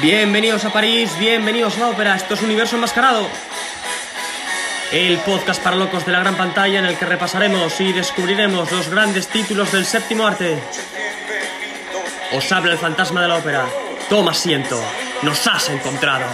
[0.00, 3.26] Bienvenidos a París, bienvenidos a la ópera, esto es Universo Enmascarado.
[4.92, 8.88] El podcast para locos de la gran pantalla en el que repasaremos y descubriremos los
[8.90, 10.56] grandes títulos del séptimo arte.
[12.32, 13.66] Os habla el fantasma de la ópera.
[14.08, 14.80] Toma asiento,
[15.22, 16.26] nos has encontrado.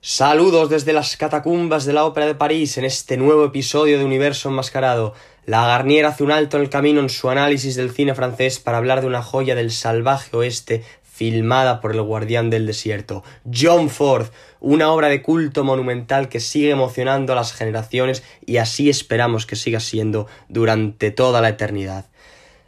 [0.00, 4.48] Saludos desde las catacumbas de la Ópera de París en este nuevo episodio de Universo
[4.48, 5.14] Enmascarado.
[5.44, 8.78] La Garnier hace un alto en el camino en su análisis del cine francés para
[8.78, 14.28] hablar de una joya del salvaje oeste filmada por el guardián del desierto, John Ford,
[14.60, 19.56] una obra de culto monumental que sigue emocionando a las generaciones y así esperamos que
[19.56, 22.06] siga siendo durante toda la eternidad.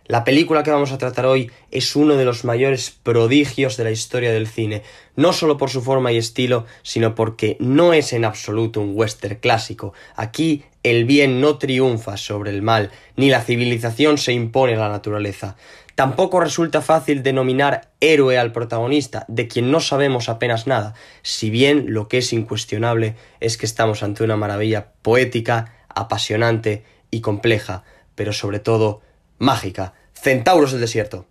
[0.06, 3.92] La película que vamos a tratar hoy es uno de los mayores prodigios de la
[3.92, 4.82] historia del cine,
[5.14, 9.36] no solo por su forma y estilo, sino porque no es en absoluto un western
[9.36, 9.94] clásico.
[10.16, 14.90] Aquí el bien no triunfa sobre el mal, ni la civilización se impone a la
[14.90, 15.56] naturaleza.
[15.94, 21.86] Tampoco resulta fácil denominar héroe al protagonista, de quien no sabemos apenas nada, si bien
[21.88, 28.32] lo que es incuestionable es que estamos ante una maravilla poética, apasionante y compleja, pero
[28.32, 29.00] sobre todo
[29.38, 29.94] mágica.
[30.12, 31.26] Centauros del desierto.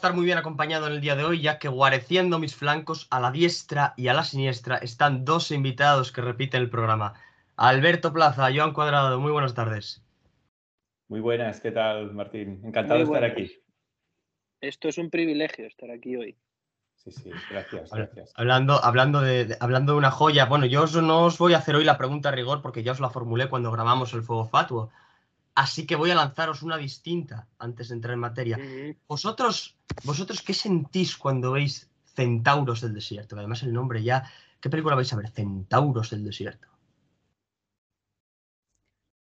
[0.00, 3.20] Estar muy bien acompañado en el día de hoy, ya que guareciendo mis flancos a
[3.20, 7.12] la diestra y a la siniestra están dos invitados que repiten el programa.
[7.54, 10.02] Alberto Plaza, Joan Cuadrado, muy buenas tardes.
[11.08, 12.62] Muy buenas, ¿qué tal, Martín?
[12.64, 13.52] Encantado de estar aquí.
[14.62, 16.34] Esto es un privilegio estar aquí hoy.
[16.94, 18.32] Sí, sí, gracias, gracias.
[18.36, 21.84] Hablando, hablando, de, hablando de una joya, bueno, yo no os voy a hacer hoy
[21.84, 24.90] la pregunta a rigor porque ya os la formulé cuando grabamos el Fuego Fatuo
[25.60, 28.58] Así que voy a lanzaros una distinta antes de entrar en materia.
[29.06, 33.36] Vosotros, vosotros, ¿qué sentís cuando veis Centauros del Desierto?
[33.36, 34.24] además el nombre ya.
[34.58, 35.28] ¿Qué película vais a ver?
[35.28, 36.66] Centauros del Desierto.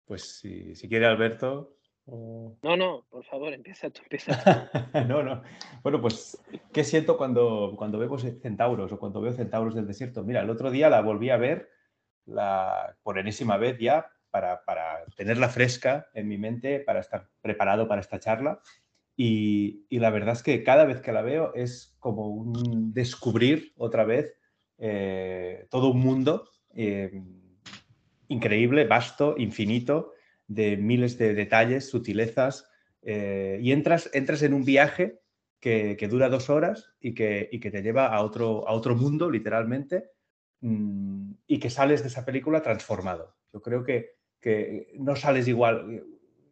[0.06, 1.76] Pues si, quiere Alberto.
[2.06, 4.70] No, no, por favor, empieza tú, empieza
[5.06, 5.42] no, no.
[5.82, 6.42] Bueno, pues,
[6.72, 10.24] ¿qué siento cuando, cuando vemos centauros o cuando veo centauros del desierto?
[10.24, 11.68] Mira, el otro día la volví a ver
[12.24, 18.00] la, por enésima vez ya para, tenerla fresca en mi mente, para estar preparado para
[18.00, 18.60] esta charla.
[19.16, 24.04] Y, la verdad es que cada vez que la veo es como un descubrir otra
[24.04, 24.34] vez
[24.78, 27.12] eh, todo un mundo eh,
[28.26, 30.12] increíble, vasto, infinito,
[30.48, 32.68] de miles de detalles, sutilezas,
[33.02, 35.20] eh, y entras, entras en un viaje
[35.60, 39.30] que, dura dos horas y que, y que, te lleva a otro, a otro mundo,
[39.30, 40.10] literalmente,
[40.60, 43.36] mm, y que sales de esa película transformado.
[43.52, 46.04] Yo creo que que no sales igual,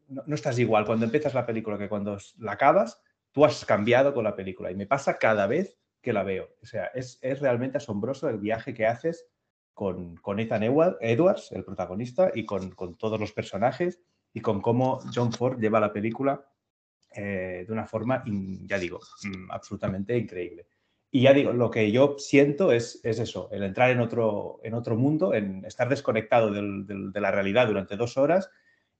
[0.09, 3.03] no, estás igual cuando empiezas la película que cuando la acabas,
[3.33, 6.49] tú has cambiado con la película y me pasa cada vez que la veo.
[6.63, 9.27] O sea, es, realmente asombroso el viaje que haces
[9.75, 14.01] con, con Ethan Edwards, el protagonista, y con, todos los personajes
[14.33, 16.47] y con cómo John Ford lleva la película
[17.15, 20.67] eh, de una forma, ya digo, mm, absolutamente increíble.
[21.15, 24.73] Y ya digo, lo que yo siento es, es eso, el entrar en otro, en
[24.73, 28.51] otro mundo, en estar desconectado de la realidad durante dos horas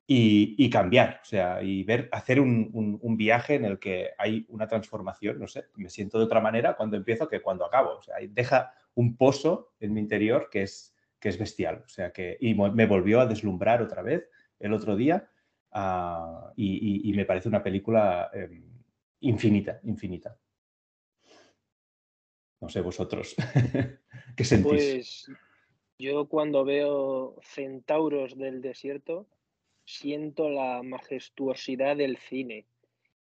[0.07, 5.39] y, cambiar, o sea, y ver, hacer un, viaje en el que hay una transformación,
[5.39, 8.75] no sé, me siento de otra manera cuando empiezo que cuando acabo, o sea, deja
[8.95, 12.85] un pozo en mi interior que es, que es bestial, o sea, que, y me
[12.85, 14.29] volvió a deslumbrar otra vez
[14.61, 15.31] el otro día
[15.71, 18.65] ah, y, me parece una película em,
[19.21, 20.37] infinita, infinita.
[22.63, 23.35] No sé, vosotros,
[24.37, 24.69] ¿qué sentís?
[24.71, 25.27] Pues
[25.99, 29.27] yo cuando veo centauros del desierto,
[29.85, 32.67] siento la majestuosidad del cine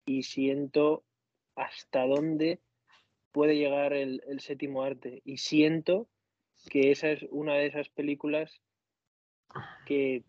[0.06, 1.06] y siento
[1.56, 2.60] hasta dónde
[3.32, 5.22] puede llegar el, séptimo arte.
[5.24, 6.10] Y siento
[6.70, 8.62] que esa es una de esas películas
[9.86, 10.26] que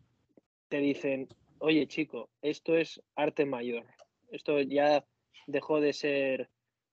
[0.69, 1.29] te dicen,
[1.59, 3.87] oye chico, esto es arte mayor.
[4.31, 5.05] Esto ya
[5.49, 6.49] dejó de ser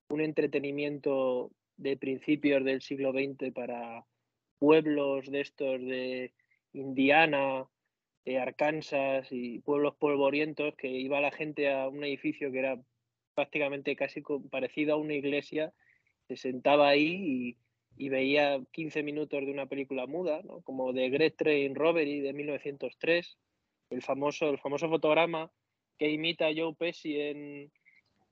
[0.09, 4.05] un entretenimiento de principios del siglo XX para
[4.59, 6.33] pueblos de estos de
[6.73, 7.67] Indiana
[8.35, 12.81] Arkansas y pueblos polvorientos, que iba la gente a un edificio que era
[13.33, 15.73] prácticamente casi parecido a una iglesia,
[16.27, 17.57] se sentaba ahí
[17.95, 23.37] y, veía 15 minutos de una película muda, como de Great Train Robbery de 1903,
[23.89, 25.51] el famoso, el famoso fotograma
[25.97, 27.71] que imita a Joe Pesci en,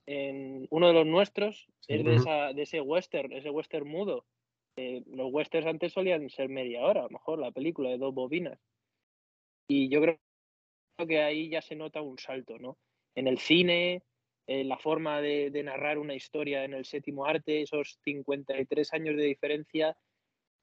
[0.08, 4.26] en uno de los nuestros, es de, esa, de ese western, ese western mudo.
[4.78, 8.14] Eh, los westerns antes solían ser media hora, a lo mejor la película de dos
[8.14, 8.60] bobinas.
[9.68, 10.18] Y yo creo
[11.08, 12.78] que ahí ya se nota un salto, ¿no?
[13.16, 14.04] En el cine,
[14.48, 19.24] en la forma de, narrar una historia en el séptimo arte, esos 53 años de
[19.24, 19.98] diferencia,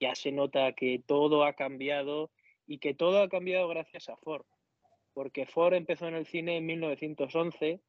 [0.00, 2.30] ya se nota que todo ha cambiado
[2.66, 4.44] y que todo ha cambiado gracias a Ford.
[5.14, 7.80] Porque Ford empezó en el cine en 1911,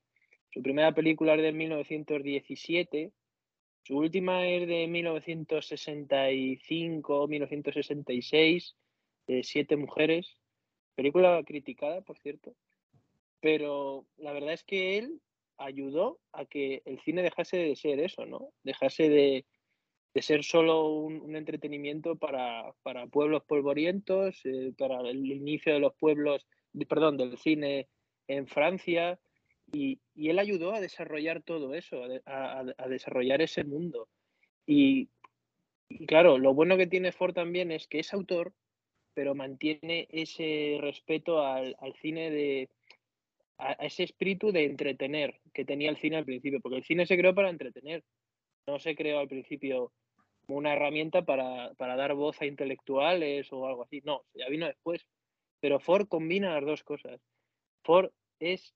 [0.51, 3.11] su primera película es de 1917,
[3.83, 8.75] su última es de 1965 1966,
[9.27, 10.37] de Siete Mujeres,
[10.95, 12.55] Película criticada, por cierto.
[13.39, 15.21] Pero la verdad es que él
[15.57, 18.49] ayudó a que el cine dejase de ser eso, ¿no?
[18.63, 19.45] Dejase de,
[20.21, 22.73] ser solo un, entretenimiento para,
[23.11, 26.45] pueblos polvorientos, eh, para el inicio de los pueblos,
[26.87, 27.89] perdón, del cine
[28.27, 29.19] en Francia.
[29.71, 34.07] Y, él ayudó a desarrollar todo eso, a, desarrollar ese mundo.
[34.65, 35.09] Y,
[36.07, 38.53] claro, lo bueno que tiene Ford también es que es autor
[39.13, 42.69] pero mantiene ese respeto al, cine de,
[43.57, 47.17] a, ese espíritu de entretener que tenía el cine al principio, porque el cine se
[47.17, 48.03] creó para entretener,
[48.67, 49.91] no se creó al principio
[50.47, 55.05] una herramienta para, dar voz a intelectuales o algo así, no, ya vino después.
[55.59, 57.21] Pero Ford combina las dos cosas.
[57.83, 58.73] Ford es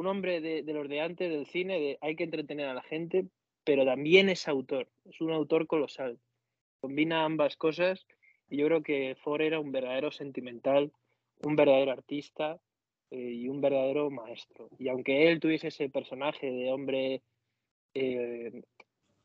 [0.00, 3.26] un hombre de, los de antes del cine, de hay que entretener a la gente,
[3.64, 6.18] pero también es autor, es un autor colosal.
[6.80, 8.06] Combina ambas cosas
[8.48, 10.90] y yo creo que Ford era un verdadero sentimental,
[11.42, 12.58] un verdadero artista
[13.10, 14.70] eh, y un verdadero maestro.
[14.78, 17.22] Y aunque él tuviese ese personaje de hombre,
[17.92, 18.62] eh,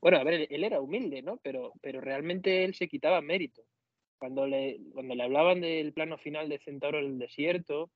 [0.01, 1.38] bueno, a ver, él era humilde, ¿no?
[1.38, 3.63] Pero, pero realmente él se quitaba mérito.
[4.18, 7.89] Cuando le, cuando le hablaban del plano final de Centauro en el desierto,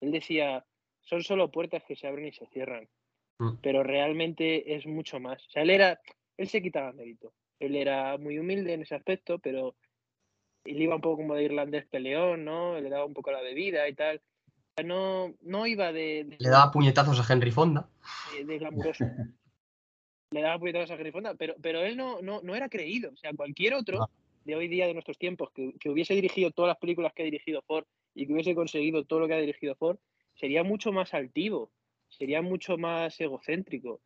[0.00, 0.64] él decía,
[1.02, 2.88] son solo puertas que se abren y se cierran.
[3.38, 3.56] Mm.
[3.62, 5.44] Pero realmente es mucho más.
[5.46, 6.00] O sea, él era,
[6.36, 7.32] él se quitaba mérito.
[7.58, 9.76] Él era muy humilde en ese aspecto, pero
[10.64, 12.78] él iba un poco como de irlandés peleón, ¿no?
[12.80, 14.20] Le daba un poco la bebida y tal.
[14.84, 17.88] no, no iba de, Le daba puñetazos a Henry Fonda.
[18.46, 19.04] De, glamuroso.
[20.30, 23.10] Le daba puñetazos a Henry Fonda, pero, pero él no, no, no era creído.
[23.12, 24.08] O sea, cualquier otro
[24.44, 27.26] de hoy día, de nuestros tiempos, que, que, hubiese dirigido todas las películas que ha
[27.26, 29.98] dirigido Ford y que hubiese conseguido todo lo que ha dirigido Ford,
[30.34, 31.70] sería mucho más altivo,
[32.08, 34.00] sería mucho más egocéntrico.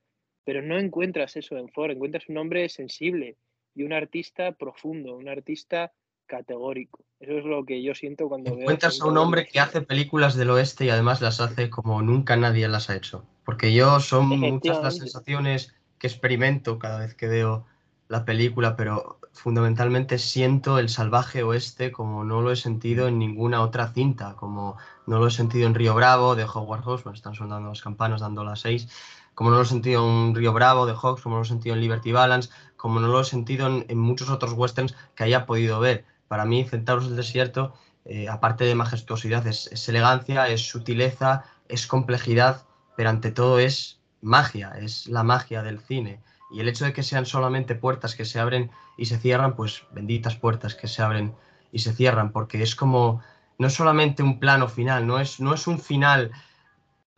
[0.45, 3.37] Pero no encuentras eso en Ford, encuentras un hombre sensible
[3.75, 5.93] y un artista profundo, un artista
[6.27, 7.05] categórico.
[7.21, 8.63] Eso es lo que yo siento cuando veo.
[8.63, 12.37] Encuentras a un hombre que hace películas del oeste y además las hace como nunca
[12.37, 13.25] nadie las ha hecho.
[13.45, 17.67] Porque yo son muchas las sensaciones que experimento cada vez que veo
[18.09, 23.63] la película, pero fundamentalmente siento el salvaje oeste como no lo he sentido en ninguna
[23.63, 24.77] otra cinta, como
[25.07, 28.21] no lo he sentido en Río Bravo de Howard Hawks, bueno, están sonando las campanas
[28.21, 28.89] dando las seis,
[29.35, 31.75] como no lo he sentido en Río Bravo de Hawks, como no lo he sentido
[31.75, 35.79] en Liberty Balance, como no lo he sentido en muchos otros westerns que haya podido
[35.81, 37.75] ver para mí, Centauros del Desierto,
[38.05, 42.65] eh, aparte de majestuosidad, es, elegancia, es sutileza, es complejidad,
[42.97, 46.21] pero ante todo es magia, es la magia del cine.
[46.57, 49.85] Y el hecho de que sean solamente puertas que se abren y se cierran, pues
[49.93, 51.35] benditas puertas que se abren
[51.71, 53.21] y se cierran, porque es como,
[53.59, 56.31] no solamente un plano final, no es, no es un final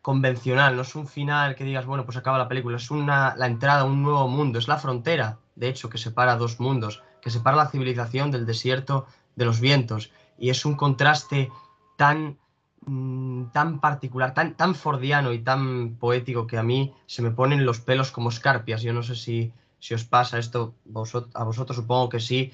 [0.02, 3.46] convencional, no es un final que digas, bueno, pues acaba la película, es una, la
[3.46, 7.30] entrada a un nuevo mundo, es la frontera, de hecho, que separa dos mundos que
[7.30, 10.10] separa la civilización del desierto de los vientos.
[10.36, 11.52] Y es un contraste
[11.96, 12.38] tan
[12.88, 17.64] mm, tan particular, tan, tan fordiano y tan poético que a mí se me ponen
[17.64, 18.82] los pelos como escarpias.
[18.82, 20.74] Yo no sé si, si os pasa esto,
[21.34, 22.52] a vosotros supongo que sí,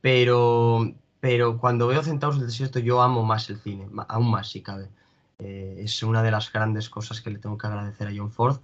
[0.00, 4.62] pero, pero cuando veo Centauros del Desierto yo amo más el cine, aún más si
[4.62, 4.88] cabe.
[5.38, 8.58] Eh, es una de las grandes cosas que le tengo que agradecer a John Ford,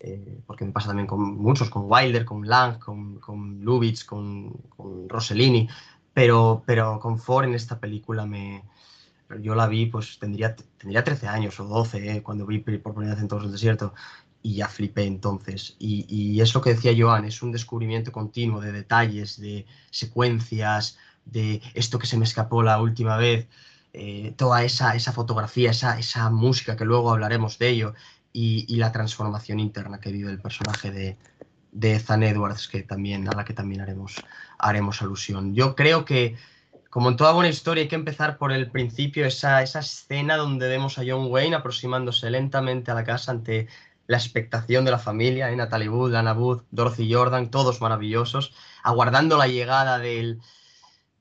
[0.00, 4.50] eh, porque me pasa también con muchos, con Wilder, con Lang, con, con Lubitsch, con,
[4.76, 5.68] con Rossellini,
[6.12, 8.62] pero, pero con Ford en esta película me,
[9.40, 13.14] yo la vi, pues tendría, tendría 13 años o 12 eh, cuando vi por primera
[13.14, 13.94] vez en Todos el Desierto
[14.42, 15.74] y ya flipé entonces.
[15.78, 20.98] Y, y, es lo que decía Joan, es un descubrimiento continuo de detalles, de secuencias,
[21.24, 23.48] de esto que se me escapó la última vez,
[23.92, 27.94] eh, toda esa, esa fotografía, esa, esa música, que luego hablaremos de ello,
[28.32, 31.16] y, y la transformación interna que vive el personaje de,
[31.72, 34.16] de Ethan Edwards, que también, a la que también haremos,
[34.58, 35.54] haremos alusión.
[35.54, 36.36] Yo creo que,
[36.96, 40.66] como en toda buena historia, hay que empezar por el principio, esa, esa escena donde
[40.66, 43.68] vemos a John Wayne aproximándose lentamente a la casa ante
[44.06, 45.56] la expectación de la familia, ¿eh?
[45.56, 50.40] Natalie Wood, Lana Wood, Dorothy Jordan, todos maravillosos, aguardando la llegada del,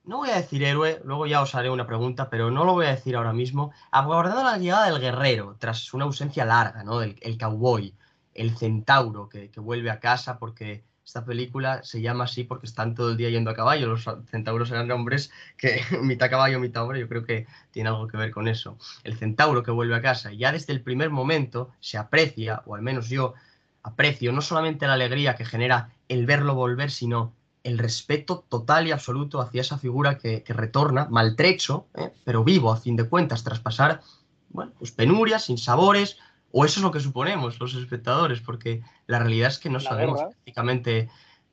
[0.06, 2.86] no voy a decir héroe, luego ya os haré una pregunta, pero no lo voy
[2.86, 7.02] a decir ahora mismo, aguardando la llegada del guerrero, tras una ausencia larga, ¿no?
[7.02, 7.94] El, cowboy,
[8.34, 13.12] el centauro que, vuelve a casa porque esta película se llama así porque están todo
[13.12, 13.88] el día yendo a caballo.
[13.88, 18.18] Los centauros eran hombres que mitad caballo, mitad hombre, yo creo que tiene algo que
[18.18, 18.78] ver con eso.
[19.04, 22.82] El centauro que vuelve a casa, ya desde el primer momento se aprecia, o al
[22.82, 23.36] menos yo
[23.84, 27.34] aprecio, no solamente la alegría que genera el verlo volver, sino
[27.64, 32.12] el respeto total y absoluto hacia esa figura que, retorna, maltrecho, ¿eh?
[32.24, 34.02] pero vivo a fin de cuentas, tras pasar
[34.50, 36.18] bueno, pues penurias, sin sabores,
[36.58, 39.90] o eso es lo que suponemos los espectadores, porque la realidad es que no La
[39.90, 40.30] sabemos guerra.
[40.30, 41.10] prácticamente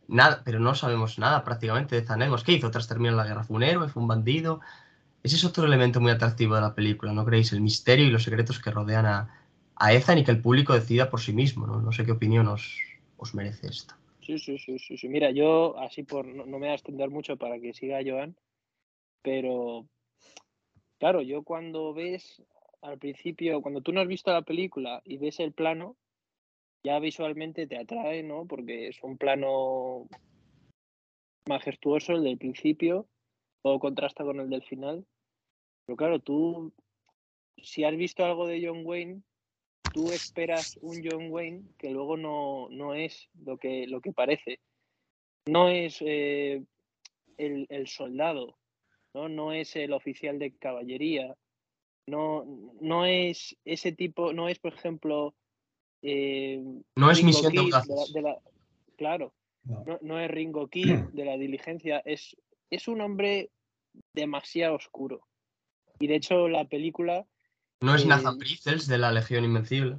[0.07, 2.45] nada, pero no sabemos nada prácticamente de Zanegos.
[2.45, 3.43] ¿Qué hizo tras terminar la guerra?
[3.43, 3.89] ¿Fue un héroe?
[3.89, 4.61] ¿Fue un bandido?
[5.25, 7.53] Ese es otro elemento muy atractivo de la película, ¿no creéis?
[7.53, 9.29] El misterio y los secretos que rodean a,
[9.75, 11.81] a Ethan y que el público decida por sí mismo, ¿no?
[11.81, 12.79] No sé qué opinión os,
[13.17, 13.95] os merece esto.
[14.21, 15.09] Sí, sí, sí, sí, sí.
[15.09, 18.37] Mira, yo así por no, no me voy a extender mucho para que siga Joan,
[19.21, 19.89] pero
[21.01, 22.41] claro, yo cuando ves
[22.83, 25.97] al principio, cuando tú no has visto la película y ves el plano,
[26.85, 28.47] ya visualmente te atrae, ¿no?
[28.47, 30.09] Porque es un plano
[31.47, 33.09] majestuoso el del principio,
[33.63, 35.07] todo contrasta con el del final.
[35.87, 36.73] Pero claro, tú,
[37.57, 39.23] si has visto algo de John Wayne,
[39.95, 44.59] tú esperas un John Wayne que luego no, no es lo que, lo que parece.
[45.47, 46.65] No es eh,
[47.37, 48.59] el, el, soldado,
[49.15, 49.29] ¿no?
[49.29, 51.37] no es el oficial de caballería,
[52.07, 52.45] no,
[52.81, 55.35] no es ese tipo, no es, por ejemplo,
[56.03, 56.61] eh,
[56.97, 57.89] no es Ringo misión audaces.
[57.89, 58.41] de la- de la-
[58.97, 59.85] claro, No.
[59.87, 62.37] no, no es Ringo Kid de la diligencia, es,
[62.71, 63.51] es un hombre
[64.15, 65.21] demasiado oscuro.
[66.01, 67.25] Y de hecho la película
[67.81, 69.99] No es eh, Nathan Priestels de la Legión Invencible.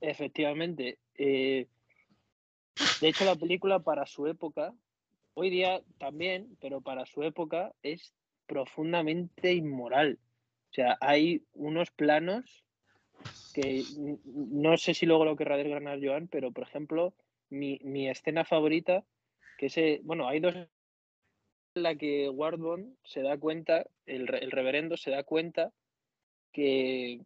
[0.00, 0.98] Efectivamente.
[1.14, 1.66] eh,
[3.00, 4.72] de hecho, la película para su época,
[5.34, 8.12] hoy día también, pero para su época es
[8.46, 10.18] profundamente inmoral.
[10.70, 12.64] O sea, hay unos planos
[13.54, 13.82] que
[14.24, 17.14] no sé si luego lo querrá desgranar Joan, pero por ejemplo,
[17.50, 19.04] mi, mi escena favorita,
[19.56, 20.68] que es, bueno, hay dos en
[21.74, 25.72] la que Wardbone se da cuenta, el, el reverendo se da cuenta
[26.52, 27.20] que.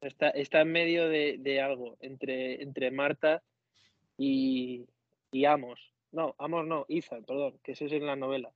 [0.00, 3.42] Está, está en medio de, de algo entre, entre Marta
[4.16, 4.86] y,
[5.32, 5.92] y Amos.
[6.12, 8.52] No, Amos no, Ethan, perdón, que ese es en la novela.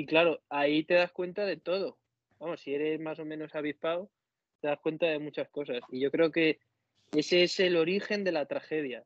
[0.00, 1.98] Y claro, ahí te das cuenta de todo.
[2.38, 4.10] Vamos, si eres más o menos avispado,
[4.62, 5.82] te das cuenta de muchas cosas.
[5.90, 6.58] Y yo creo que
[7.14, 9.04] ese es el origen de la tragedia.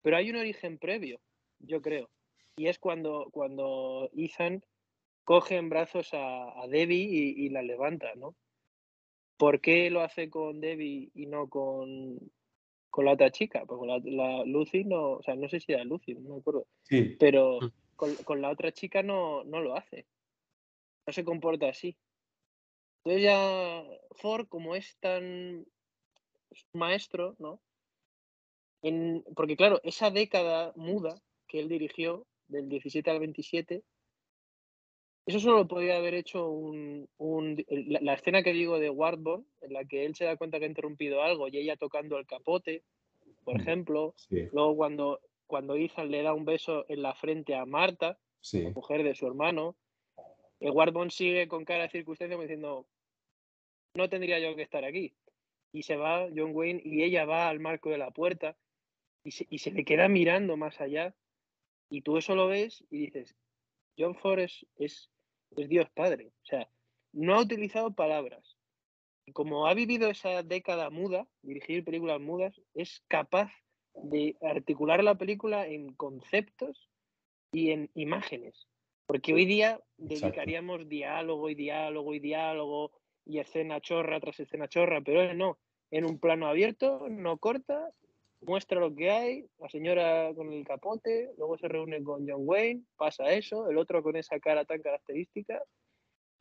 [0.00, 1.20] Pero hay un origen previo,
[1.58, 2.08] yo creo.
[2.56, 4.64] Y es cuando, cuando Ethan
[5.24, 8.36] coge en brazos a, a Debbie y, y la levanta, ¿no?
[9.38, 12.16] ¿Por qué lo hace con Debbie y no con,
[12.90, 13.64] con la otra chica?
[13.66, 16.68] Porque la, la Lucy no, o sea, no sé si era Lucy, no me acuerdo.
[16.84, 17.66] Sí, Pero Mm.
[17.96, 20.06] con, con la otra chica no, no lo hace.
[21.08, 21.96] No se comporta así.
[23.02, 23.82] Entonces ya
[24.20, 25.66] Ford, como es tan
[26.72, 27.60] maestro, ¿no?
[28.82, 31.14] En, porque claro, esa década muda
[31.48, 33.84] que él dirigió, del 17 al 27,
[35.26, 39.44] eso solo lo podía haber hecho un, un- la, la escena que digo de Wardbone,
[39.60, 42.26] en la que él se da cuenta que ha interrumpido algo y ella tocando el
[42.26, 42.84] capote,
[43.44, 44.14] por ejemplo.
[44.16, 48.62] sí, Luego cuando, cuando Ethan le da un beso en la frente a Marta, sí.
[48.62, 49.76] la mujer de su hermano,
[50.60, 52.86] el Wardbone sigue con cara de circunstancia diciendo,
[53.94, 55.14] no tendría yo que estar aquí.
[55.72, 58.56] Y se va John Wayne y ella va al marco de la puerta
[59.22, 61.14] y se, y se le queda mirando más allá.
[61.90, 63.36] Y tú eso lo ves y dices,
[63.98, 65.10] John Ford es, es,
[65.56, 66.32] es Dios Padre.
[66.42, 66.70] O sea,
[67.12, 68.56] no ha utilizado palabras.
[69.32, 73.52] Como ha vivido esa década muda, dirigir películas mudas, es capaz
[73.94, 76.88] de articular la película en conceptos
[77.52, 78.68] y en imágenes.
[79.08, 82.92] Porque hoy día dedicaríamos diálogo y diálogo y diálogo
[83.24, 85.58] y escena chorra tras escena chorra, pero él no.
[85.90, 87.90] En un plano abierto, no corta,
[88.42, 92.82] muestra lo que hay, la señora con el capote, luego se reúne con John Wayne,
[92.98, 95.62] pasa eso, el otro con esa cara tan característica.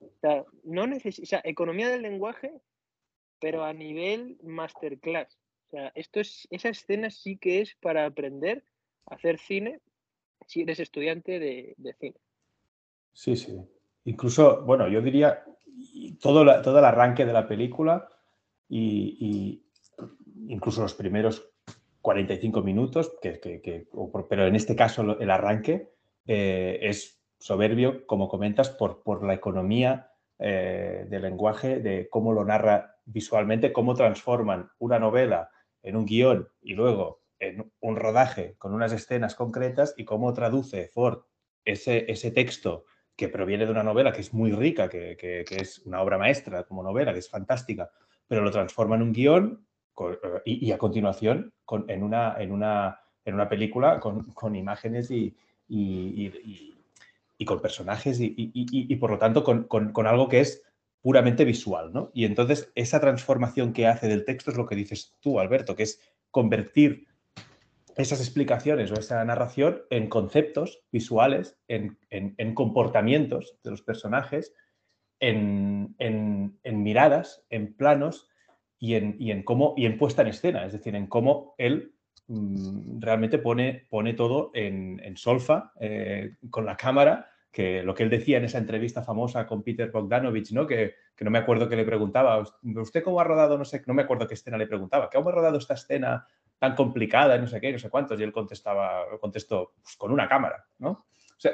[0.02, 2.52] O sea, no necesita, economía del lenguaje,
[3.40, 5.40] pero a nivel masterclass.
[5.68, 8.66] O sea, esto es, esa escena sí que es para aprender
[9.06, 9.80] a hacer cine
[10.48, 12.20] si eres estudiante de, cine.
[13.18, 13.60] Sí, sí.
[14.06, 15.44] Incluso, bueno, yo diría
[16.22, 18.08] todo, todo el arranque de la película
[18.70, 19.64] y,
[20.48, 21.50] incluso los primeros
[22.02, 23.88] 45 minutos, que,
[24.30, 25.90] pero en este caso el arranque
[26.28, 32.46] eh, es soberbio, como comentas, por, por la economía eh, del lenguaje, de cómo lo
[32.46, 35.50] narra visualmente, cómo transforman una novela
[35.82, 40.88] en un guion y luego en un rodaje con unas escenas concretas y cómo traduce
[40.90, 41.24] Ford
[41.66, 42.86] ese, ese texto
[43.18, 46.64] que proviene de una novela que es muy rica, que, que, es una obra maestra
[46.64, 47.90] como novela, que es fantástica,
[48.28, 49.68] pero lo transforma en un guion
[50.46, 55.36] y, a continuación con, en, una, en, una, en una película con, con imágenes y,
[55.68, 56.32] y,
[57.40, 60.64] y, con personajes y, por lo tanto con, con, algo que es
[61.02, 62.12] puramente visual, ¿no?
[62.14, 65.84] Y entonces esa transformación que hace del texto es lo que dices tú, Alberto, que
[65.84, 67.08] es convertir
[67.98, 74.54] esas explicaciones o esa narración en conceptos visuales, en, en, comportamientos de los personajes,
[75.20, 78.30] en, en miradas, en planos
[78.80, 81.94] y en, y en, cómo, y en puesta en escena, es decir, en cómo él
[82.28, 88.10] mm, realmente pone, pone todo en, solfa, eh, con la cámara, que lo que él
[88.10, 90.68] decía en esa entrevista famosa con Peter Bogdanovich, ¿no?
[90.68, 93.96] Que, que, no me acuerdo que le preguntaba, ¿usted cómo ha rodado, no sé, no
[93.96, 96.28] me acuerdo qué escena le preguntaba, ¿cómo ha rodado esta escena
[96.60, 98.20] tan complicada, no sé qué, no sé cuántos?
[98.20, 101.06] Y él contestaba, contestó, pues, con una cámara, ¿no?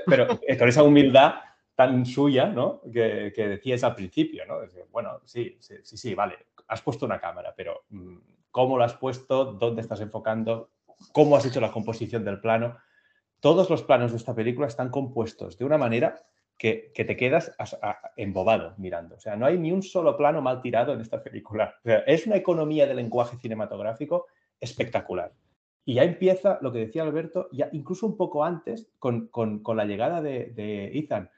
[0.06, 1.36] pero eh, con esa humildad
[1.76, 2.82] tan suya, ¿no?
[2.82, 4.60] Que, que decías al principio, ¿no?
[4.92, 8.18] Bueno, sí, sí, sí, sí, vale, has puesto una cámara, pero mm,
[8.52, 9.46] ¿cómo lo has puesto?
[9.46, 10.70] ¿Dónde estás enfocando?
[11.12, 12.78] ¿Cómo has hecho la composición del plano?
[13.40, 16.24] Todos los planos de esta película están compuestos de una manera
[16.58, 17.56] que, te quedas
[18.16, 19.16] embobado mirando.
[19.16, 21.76] O sea, no hay ni un solo plano mal tirado en esta película.
[21.84, 24.28] es una economía de lenguaje cinematográfico
[24.64, 25.34] espectacular.
[25.86, 29.30] Y ya empieza lo que decía Alberto, ya incluso un poco antes, con,
[29.76, 31.30] la llegada de Ethan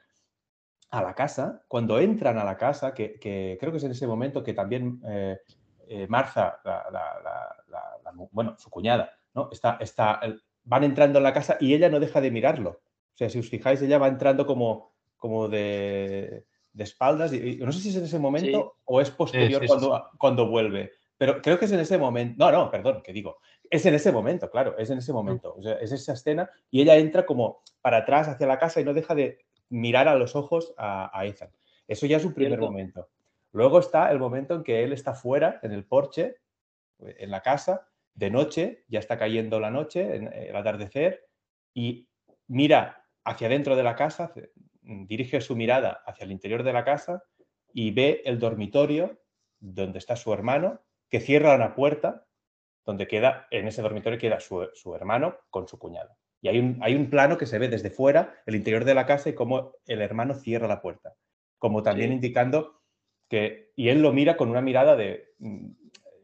[0.90, 4.42] a la casa, cuando entran a la casa, que, creo que es en ese momento
[4.42, 5.38] que también eh,
[5.88, 6.60] eh, Marza,
[8.30, 9.48] bueno, su cuñada, ¿no?
[9.50, 10.20] Está, está,
[10.64, 12.70] van entrando en la casa y ella no deja de mirarlo.
[12.70, 16.44] O sea, si os fijáis, ella va entrando como, como de,
[16.76, 17.32] espaldas.
[17.32, 20.92] Y, no sé si es en ese momento o es posterior cuando, cuando vuelve.
[21.18, 22.34] Pero creo que es en ese momento.
[22.38, 23.38] No, no, perdón, que digo.
[23.68, 25.54] Es en ese momento, claro, es en ese momento.
[25.56, 28.84] O sea, es esa escena y ella entra como para atrás hacia la casa y
[28.84, 31.50] no deja de, mirar a los ojos a, Ethan.
[31.86, 33.08] Eso ya es un primer momento.
[33.52, 36.36] Luego está el momento en que él está fuera, en el porche,
[36.98, 41.28] en la casa, de noche, ya está cayendo la noche, en el atardecer,
[41.74, 42.08] y
[42.48, 44.32] mira hacia dentro de la casa,
[44.82, 47.22] dirige su mirada hacia el interior de la casa
[47.72, 49.20] y ve el dormitorio
[49.58, 52.26] donde está su hermano, que cierra una puerta,
[52.84, 56.16] donde queda, en ese dormitorio queda su hermano con su cuñado.
[56.40, 59.06] Y hay un, hay un plano que se ve desde fuera, el interior de la
[59.06, 61.14] casa y cómo el hermano cierra la puerta.
[61.58, 62.82] Como también indicando
[63.28, 65.70] que, y él lo mira con una mirada de mm,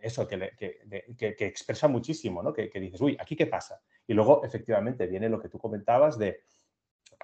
[0.01, 2.53] eso, que, que, que, expresa muchísimo, ¿no?
[2.53, 3.81] Que, dices, uy, ¿aquí qué pasa?
[4.07, 6.42] Y luego, efectivamente, viene lo que tú comentabas de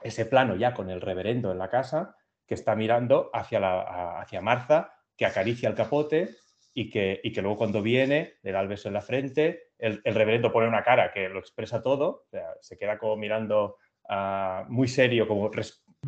[0.02, 2.16] ese plano ya con el reverendo en la casa,
[2.46, 6.30] que está mirando hacia, la, hacia Marza, que acaricia el capote
[6.78, 10.00] y que, y que luego cuando viene le da el beso en la frente el,
[10.04, 12.26] reverendo pone una cara que lo expresa todo,
[12.60, 15.50] se queda como mirando ah, muy serio, como,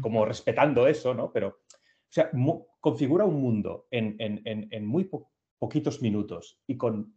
[0.00, 1.32] como respetando eso, ¿no?
[1.32, 2.30] Pero, o sea,
[2.78, 5.10] configura un mundo en, muy
[5.58, 7.14] poquitos minutos y con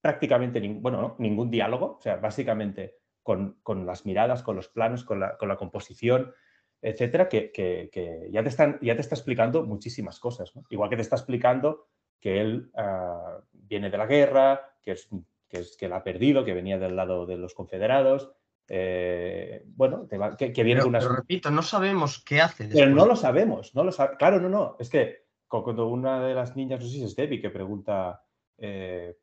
[0.00, 5.56] prácticamente bueno, ningún diálogo, o sea, básicamente con, las miradas, con los planos, con la,
[5.56, 6.34] composición,
[6.82, 10.52] etcétera, que, ya, te están, ya te está explicando muchísimas cosas.
[10.70, 11.86] Igual que te está explicando
[12.20, 15.08] que él ah, viene de la guerra, que es
[15.48, 18.32] que, es, que la ha perdido, que venía del lado de los confederados.
[18.68, 20.16] Eh, bueno, que,
[20.64, 22.68] viene pero, Pero repito, no sabemos qué hace.
[22.68, 24.76] Pero no lo sabemos, no lo Claro, no, no.
[24.80, 28.24] Es que cuando una de las niñas, no sé si es Debbie, que pregunta,
[28.58, 29.16] eh,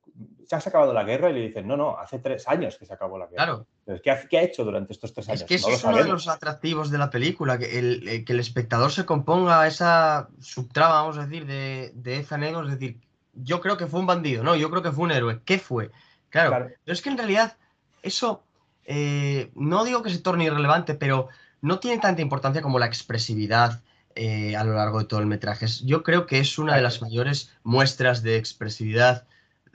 [0.45, 1.29] ¿se has acabado la guerra?
[1.29, 3.65] Y le dicen, no, no, hace tres años que se acabó la guerra.
[3.85, 4.01] Claro.
[4.01, 5.41] ¿qué, ha, ¿qué, ha, hecho durante estos tres años?
[5.41, 8.33] Es que eso no es uno de los atractivos de la película, que el, que
[8.33, 12.97] el espectador se componga esa subtrama, vamos a decir, de, de Ethan Edwards, es decir,
[13.33, 15.41] yo creo que fue un bandido, no, yo creo que fue un héroe.
[15.43, 15.89] ¿Qué fue?
[16.29, 16.69] Claro, claro.
[16.83, 17.57] pero es que en realidad
[18.01, 18.43] eso,
[18.85, 21.29] eh, no digo que se torne irrelevante, pero
[21.61, 23.81] no tiene tanta importancia como la expresividad
[24.15, 25.65] eh, a lo largo de todo el metraje.
[25.83, 29.27] Yo creo que es una de las mayores muestras de expresividad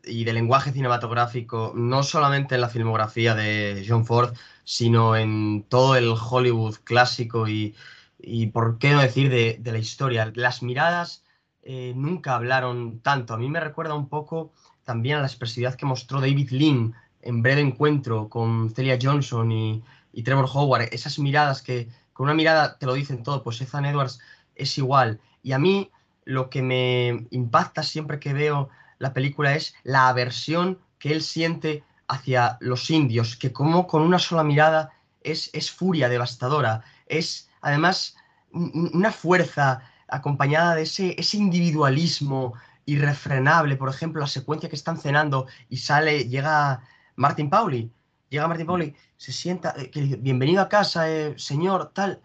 [0.05, 5.96] y de lenguaje cinematográfico, no solamente en la filmografía de John Ford, sino en todo
[5.96, 7.74] el Hollywood clásico y,
[8.18, 10.33] y por qué no decir, de, de la historia.
[10.35, 11.24] Las miradas
[11.62, 13.35] eh, nunca hablaron tanto.
[13.35, 14.53] A mí me recuerda un poco
[14.85, 19.83] también a la expresividad que mostró David Lean en Breve Encuentro con Celia Johnson y,
[20.12, 20.88] y Trevor Howard.
[20.92, 24.18] Esas miradas que con una mirada te lo dicen todo, pues Ethan Edwards
[24.57, 25.20] es igual.
[25.44, 25.92] Y a mí
[26.24, 31.85] lo que me impacta siempre que veo la película es la aversión que él siente
[32.09, 34.90] hacia los indios, que como con una sola mirada
[35.22, 38.16] es, furia devastadora, es además
[38.50, 42.54] una fuerza acompañada de ese, ese individualismo
[42.85, 46.83] irrefrenable, por ejemplo, la secuencia que están cenando y sale, llega
[47.14, 47.92] Martin Pauli,
[48.29, 52.21] llega Martin Pauli, se sienta, eh, que dice, bienvenido a casa, eh, señor, tal,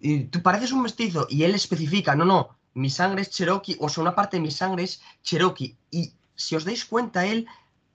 [0.00, 3.88] y tú pareces un mestizo, y él especifica, no, no, mi sangre es Cherokee, o
[3.88, 7.46] sea, una parte de mi sangre es Cherokee, y si os dais cuenta, él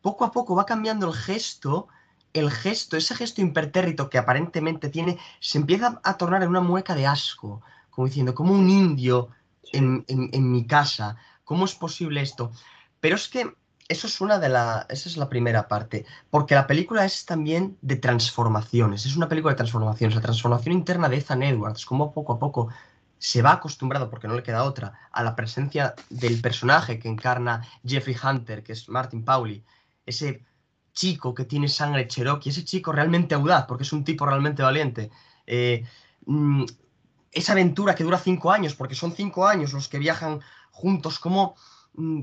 [0.01, 1.87] poco a poco va cambiando el gesto,
[2.33, 6.95] el gesto, ese gesto impertérrito que aparentemente tiene, se empieza a tornar en una mueca
[6.95, 9.29] de asco, como diciendo, como un indio
[9.71, 12.51] en, en, en, mi casa, ¿cómo es posible esto?
[12.99, 13.53] Pero es que
[13.91, 17.77] eso es una de la, esa es la primera parte, porque la película es también
[17.81, 22.33] de transformaciones, es una película de transformaciones, la transformación interna de Ethan Edwards, como poco
[22.33, 22.69] a poco
[23.17, 27.67] se va acostumbrado, porque no le queda otra, a la presencia del personaje que encarna
[27.85, 29.63] Jeffrey Hunter, que es Martin Pauli,
[30.05, 30.45] ese
[30.93, 35.11] chico que tiene sangre cherokee, ese chico realmente audaz, porque es un tipo realmente valiente.
[35.45, 35.83] Eh,
[36.25, 36.63] mm,
[37.33, 40.39] esa aventura que dura cinco años, porque son cinco años los que viajan
[40.71, 41.55] juntos, como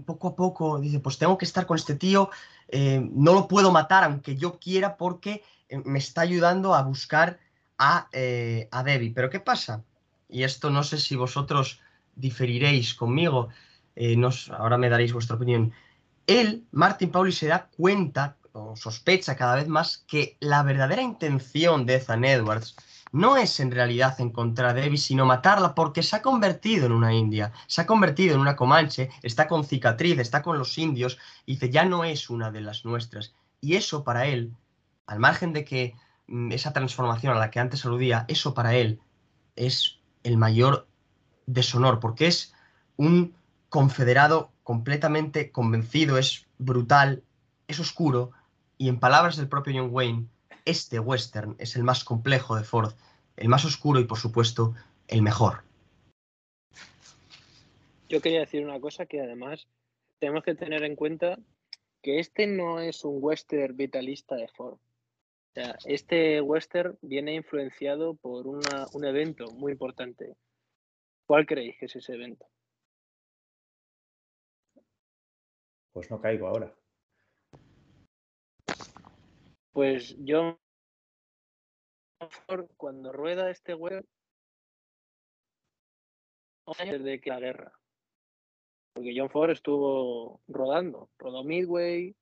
[0.05, 2.31] poco a poco dice, pues tengo que estar con este tío,
[2.69, 7.39] eh, no lo puedo matar aunque yo quiera porque eh, me está ayudando a buscar
[7.79, 9.13] a, eh, a Debbie.
[9.15, 9.85] Pero ¿qué pasa?
[10.29, 11.81] Y esto no sé si vosotros
[12.15, 13.49] diferiréis conmigo,
[13.97, 15.73] nos, ahora me daréis vuestra opinión.
[16.27, 21.85] Él, Martin Pauli, se da cuenta o sospecha cada vez más que la verdadera intención
[21.87, 22.77] de Ethan Edwards
[23.13, 27.15] no es en realidad encontrar a Debbie, sino matarla porque se ha convertido en una
[27.15, 31.55] india, se ha convertido en una comanche, está con cicatriz, está con los indios y
[31.55, 33.35] dice, ya no es una de las nuestras.
[33.61, 34.55] Y eso para él,
[35.07, 35.95] al margen de que
[36.27, 39.01] mm, esa transformación a la que antes aludía, eso para él
[39.57, 40.87] es el mayor
[41.47, 42.55] deshonor, porque es
[42.97, 43.35] un
[43.69, 47.23] confederado completamente convencido, es brutal,
[47.67, 48.33] es oscuro,
[48.77, 50.27] y en palabras del propio John Wayne,
[50.69, 52.93] este western es el más complejo de Ford,
[53.37, 54.75] el más oscuro y por supuesto
[55.07, 55.63] el mejor.
[58.09, 59.67] Yo quería decir una cosa que además
[60.19, 61.39] tenemos que tener en cuenta
[62.03, 64.75] que este no es un western vitalista de Ford.
[64.75, 70.37] O sea, este western viene influenciado por una, un evento muy importante.
[71.27, 72.47] ¿Cuál creéis que es ese evento?
[75.93, 76.75] Pues no caigo ahora.
[79.79, 80.59] Pues yo
[82.77, 84.05] cuando rueda este web
[86.85, 87.73] desde que la guerra.
[88.93, 92.17] Porque John Ford estuvo rodando, rodó Midway,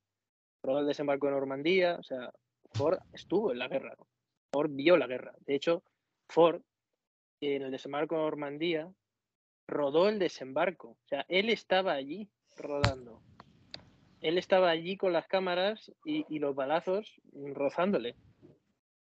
[0.62, 2.31] rodó el desembarco de Normandía, o sea,
[2.75, 3.97] Ford estuvo en la guerra.
[4.53, 5.35] Ford vio la guerra.
[5.47, 5.83] De hecho,
[6.29, 6.61] Ford
[7.40, 8.92] en el desembarco de Normandía
[9.66, 10.88] rodó el desembarco.
[10.90, 13.23] O sea, él estaba allí rodando
[14.26, 18.16] él estaba allí con las cámaras y, los balazos rozándole.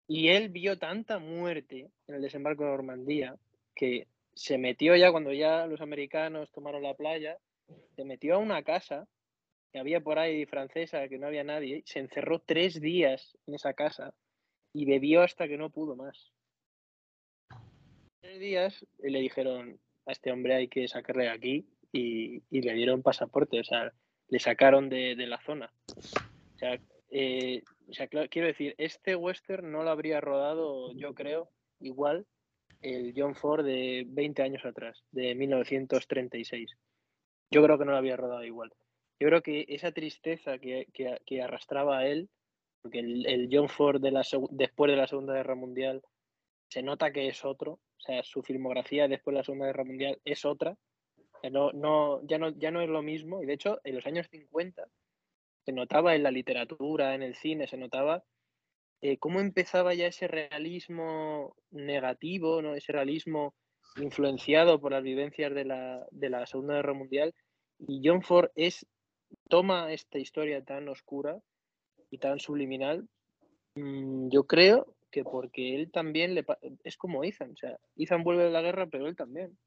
[0.07, 3.35] Y él vio tanta muerte en el desembarco de Normandía
[3.75, 7.37] que se metió ya cuando ya los americanos tomaron la playa,
[7.95, 9.07] se metió a una casa
[9.71, 13.73] que había por ahí francesa, que no había nadie, se encerró tres días en esa
[13.73, 14.13] casa
[14.73, 16.31] y bebió hasta que no pudo más.
[18.21, 22.61] Tres días y le dijeron a este hombre hay que sacarle de aquí y, y
[22.61, 23.91] le dieron pasaporte, o sea,
[24.29, 25.71] le sacaron de, de la zona.
[25.95, 26.79] O sea,
[27.11, 27.63] eh,
[28.29, 32.25] quiero decir, este western no lo habría rodado, yo creo, igual
[32.81, 36.77] el John Ford de 20 años atrás, de 1936.
[37.51, 38.71] Yo creo que no lo había rodado igual.
[39.19, 42.29] Yo creo que esa tristeza que, que, que arrastraba a él,
[42.81, 46.01] porque el, el John Ford de la, después de la Segunda Guerra Mundial
[46.69, 50.21] se nota que es otro, o sea, su filmografía después de la Segunda Guerra Mundial
[50.23, 50.77] es otra,
[51.52, 53.41] No, no, ya, no, ya no es lo mismo.
[53.41, 54.86] Y de hecho, en los años 50
[55.65, 58.23] se notaba en la literatura, en el cine, se notaba
[59.02, 62.75] eh, cómo empezaba ya ese realismo negativo, ¿no?
[62.75, 63.54] ese realismo
[63.95, 67.34] influenciado por las vivencias de la, de la Segunda Guerra Mundial.
[67.80, 68.86] Y John Ford es,
[69.47, 71.39] toma esta historia tan oscura
[72.12, 73.08] y tan subliminal,
[73.75, 76.45] mm, yo creo que porque él también le,
[76.84, 79.58] es como Ethan, o sea, Ethan vuelve de la guerra, pero él también.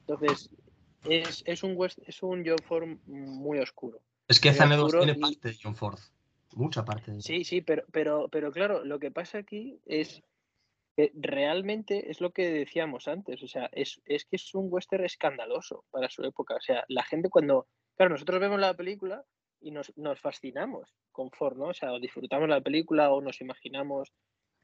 [0.00, 0.50] Entonces,
[1.04, 4.00] es, es un, es un John Ford muy oscuro.
[4.26, 5.98] Es que Edwards tiene parte de John Ford,
[6.54, 7.12] mucha parte.
[7.12, 10.22] De sí, sí, pero, pero, pero claro, lo que pasa aquí es
[10.96, 15.04] que realmente es lo que decíamos antes, o sea, es, es que es un western
[15.04, 16.56] escandaloso para su época.
[16.56, 19.24] O sea, la gente cuando, claro, nosotros vemos la película
[19.60, 21.66] y nos, nos fascinamos con Ford, ¿no?
[21.66, 24.12] O sea, o disfrutamos la película o nos imaginamos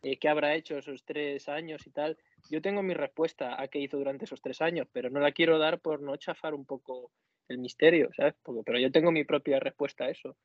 [0.05, 2.19] eh, qué habrá hecho esos tres años y tal.
[2.51, 5.59] Yo tengo mi respuesta a qué hizo durante esos tres años, pero no la quiero
[5.59, 7.11] dar por no chafar un poco
[7.49, 8.35] el misterio, ¿sabes?
[8.65, 10.37] pero yo tengo mi propia respuesta a eso.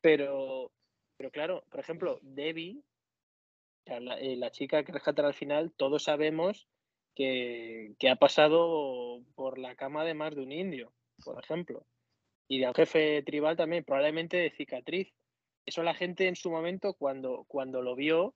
[0.00, 0.72] Pero,
[1.16, 2.82] pero claro, por ejemplo, Debbie,
[3.86, 6.68] la, eh, la chica que rescatan al final, todos sabemos
[7.14, 10.92] que, que, ha pasado por la cama de más de un indio,
[11.24, 11.86] por ejemplo.
[12.48, 15.12] Y de un jefe tribal también, probablemente de cicatriz.
[15.66, 18.34] Eso la gente en su momento, cuando, cuando lo vio,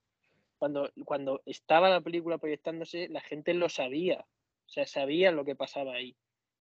[0.62, 5.56] cuando, cuando estaba la película proyectándose, la gente lo sabía, o sea, sabía lo que
[5.56, 6.14] pasaba ahí.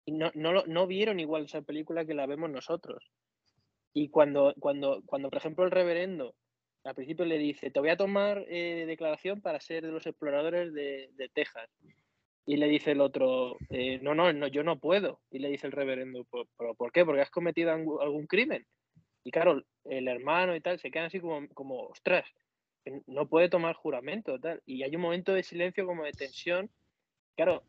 [0.04, 3.04] Y no, no, no vieron igual esa película que la vemos nosotros.
[3.92, 6.34] Y cuando, cuando, cuando por ejemplo, el reverendo
[6.82, 10.74] al principio le dice, te voy a tomar eh, declaración para ser de los exploradores
[10.74, 11.70] de, de Texas.
[12.46, 15.20] Y le dice el otro, eh, no, no, no, yo no puedo.
[15.30, 16.26] Y le dice el reverendo,
[16.58, 17.04] ¿pero por qué?
[17.04, 18.66] Porque has cometido algún crimen.
[19.22, 22.26] Y claro, el hermano y tal se quedan así como, como ostras,
[23.06, 24.62] no puede tomar juramento, tal.
[24.66, 26.70] Y hay un momento de silencio como de tensión.
[27.36, 27.62] Claro,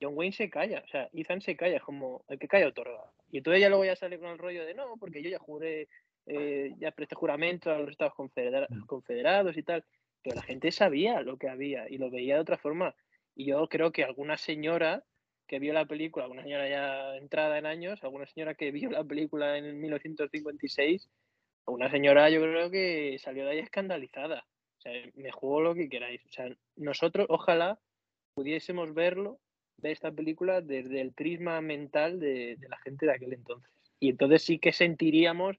[0.00, 3.10] John Wayne se calla, o sea, Ethan se calla, como el que calla otorga.
[3.30, 5.88] Y entonces ya luego ya sale con el rollo de no, porque yo ya juré,
[6.26, 8.86] eh, ya presté juramento a los Estados mm.
[8.86, 9.84] confederados y tal.
[10.22, 12.94] Pero la gente sabía lo que había y lo veía de otra forma.
[13.34, 15.04] Y yo creo que alguna señora
[15.46, 19.02] que vio la película, alguna señora ya entrada en años, alguna señora que vio la
[19.04, 21.08] película en 1956,
[21.66, 24.46] una señora yo creo que salió de ahí escandalizada.
[24.90, 26.24] Sea, me juego lo que queráis.
[26.26, 26.46] O sea,
[26.76, 27.78] nosotros ojalá
[28.34, 29.40] pudiésemos verlo,
[29.78, 33.70] de esta película, desde el prisma mental de, la gente de aquel entonces.
[34.00, 35.56] Y entonces sí que sentiríamos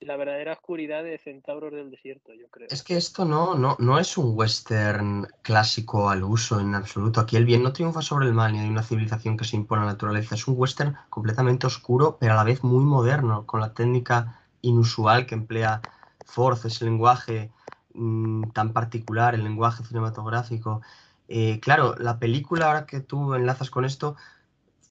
[0.00, 2.68] la verdadera oscuridad de Centauros del Desierto, yo creo.
[2.70, 7.20] Es que esto no, no, no es un western clásico al uso en absoluto.
[7.20, 9.82] Aquí el bien no triunfa sobre el mal ni hay una civilización que se impone
[9.82, 10.34] a la naturaleza.
[10.34, 15.26] Es un western completamente oscuro, pero a la vez muy moderno, con la técnica inusual
[15.26, 15.82] que emplea
[16.24, 17.50] Force, ese lenguaje
[17.94, 20.82] Mm, tan particular, el lenguaje cinematográfico.
[21.28, 24.16] Eh, claro, la película, ahora que tú enlazas con esto,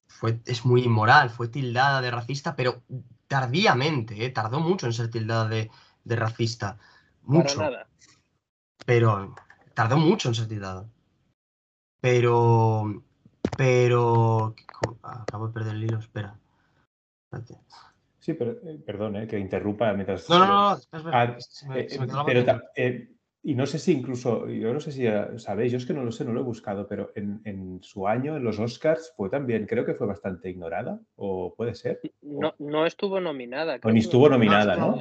[0.06, 2.82] fue, es muy inmoral, fue tildada de racista, pero
[3.26, 5.70] tardíamente, eh, tardó mucho en ser tildada de,
[6.04, 6.78] racista.
[7.22, 7.60] Mucho.
[8.84, 9.34] Pero
[9.74, 10.86] tardó mucho en ser tildada.
[12.00, 13.02] Pero.
[13.56, 14.54] Pero.
[15.02, 16.36] Acabo de perder el hilo, espera.
[18.30, 20.28] Sí, pero eh, perdón, eh, que interrumpa mientras.
[20.28, 20.80] No, no, no,
[21.12, 21.36] ah,
[21.74, 21.88] eh,
[22.26, 22.60] pero
[23.42, 25.06] y no sé si incluso, yo no sé si
[25.38, 28.36] sabéis, yo es que no lo sé, no lo he buscado, pero en, su año,
[28.36, 32.00] en los Oscars, fue también, creo que fue bastante ignorada, o puede ser.
[32.20, 33.80] No, no estuvo nominada.
[33.82, 34.98] O ni estuvo nominada, ¿no?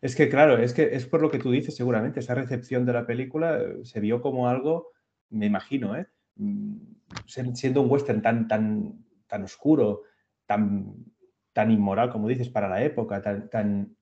[0.00, 2.92] Es que claro, es que es por lo que tú dices, seguramente, esa recepción de
[2.92, 4.92] la película se vio como algo,
[5.30, 6.06] me imagino, ¿eh?
[6.36, 6.76] Mm,
[7.26, 10.02] siendo un western tan, tan, tan oscuro,
[10.46, 10.94] tan
[11.56, 13.96] tan inmoral, como dices, para la época, tan,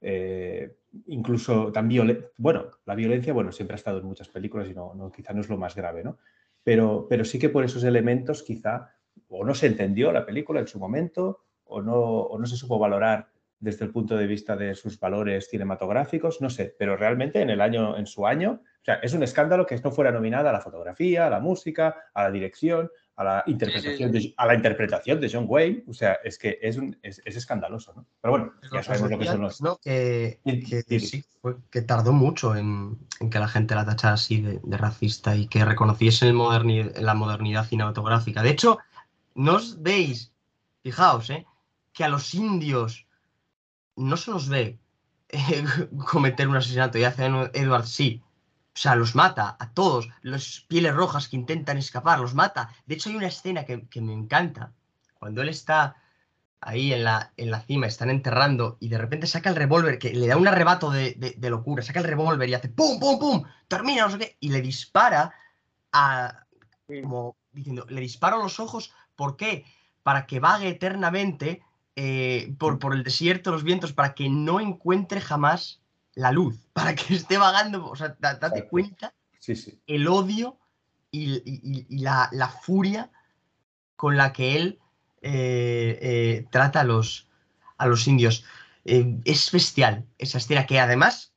[0.00, 0.78] eh,
[1.08, 2.28] incluso tan violenta.
[2.38, 5.42] Bueno, la violencia, bueno, siempre ha estado en muchas películas y no, no, quizá no
[5.42, 6.16] es lo más grave, ¿no?
[6.64, 8.94] Pero, pero sí que por esos elementos quizá
[9.28, 12.78] o no se entendió la película en su momento o no, o no se supo
[12.78, 13.28] valorar
[13.60, 17.60] desde el punto de vista de sus valores cinematográficos, no sé, pero realmente en el
[17.60, 20.62] año, en su año, o sea, es un escándalo que no fuera nominada a la
[20.62, 25.30] fotografía, a la música, a la dirección, a la interpretación, De, a la interpretación de
[25.32, 25.84] John Wayne.
[25.88, 28.06] O sea, es que es, un, es, escandaloso, ¿no?
[28.20, 29.60] Pero bueno, ya sabemos lo que son los.
[29.62, 29.78] ¿no?
[29.78, 31.24] Que, que, sí,
[31.70, 35.64] que tardó mucho en, en, que la gente la tachara así de, racista y que
[35.64, 36.36] reconociese el
[37.00, 38.42] la modernidad cinematográfica.
[38.42, 38.78] De hecho,
[39.34, 40.32] no os veis,
[40.82, 41.46] fijaos, ¿eh?
[41.92, 43.06] que a los indios
[43.96, 44.78] no se los ve
[45.30, 45.64] eh,
[46.10, 48.22] cometer un asesinato y hace Edward sí,
[48.76, 52.68] o sea, los mata a todos, los pieles rojas que intentan escapar, los mata.
[52.84, 54.74] De hecho, hay una escena que, me encanta.
[55.18, 55.96] Cuando él está
[56.60, 60.12] ahí en la, en la cima, están enterrando y de repente saca el revólver, que
[60.12, 63.44] le da un arrebato de, locura, saca el revólver y hace ¡pum, pum, pum!
[63.66, 65.32] Termina, no sé qué, y le dispara
[65.92, 66.44] a.
[67.02, 69.64] como diciendo, le disparo los ojos, ¿por qué?
[70.02, 71.62] para que vague eternamente
[71.96, 75.80] eh, por, por el desierto, los vientos, para que no encuentre jamás
[76.16, 78.70] la luz, para que esté vagando, o sea, da- date Exacto.
[78.70, 79.80] cuenta Sí, sí.
[79.86, 80.58] el odio
[81.12, 83.10] y, y- y la, la furia
[83.94, 84.80] con la que él
[85.22, 87.28] eh, eh, trata a los,
[87.78, 88.44] a los indios.
[88.84, 91.32] Eh, es bestial esa escena que además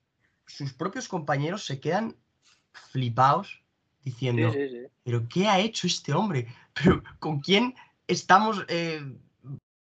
[0.48, 2.16] sus propios compañeros se quedan
[2.92, 3.62] flipados
[4.04, 4.78] diciendo, sí, sí.
[5.04, 6.48] pero ¿qué ha hecho este hombre?
[6.74, 7.76] ¿Pero con quién
[8.08, 9.02] estamos, eh,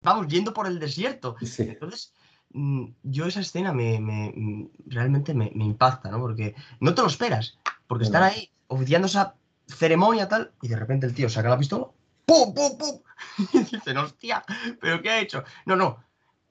[0.02, 1.36] vamos, yendo por el desierto?
[1.42, 1.64] Sí.
[1.64, 2.14] Entonces,
[2.54, 6.20] yo esa escena me, me- mm, realmente me, me impacta, ¿no?
[6.20, 9.36] Porque no te lo esperas, porque están ahí oficiando esa
[9.68, 11.88] ceremonia tal, y de repente el tío saca la pistola,
[12.26, 13.02] ¡pum, pum, pum!
[13.54, 14.44] Y dicen, hostia,
[14.80, 15.44] ¿pero qué ha hecho?
[15.66, 16.04] No, no,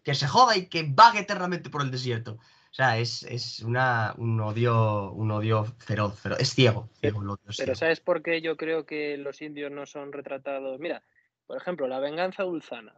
[0.02, 2.32] que se joda y que vague eternamente por el desierto.
[2.70, 6.40] O sea, es, es una, un odio, un odio feroz, feroz.
[6.40, 7.78] Es ciego, ciego el odio, es Pero ciego.
[7.78, 10.80] ¿sabes por qué yo creo que los indios no son retratados?
[10.80, 11.02] Mira,
[11.46, 12.94] por ejemplo, La venganza ulzana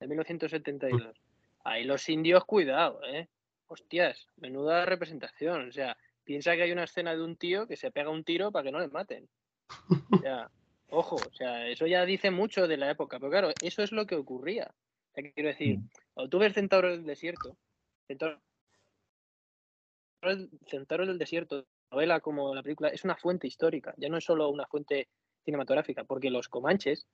[0.00, 1.14] de 1972.
[1.64, 3.28] Ahí los indios, cuidado, ¿eh?
[3.66, 5.68] Hostias, menuda representación.
[5.68, 8.50] O sea, piensa que hay una escena de un tío que se pega un tiro
[8.50, 9.28] para que no le maten.
[10.12, 10.50] O sea,
[10.90, 13.18] ojo, o sea, eso ya dice mucho de la época.
[13.18, 14.70] Pero claro, eso es lo que ocurría.
[14.70, 15.88] O sea, quiero decir, Mm.
[16.14, 17.56] cuando tú ves Centauro del Desierto,
[18.06, 18.40] Centauro,
[20.66, 24.48] Centauro del Desierto, novela como la película, es una fuente histórica, ya no es solo
[24.48, 25.08] una fuente
[25.44, 27.06] cinematográfica, porque los comanches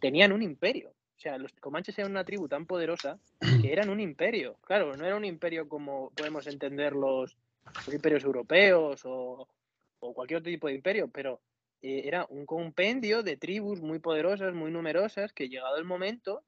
[0.00, 0.94] tenían un imperio.
[1.16, 3.18] O sea, los comanches eran una tribu tan poderosa
[3.62, 4.56] que eran un imperio.
[4.62, 7.36] Claro, no era un imperio como podemos entender los,
[7.86, 9.48] los imperios europeos o,
[10.00, 11.40] o cualquier otro tipo de imperio, pero
[11.82, 16.44] eh, era un compendio de tribus muy poderosas, muy numerosas, que llegado el momento,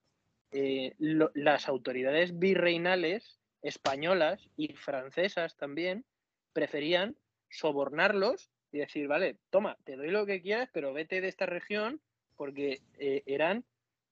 [0.50, 6.04] eh, lo- las autoridades virreinales españolas y francesas también
[6.52, 7.16] preferían
[7.50, 12.00] sobornarlos y decir, vale, toma, te doy lo que quieras, pero vete de esta región
[12.37, 13.64] porque eh, eran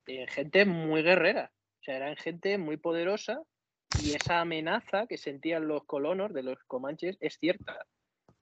[0.07, 3.43] eh, gente muy guerrera, o sea, eran gente muy poderosa
[4.03, 7.87] y esa amenaza que sentían los colonos de los comanches es cierta.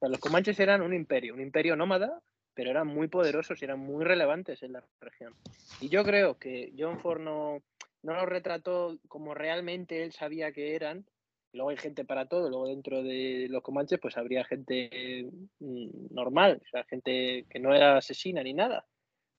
[0.01, 2.21] Los comanches eran un imperio, un imperio nómada,
[2.55, 5.35] pero eran muy poderosos y eran muy relevantes en la región.
[5.81, 7.63] Y yo creo que John Ford no,
[8.03, 11.07] no los retrató como realmente él sabía que eran.
[11.53, 16.61] Luego hay gente para todo, luego dentro de los comanches pues habría gente mm, normal,
[16.65, 18.87] o sea, gente que no era asesina ni nada.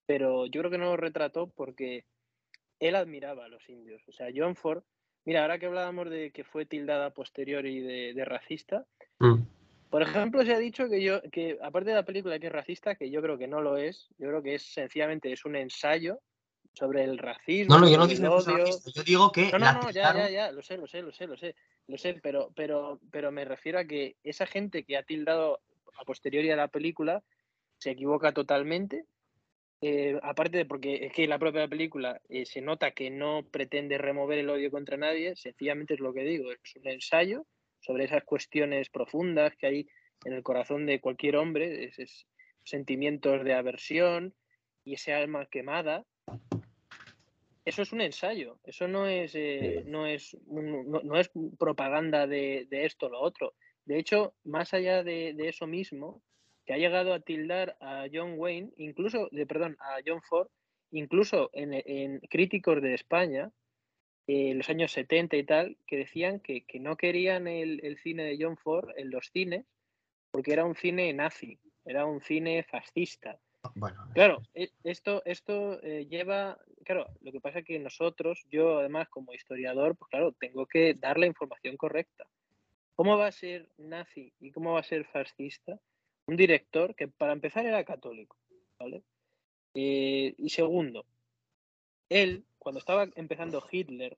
[0.06, 2.06] Pero yo creo que no los retrató porque
[2.80, 4.02] él admiraba a los indios.
[4.08, 4.84] O sea, John Ford,
[5.26, 8.86] mira, ahora que hablábamos de que fue tildada posteriori de, de racista,
[9.20, 9.44] Mm.
[9.90, 12.96] por ejemplo, se ha dicho que yo, que aparte de la película que es racista,
[12.96, 16.20] que yo creo que no lo es, yo creo que es sencillamente es un ensayo
[16.74, 18.40] sobre el racismo, No, no, yo no digo
[18.94, 21.28] yo digo que No, no, no, ya, ya, ya, lo sé, lo sé, lo sé,
[21.28, 21.56] lo sé,
[21.88, 25.62] lo sé, pero, pero, pero me refiero a que esa gente que ha tildado
[25.98, 27.24] a posteriori a la película
[27.78, 29.06] se equivoca totalmente.
[29.88, 34.00] Eh, aparte de porque es que la propia película eh, se nota que no pretende
[34.00, 37.46] remover el odio contra nadie, sencillamente es lo que digo, es un ensayo
[37.82, 39.88] sobre esas cuestiones profundas que hay
[40.24, 42.26] en el corazón de cualquier hombre, esos
[42.64, 44.34] sentimientos de aversión
[44.84, 46.04] y ese alma quemada.
[47.64, 52.86] Eso es un ensayo, eso no es, eh, no es, no es propaganda de, de
[52.86, 53.54] esto o lo otro.
[53.86, 56.24] De hecho, más allá de, de eso mismo,
[56.66, 60.50] que ha llegado a tildar a John Wayne, incluso, de, perdón, a John Ford,
[60.92, 63.52] incluso en, en críticos de España,
[64.28, 67.98] eh, en los años 70 y tal, que decían que, que no querían el, el
[67.98, 69.66] cine de John Ford en los cines
[70.32, 73.40] porque era un cine nazi, era un cine fascista.
[73.76, 78.80] Bueno, Claro, e- esto, esto eh, lleva, claro, lo que pasa es que nosotros, yo
[78.80, 82.26] además como historiador, pues claro, tengo que dar la información correcta.
[82.96, 85.80] ¿Cómo va a ser nazi y cómo va a ser fascista
[86.28, 88.38] un director que para empezar era católico,
[88.80, 89.04] ¿vale?
[89.74, 91.06] Eh, y segundo,
[92.10, 94.18] él, cuando estaba empezando Hitler,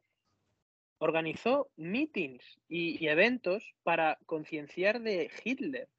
[1.00, 5.90] organizó meetings y, eventos para concienciar de Hitler,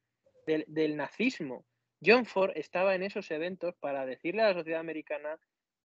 [0.47, 1.65] del, del nazismo.
[2.05, 5.39] John Ford estaba en esos eventos para decirle a la sociedad americana,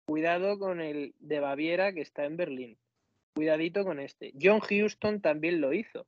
[0.05, 2.78] cuidado con el de Baviera que está en Berlín,
[3.34, 4.32] cuidadito con este.
[4.40, 6.07] John Huston también lo hizo.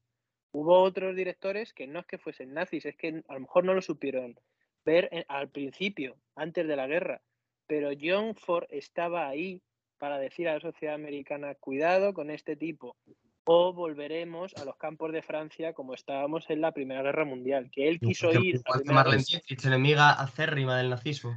[0.56, 3.74] Hubo otros directores que no es que fuesen nazis, es que a lo mejor no
[3.74, 4.38] lo supieron
[4.84, 7.20] ver en- al principio, antes de la guerra,
[7.66, 9.60] pero John Ford estaba ahí
[9.98, 12.96] para decir a la sociedad americana, cuidado con este tipo,
[13.44, 17.88] o volveremos a los campos de Francia como estábamos en la Primera Guerra Mundial, que
[17.88, 21.36] él quiso ir a Marlene Dietrich, enemiga acérrima del nazismo.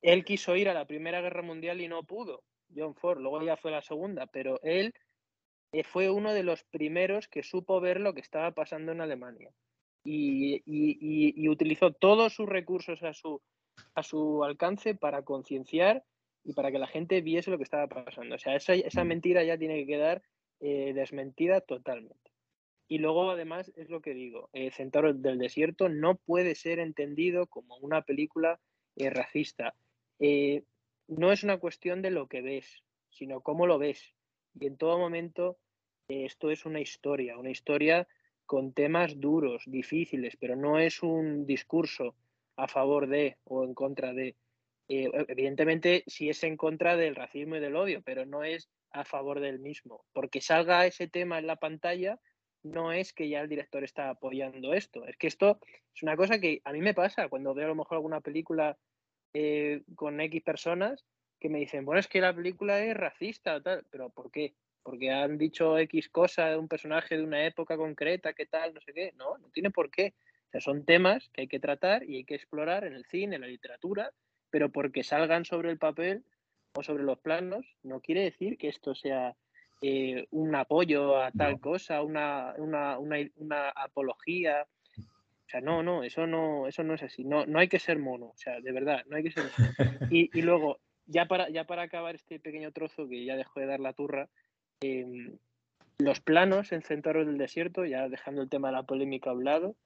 [0.00, 2.44] él quiso ir a la Primera Guerra Mundial y no pudo,
[2.74, 5.00] John Ford, luego ya fue la segunda, pero él eh,
[5.84, 9.50] fue uno de los primeros que supo ver lo que estaba pasando en Alemania
[10.04, 13.42] y, y- y- y utilizó todos sus recursos a su,
[13.94, 16.04] a su alcance para concienciar
[16.44, 18.36] y para que la gente viese lo que estaba pasando.
[18.36, 19.08] O sea, esa, esa mm.
[19.08, 20.22] mentira ya tiene que quedar
[20.60, 22.32] eh, desmentida totalmente.
[22.88, 27.46] Y luego, además, es lo que digo, eh, Centauro del Desierto no puede ser entendido
[27.46, 28.60] como una película
[28.96, 29.74] eh, racista.
[30.20, 30.64] Eh,
[31.06, 34.14] no es una cuestión de lo que ves, sino cómo lo ves.
[34.60, 35.58] Y en todo momento
[36.08, 38.08] esto es una historia, una historia
[38.46, 42.14] con temas duros, difíciles, pero no es un discurso
[42.56, 44.34] a favor de o en contra de.
[44.88, 49.40] evidentemente, sí es en contra del racismo y del odio, pero no es a favor
[49.40, 50.04] del mismo.
[50.14, 52.18] Porque salga ese tema en la pantalla,
[52.62, 55.06] no es que ya el director está apoyando esto.
[55.06, 55.60] Es que esto
[55.94, 58.78] es una cosa que a mí me pasa cuando veo a lo mejor alguna película
[59.34, 61.04] eh, con X personas
[61.38, 64.54] que me dicen, bueno, es que la película es racista o tal, pero ¿por qué?
[64.82, 68.80] Porque han dicho X cosa de un personaje de una época concreta, qué tal, no
[68.80, 69.12] sé qué.
[69.16, 70.14] No, no tiene por qué.
[70.48, 73.36] O sea, son temas que hay que tratar y hay que explorar en el cine,
[73.36, 74.12] en la literatura,
[74.50, 76.24] pero porque salgan sobre el papel
[76.74, 79.36] o sobre los planos, no quiere decir que esto sea
[79.82, 84.66] eh, un apoyo a tal cosa, una, una, una, apología.
[84.96, 87.24] O sea, no, no, eso no, eso no es así.
[87.24, 90.08] No, no hay que ser mono, o sea, de verdad, no hay que ser mono.
[90.10, 93.66] Y, y luego, ya para, ya para acabar este pequeño trozo que ya dejo de
[93.66, 94.28] dar la turra,
[94.80, 95.36] em,
[95.98, 99.44] los planos en Centauros del Desierto, ya dejando el tema de la polémica a un
[99.44, 99.76] lado,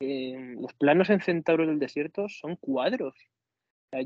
[0.00, 3.14] em, los planos en Centauros del Desierto son cuadros.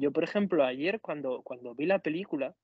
[0.01, 2.57] Yo, por ejemplo, ayer cuando, cuando vi la película,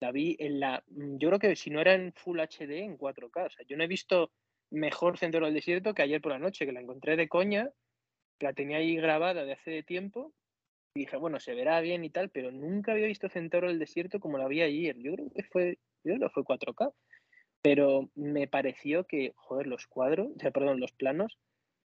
[0.00, 0.84] la vi en la.
[0.86, 3.46] Yo creo que si no era en Full HD, en 4K.
[3.46, 4.30] O sea, yo no he visto
[4.70, 7.70] mejor Centro del Desierto que ayer por la noche, que la encontré de coña,
[8.40, 10.32] la tenía ahí grabada de hace tiempo.
[10.96, 14.20] Y dije, bueno, se verá bien y tal, pero nunca había visto Centro del Desierto
[14.20, 14.96] como la vi ayer.
[14.98, 16.92] Yo creo que fue, yo creo que fue 4K.
[17.62, 21.38] Pero me pareció que, joder, los cuadros, o sea, perdón, los planos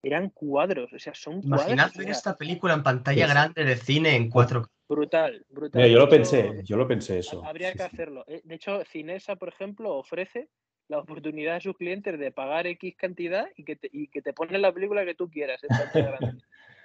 [0.03, 1.67] eran cuadros, o sea, son cuadros.
[1.67, 4.69] Imaginad ver esta película en pantalla grande de cine en 4K.
[4.89, 5.89] Brutal, brutal.
[5.89, 7.45] yo lo pensé, yo lo pensé eso.
[7.45, 8.25] Habría que hacerlo.
[8.27, 10.49] Eh, de hecho, Cinesa, por ejemplo, ofrece
[10.89, 14.33] la oportunidad a sus clientes de pagar X cantidad y que te, y que te
[14.33, 15.61] ponen la película que tú quieras.
[15.61, 16.33] pues, eh,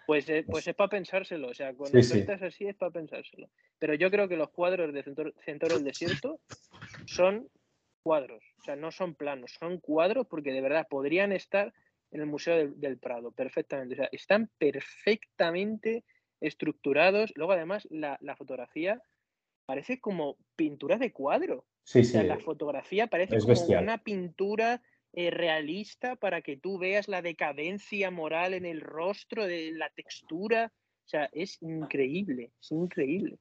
[0.06, 1.50] pues es para pensárselo.
[1.50, 3.50] O sea, cuando sí, así es para pensárselo.
[3.80, 6.40] Pero yo creo que los cuadros de Centro, del Desierto
[7.06, 7.50] son
[8.04, 8.44] cuadros.
[8.60, 11.74] O sea, no son planos, son cuadros porque de verdad podrían estar
[12.12, 13.96] en el Museo del, del Prado perfectamente.
[13.96, 16.04] O sea, están perfectamente
[16.44, 17.32] estructurados.
[17.36, 19.02] Luego, además, la, fotografía
[19.66, 21.66] parece como pintura de cuadro.
[21.86, 24.82] Sí, o sea, la fotografía parece como una pintura
[25.14, 30.74] eh, realista para que tú veas la decadencia moral en el rostro, de la textura.
[31.06, 33.38] O sea, es increíble, es increíble.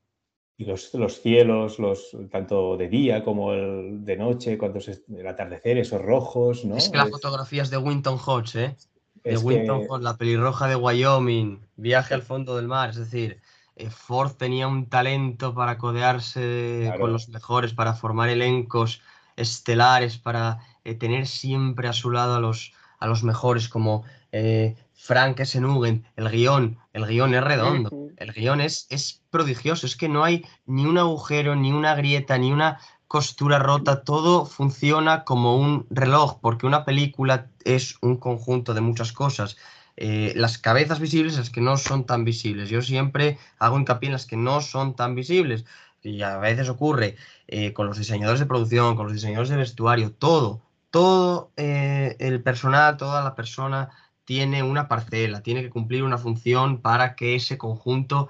[0.58, 5.26] Y los, los cielos, los, tanto de día como el, de noche, cuando es el
[5.26, 6.76] atardecer, esos rojos, ¿no?
[6.76, 8.76] Es que la fotografía es de Winton Hodge, ¿eh?
[9.24, 13.40] de Winton la pelirroja de Wyoming, Viaje al fondo del mar, es decir,
[13.76, 19.00] eh, Ford tenía un talento para codearse con los mejores, para formar elencos
[19.36, 24.76] estelares, para eh, tener siempre a su lado a los, a los mejores, como eh,
[24.94, 30.08] Frank Esenugent, el guion, el guion es redondo, el guion es, es prodigioso, es que
[30.08, 32.78] no hay ni un agujero, ni una grieta, ni una
[33.12, 39.12] costura rota, todo funciona como un reloj, porque una película es un conjunto de muchas
[39.12, 39.58] cosas.
[39.98, 42.70] Eh, las cabezas visibles, las que no son tan visibles.
[42.70, 45.66] Yo siempre hago hincapié en las que no son tan visibles.
[46.02, 47.16] Y a veces ocurre
[47.52, 52.42] eh, con los diseñadores de producción, con los diseñadores de vestuario, todo, todo eh, el
[52.42, 53.90] personal, toda la persona
[54.24, 58.28] tiene una parcela, tiene que cumplir una función para que ese conjunto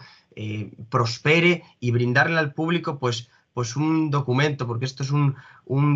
[0.89, 5.37] prospere y brindarle al público pues pues un documento, porque esto es un,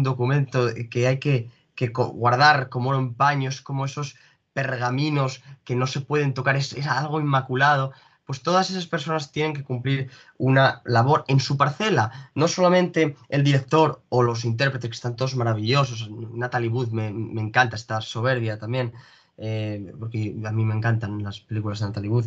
[0.03, 1.51] documento que hay que,
[1.95, 4.17] guardar como en paños, como esos
[4.53, 7.93] pergaminos que no se pueden tocar, es, algo inmaculado,
[8.27, 12.31] pues todas esas personas tienen que cumplir una labor en su parcela.
[12.35, 16.11] No solamente el director o los intérpretes, que están todos maravillosos.
[16.11, 17.07] Natalie Wood me,
[17.41, 18.93] encanta, está soberbia también,
[19.39, 22.27] eh, porque a mí me encantan las películas de Natalie Wood.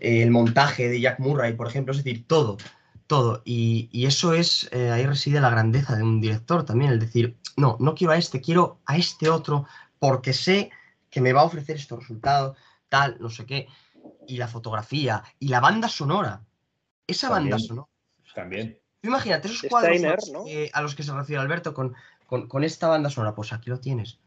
[0.00, 2.56] Eh, el montaje de Jack Murray, por ejemplo, es decir, todo
[3.06, 3.42] todo.
[3.44, 7.76] Y, eso es, eh, ahí reside la grandeza de un director también, el decir, no,
[7.80, 9.66] no quiero a este, quiero a este otro,
[9.98, 10.70] porque sé
[11.10, 12.56] que me va a ofrecer estos resultados,
[12.88, 13.68] tal, no sé qué.
[14.26, 16.42] Y la fotografía, y la banda sonora.
[17.06, 17.88] Esa banda sonora.
[18.34, 18.78] También.
[19.02, 20.02] Imagínate esos cuadros
[20.72, 21.94] a los que se refiere Alberto con,
[22.26, 24.18] con, esta banda sonora, pues aquí lo tienes.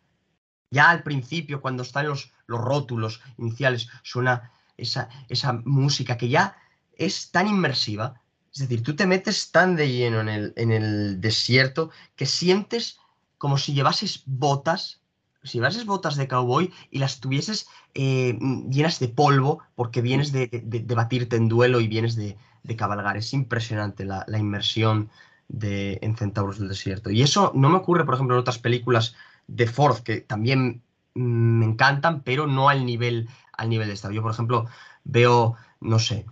[0.69, 6.57] Ya al principio, cuando están los, los rótulos iniciales, suena esa, esa música que ya
[6.95, 8.21] es tan inmersiva
[8.57, 12.97] es decir, tú te metes tan de lleno en el, en el desierto que sientes
[13.37, 14.99] como si llevases botas,
[15.47, 18.37] si llevases botas de cowboy y las tuvieses eh,
[18.69, 23.17] llenas de polvo porque vienes de, batirte en duelo y vienes de, de cabalgar.
[23.17, 25.09] Es impresionante la, inmersión
[25.47, 27.09] de, en Centauros del Desierto.
[27.09, 29.15] Y eso no me ocurre, por ejemplo, en otras películas
[29.47, 30.83] de Ford, que también
[31.15, 34.11] me encantan, pero no al nivel, al nivel de esta.
[34.11, 34.67] Yo, por ejemplo,
[35.03, 36.25] veo, no sé,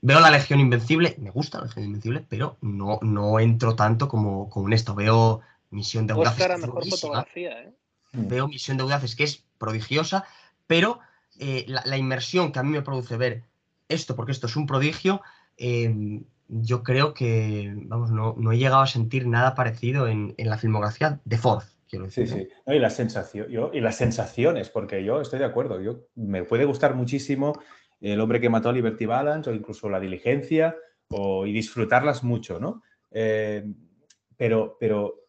[0.00, 4.48] veo la Legión Invencible, me gusta la Legión Invencible, pero no, no entro tanto como,
[4.48, 4.94] como en esto.
[4.94, 6.58] Veo Misión de Audaces.
[6.58, 7.74] mejor fotografía, ¿eh?
[8.12, 10.24] Veo Misión de Audaces, que es prodigiosa,
[10.66, 11.00] pero
[11.38, 13.42] eh, la, inmersión que a mí me produce ver
[13.88, 15.22] esto, porque esto es un prodigio,
[15.56, 20.50] em, yo creo que, vamos, no, no, he llegado a sentir nada parecido en, en
[20.50, 21.64] la filmografía de Ford.
[21.88, 22.48] Quiero decir, sí, sí.
[22.66, 25.78] y, la sensación, yo, y las sensaciones, porque yo estoy de acuerdo.
[25.78, 27.52] Yo, me puede gustar muchísimo
[28.00, 30.74] El hombre que mató a Liberty Balance o incluso La diligencia
[31.08, 32.82] o, y disfrutarlas mucho, ¿no?
[33.10, 33.70] Eh,
[34.38, 35.21] pero, pero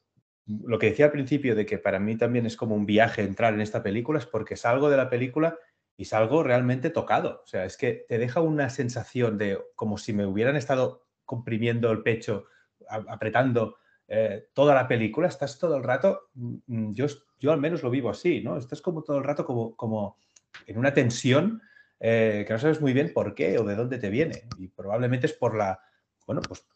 [0.46, 3.54] lo que decía al principio de que para mí también es como un viaje entrar
[3.54, 5.58] en esta película es porque salgo de la película
[5.96, 7.42] y salgo realmente tocado.
[7.44, 11.92] O sea, es que te deja una sensación de como si me hubieran estado comprimiendo
[11.92, 12.46] el pecho,
[12.88, 13.78] apretando
[14.08, 15.28] eh, toda la película.
[15.28, 17.06] Estás todo el rato, mm, mm, yo,
[17.40, 18.58] yo al menos lo vivo así, ¿no?
[18.58, 20.18] Estás como todo el rato como, como
[20.66, 21.62] en una tensión
[22.00, 24.44] eh, que no sabes muy bien por qué o de dónde te viene.
[24.58, 25.80] Y probablemente es por la,
[26.28, 26.68] bueno, pues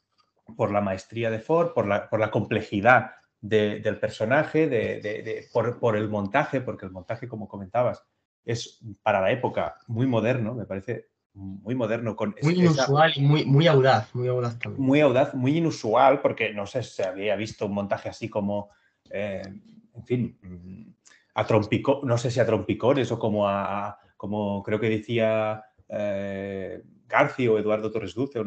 [0.55, 3.11] por la maestría de Ford, por la, por la complejidad
[3.41, 8.03] del personaje, de, por, por, el montaje, porque el montaje, como comentabas,
[8.45, 12.15] es para la época muy moderno, me parece muy moderno.
[12.15, 14.83] Con muy inusual y muy, muy audaz, muy audaz también.
[14.83, 18.69] Muy audaz, muy inusual, porque no sé si se había visto un montaje así como,
[19.09, 19.41] eh,
[19.93, 20.93] en fin, mm,
[21.35, 26.81] a trompico, no sé si a trompicones o como a, como creo que decía eh,
[27.07, 28.41] García o Eduardo Torres Dulce,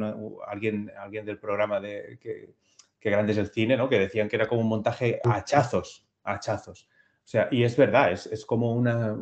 [0.46, 2.54] alguien, alguien del programa de que,
[3.00, 3.88] que grande es el cine, ¿no?
[3.88, 6.84] Que decían que era como un montaje a hachazos, a hachazos.
[6.84, 9.16] O sea, y es verdad, es, es como una,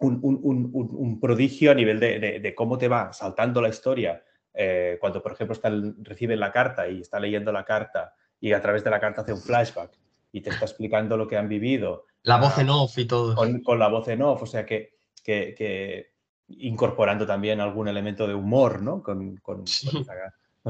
[0.00, 4.22] un, prodigio a nivel de, cómo te va saltando la historia.
[4.54, 5.70] Eh, cuando, por ejemplo, está
[6.02, 9.32] recibe la carta y está leyendo la carta y a través de la carta hace
[9.32, 9.92] un flashback
[10.32, 12.06] y te está explicando lo que han vivido.
[12.22, 13.34] La voz en off y todo.
[13.34, 14.94] Con, la voz en off, o sea que,
[15.24, 16.12] que,
[16.48, 19.02] incorporando también algún elemento de humor, ¿no?
[19.02, 19.64] Con, con,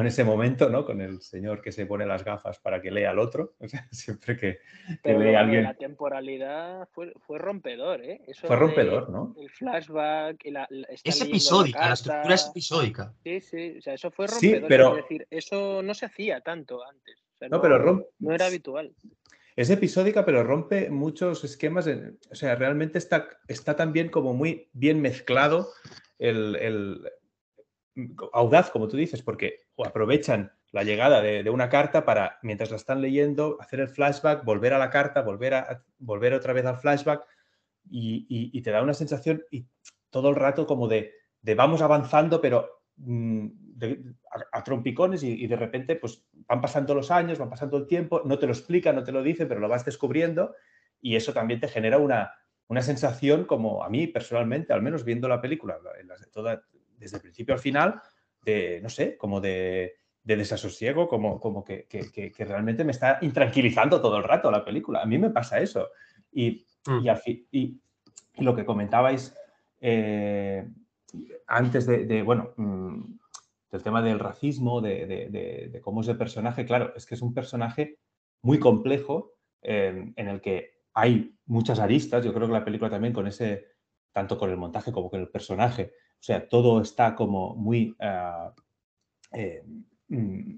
[0.00, 0.84] en ese momento, ¿no?
[0.84, 3.54] Con el señor que se pone las gafas para que lea al otro.
[3.90, 4.58] siempre que,
[5.04, 5.64] lee alguien.
[5.64, 8.20] La temporalidad fue, fue rompedor, ¿eh?
[8.44, 9.34] fue rompedor, ¿no?
[9.38, 10.44] El flashback.
[11.04, 13.14] es episódica, la, estructura es episódica.
[13.24, 14.60] Sí, sí, o sea, eso fue rompedor.
[14.60, 14.96] Sí, pero...
[14.96, 17.16] Es decir, eso no se hacía tanto antes.
[17.50, 18.94] no, pero no era habitual.
[19.56, 21.88] Es episódica, pero rompe muchos esquemas.
[22.30, 25.70] o sea, realmente está, está también como muy bien mezclado
[26.18, 27.10] el
[28.32, 33.00] audaz, como tú dices, porque aprovechan la llegada de, una carta para, mientras la están
[33.00, 37.24] leyendo, hacer el flashback, volver a la carta, volver, a, volver otra vez al flashback
[37.90, 39.66] y, te da una sensación y
[40.10, 41.12] todo el rato como de,
[41.56, 43.46] vamos avanzando, pero mm,
[44.52, 48.38] a, trompicones y, de repente pues van pasando los años, van pasando el tiempo, no
[48.38, 50.54] te lo explica, no te lo dice, pero lo vas descubriendo
[51.00, 52.32] y eso también te genera una,
[52.66, 55.78] una sensación como a mí personalmente, al menos viendo la película,
[56.98, 58.02] desde el principio al final,
[58.48, 61.86] de, no sé, como de, desasosiego, como, como que,
[62.38, 65.02] realmente me está intranquilizando todo el rato la película.
[65.02, 65.88] A mí me pasa eso.
[66.32, 67.06] Y, mm.
[67.52, 67.80] y,
[68.38, 69.34] lo que comentabais
[69.80, 70.66] eh,
[71.46, 73.00] antes de, bueno, mm,
[73.70, 77.98] del tema del racismo, de, cómo es el personaje, claro, es que es un personaje
[78.42, 82.24] muy complejo eh, en el que hay muchas aristas.
[82.24, 83.66] Yo creo que la película también con ese,
[84.12, 87.94] tanto con el montaje como con el personaje, o sea, todo está como muy...
[88.00, 88.52] Ah,
[89.32, 89.62] eh,
[90.08, 90.54] mm,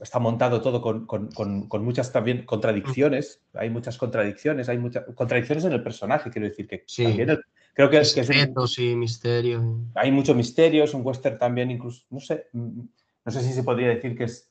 [0.00, 3.42] está montado todo con, muchas también contradicciones.
[3.54, 7.40] Hay muchas contradicciones, hay muchas contradicciones en el personaje, quiero decir que también
[7.74, 9.62] creo que, es, y misterio.
[9.94, 12.80] Hay mucho misterio, es un western también incluso, no sé, mm,
[13.24, 14.50] no sé si se podría decir que es,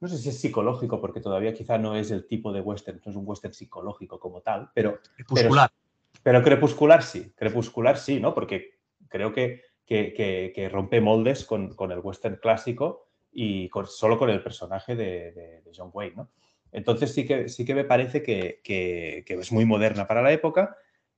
[0.00, 3.10] no sé si es psicológico, porque todavía quizá no es el tipo de western, no
[3.10, 5.00] es un western psicológico como tal, pero...
[5.16, 5.70] Crepuscular.
[5.70, 8.34] Pero, pero crepuscular sí, crepuscular sí, ¿no?
[8.34, 8.77] Porque
[9.08, 15.62] creo que, que, rompe moldes con, el western clásico y solo con el personaje de,
[15.74, 16.16] John Wayne.
[16.16, 16.30] ¿no?
[16.72, 20.76] Entonces sí que, sí que me parece que, es muy moderna para la época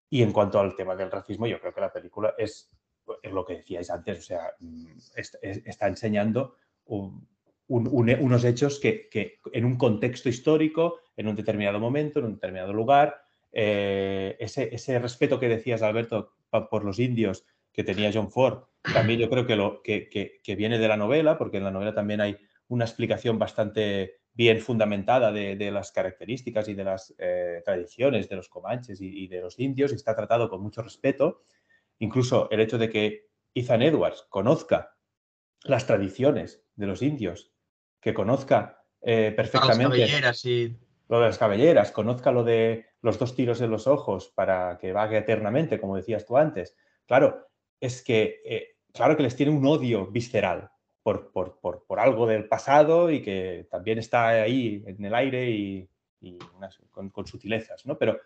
[0.08, 2.70] y en cuanto al tema del racismo, yo creo que la película es,
[3.24, 4.98] lo que decíais antes, o sea, mm,
[5.64, 6.56] está enseñando
[7.66, 13.22] unos hechos que, en un contexto histórico, en un determinado momento, en un determinado lugar,
[13.52, 16.34] eh, ese, ese, respeto que decías, Alberto,
[16.70, 17.44] por los indios
[17.80, 21.56] que tenía John Ford, también yo creo que, lo, que, viene de la novela, porque
[21.56, 22.36] en la novela también hay
[22.68, 28.50] una explicación bastante bien fundamentada de, las características y de las eh, tradiciones de los
[28.50, 31.44] comanches y, de los indios, y está tratado con mucho respeto.
[32.00, 34.94] Incluso el hecho de que Ethan Edwards conozca
[35.64, 37.50] las tradiciones de los indios,
[37.98, 40.06] que conozca eh, perfectamente
[40.44, 40.76] y...
[41.08, 44.92] lo de las cabelleras, conozca lo de los dos tiros en los ojos para que
[44.92, 46.76] vague eternamente, como decías tú antes.
[47.06, 47.49] Claro,
[47.80, 50.70] es que, eh, claro que les tiene un odio visceral
[51.02, 55.88] por, por, algo del pasado y que también está ahí en el aire y,
[56.90, 57.98] con, con, sutilezas, ¿no?
[57.98, 58.20] Pero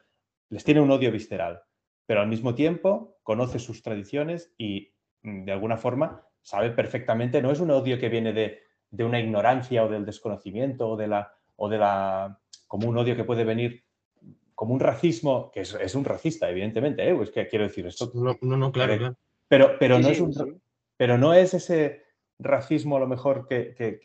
[0.51, 1.63] les tiene un odio visceral,
[2.07, 4.93] pero al mismo tiempo conoce sus tradiciones y
[5.23, 8.61] mm, de alguna forma sabe perfectamente, no es un odio que viene de,
[9.05, 12.39] una ignorancia o del desconocimiento o de la, o de la,
[12.69, 13.85] como un odio que puede venir
[14.55, 17.19] como un racismo, que es, un racista, evidentemente, ¿eh?
[17.21, 18.13] es que quiero decir esto.
[18.15, 19.17] No, no, claro, claro.
[19.55, 20.61] Pero, pero, no es un,
[20.97, 22.03] pero no es ese
[22.41, 24.01] racismo a lo mejor que, que,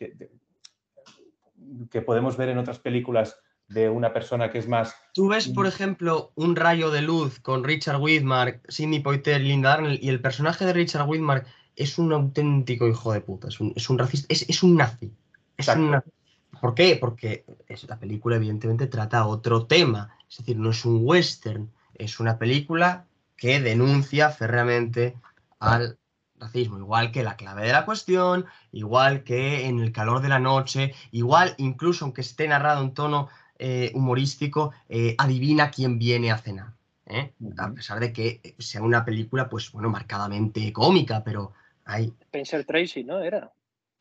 [1.90, 3.36] que, podemos ver en otras películas
[3.66, 4.94] de una persona que es más...
[5.12, 9.98] Tú ves, por ejemplo, un rayo de luz con Richard Widmark, Sidney Poitier, Linda Arnold,
[10.00, 11.44] y el personaje de Richard Widmark
[11.74, 15.12] es un auténtico hijo de puta, es un, es un racista, es, es, un nazi.
[15.56, 16.00] Es un
[16.60, 16.96] ¿Por qué?
[17.00, 22.20] Porque es, la película evidentemente trata otro tema, es decir, no es un western, es
[22.20, 25.16] una película que denuncia férreamente
[25.60, 25.98] al
[26.38, 30.38] racismo, igual que la clave de la cuestión, igual que en el calor de la
[30.38, 36.38] noche, igual incluso aunque esté narrado en tono eh, humorístico, eh, adivina quién viene a
[36.38, 36.72] cenar.
[37.06, 37.34] ¿eh?
[37.58, 41.52] A pesar de que sea una película, pues bueno, marcadamente cómica, pero
[42.22, 43.20] Spencer Tracy, ¿no?
[43.20, 43.52] Era.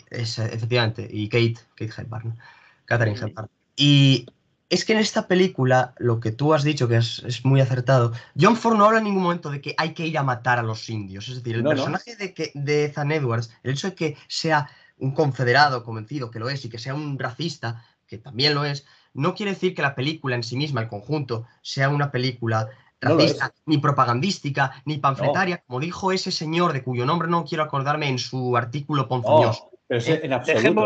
[0.09, 2.37] efectivamente, y Kate, Kate Hepburn,
[2.85, 3.49] Catherine Hepburn.
[3.75, 4.27] Y
[4.69, 8.55] es que en esta película, lo que tú has dicho, que es, muy acertado, John
[8.55, 10.89] Ford no habla en ningún momento de que hay que ir a matar a los
[10.89, 11.27] indios.
[11.27, 15.11] Es decir, el personaje De, que, de Ethan Edwards, el hecho de que sea un
[15.11, 19.33] confederado convencido que lo es y que sea un racista, que también lo es, no
[19.33, 22.69] quiere decir que la película en sí misma, el conjunto, sea una película
[23.01, 28.09] racista, ni propagandística, ni panfletaria, como dijo ese señor de cuyo nombre no quiero acordarme
[28.09, 29.71] en su artículo ponzoñoso.
[29.89, 30.19] Pero ¿Eh?
[30.21, 30.85] en absoluto.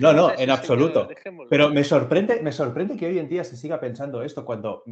[0.00, 1.08] no, no, en absoluto.
[1.48, 4.82] pero me sorprende, me sorprende que hoy en día se siga pensando esto cuando,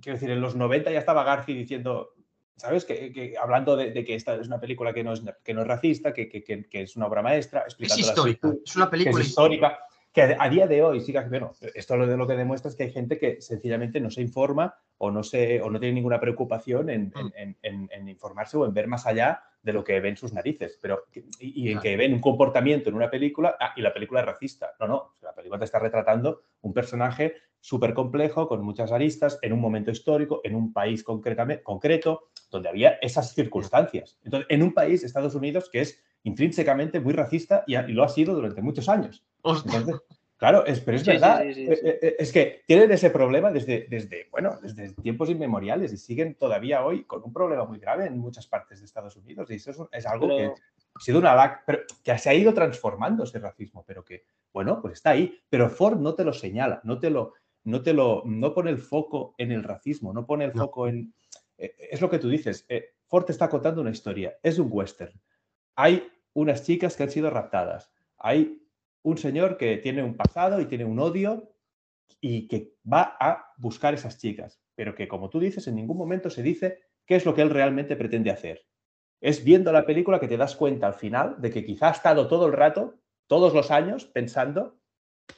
[0.00, 2.14] quiero decir, en los 90 ya estaba Garci diciendo,
[2.56, 2.84] ¿sabes?
[2.84, 6.12] Que, hablando de, que esta es una película que no es, que no es racista,
[6.12, 9.78] que, que, es una obra maestra, explicando es histórica, es una película histórica
[10.12, 12.84] que a día de hoy siga, bueno, esto lo, de lo que demuestra es que
[12.84, 16.90] hay gente que sencillamente no se informa o no, se, o no tiene ninguna preocupación
[16.90, 18.08] en, mm.
[18.08, 21.04] informarse o en ver más allá de lo que ven sus narices, pero
[21.38, 24.72] y, en que ven un comportamiento en una película ah, y la película es racista.
[24.80, 29.52] No, no, la película te está retratando un personaje súper complejo, con muchas aristas, en
[29.52, 34.18] un momento histórico, en un país concreto, donde había esas circunstancias.
[34.24, 38.34] Entonces, en un país, Estados Unidos, que es intrínsecamente muy racista y, lo ha sido
[38.34, 39.24] durante muchos años.
[39.44, 39.96] Entonces,
[40.36, 41.44] claro, es, pero es verdad.
[41.44, 45.96] Eh, eh, eh, es que tienen ese problema desde, desde, bueno, desde tiempos inmemoriales y
[45.96, 49.50] siguen todavía hoy con un problema muy grave en muchas partes de Estados Unidos.
[49.50, 50.52] Y eso es, algo que
[50.94, 54.94] ha sido una pero que se ha ido transformando ese racismo, pero que, bueno, pues
[54.94, 55.40] está ahí.
[55.48, 58.78] Pero Ford no te lo señala, no te lo, no te lo, no pone el
[58.78, 61.12] foco en el racismo, no pone el foco en.
[61.58, 62.64] es lo que tú dices.
[63.06, 65.12] Ford te está contando una historia, es un western
[65.76, 67.90] hay unas chicas que han sido raptadas.
[68.18, 68.62] Hay
[69.02, 71.54] un señor que tiene un pasado y tiene un odio
[72.20, 76.30] y que va a buscar esas chicas, pero que como tú dices, en ningún momento
[76.30, 78.64] se dice qué es lo que él realmente pretende hacer.
[79.20, 82.28] Es viendo la película que te das cuenta al final de que quizá ha estado
[82.28, 84.78] todo el rato, todos los años, pensando,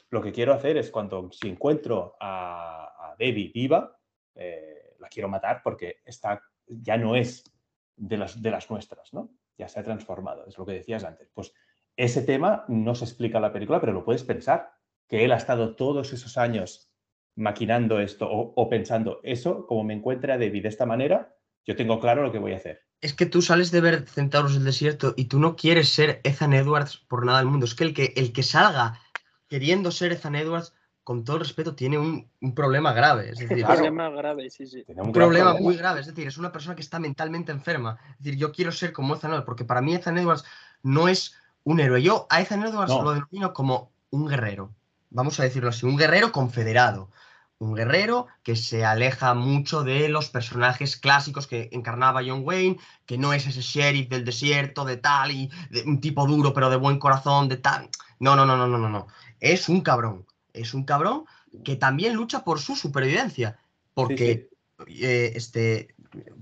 [0.09, 3.97] lo que quiero hacer es cuando si encuentro a, Debbie viva,
[4.35, 7.45] eh, la quiero matar porque está, ya no es
[7.95, 9.29] de las, de las nuestras, ¿no?
[9.57, 11.29] Ya se ha transformado, es lo que decías antes.
[11.33, 11.53] Pues
[11.95, 14.71] ese tema no se explica en la película, pero lo puedes pensar,
[15.07, 16.91] que él ha estado todos esos años
[17.35, 21.35] maquinando esto o, pensando eso, como me encuentre a David de esta manera,
[21.65, 22.81] yo tengo claro lo que voy a hacer.
[23.01, 26.53] Es que tú sales de ver Centauros del Desierto y tú no quieres ser Ethan
[26.53, 27.65] Edwards por nada del mundo.
[27.65, 28.99] Es que el que, el que salga
[29.47, 30.73] queriendo ser Ethan Edwards
[31.05, 33.29] con todo el respeto, tiene un, problema grave.
[33.29, 34.83] Es decir, un problema grave, sí, sí.
[34.87, 36.01] Un, problema, muy grave.
[36.01, 37.99] Es decir, es una persona que está mentalmente enferma.
[38.13, 40.43] Es decir, yo quiero ser como Ethan Edwards, porque para mí Ethan Edwards
[40.81, 42.01] no es un héroe.
[42.01, 44.73] Yo a Ethan Edwards lo denomino como un guerrero.
[45.11, 47.11] Vamos a decirlo así, un guerrero confederado.
[47.59, 53.19] Un guerrero que se aleja mucho de los personajes clásicos que encarnaba John Wayne, que
[53.19, 56.77] no es ese sheriff del desierto, de tal, y de un tipo duro, pero de
[56.77, 57.89] buen corazón, de tal.
[58.19, 59.05] No, no, no, no, no, no, no.
[59.39, 60.25] Es un cabrón
[60.55, 61.25] es un cabrón
[61.63, 63.59] que también lucha por su supervivencia.
[63.93, 64.49] Porque
[64.87, 65.95] eh, este,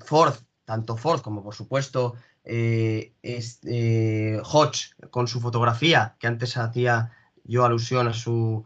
[0.05, 0.35] Ford,
[0.65, 7.11] tanto Ford como por supuesto eh, este, Hodge con su fotografía, que antes hacía
[7.43, 8.65] yo alusión a su,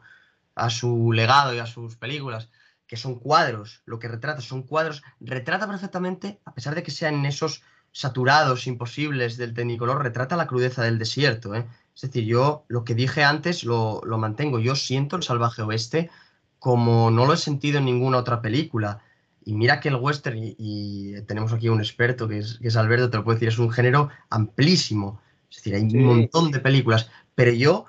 [0.56, 2.50] a su legado y a sus películas,
[2.88, 7.26] que son cuadros, lo que retrata son cuadros, retrata perfectamente, a pesar de que sean
[7.26, 11.54] esos saturados, imposibles del Tecnicolor, retrata la crudeza del desierto.
[11.54, 11.68] ¿eh?
[11.98, 14.60] Es decir, yo lo que dije antes lo, mantengo.
[14.60, 16.12] Yo siento el salvaje oeste
[16.60, 19.02] como no lo he sentido en ninguna otra película.
[19.44, 23.10] Y mira que el western, y, tenemos aquí un experto que es, que es, Alberto,
[23.10, 25.20] te lo puedo decir, es un género amplísimo.
[25.50, 27.10] Es decir, hay un montón de películas.
[27.34, 27.86] Pero yo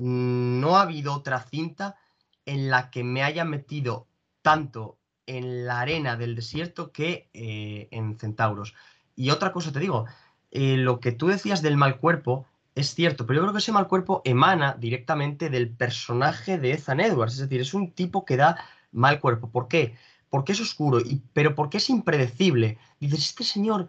[0.00, 1.96] no ha habido otra cinta
[2.44, 4.06] en la que me haya metido
[4.42, 8.74] tanto en la arena del desierto que eh, en Centauros.
[9.16, 10.04] Y otra cosa te digo,
[10.50, 12.46] eh, lo que tú decías del mal cuerpo
[12.80, 17.00] es cierto, pero yo creo que ese mal cuerpo emana directamente del personaje de Ethan
[17.00, 18.56] Edwards, es decir, es un tipo que da
[18.92, 19.50] mal cuerpo.
[19.50, 19.96] ¿Por qué?
[20.28, 22.78] Porque es oscuro, y, pero porque es impredecible.
[22.98, 23.88] Dices, este señor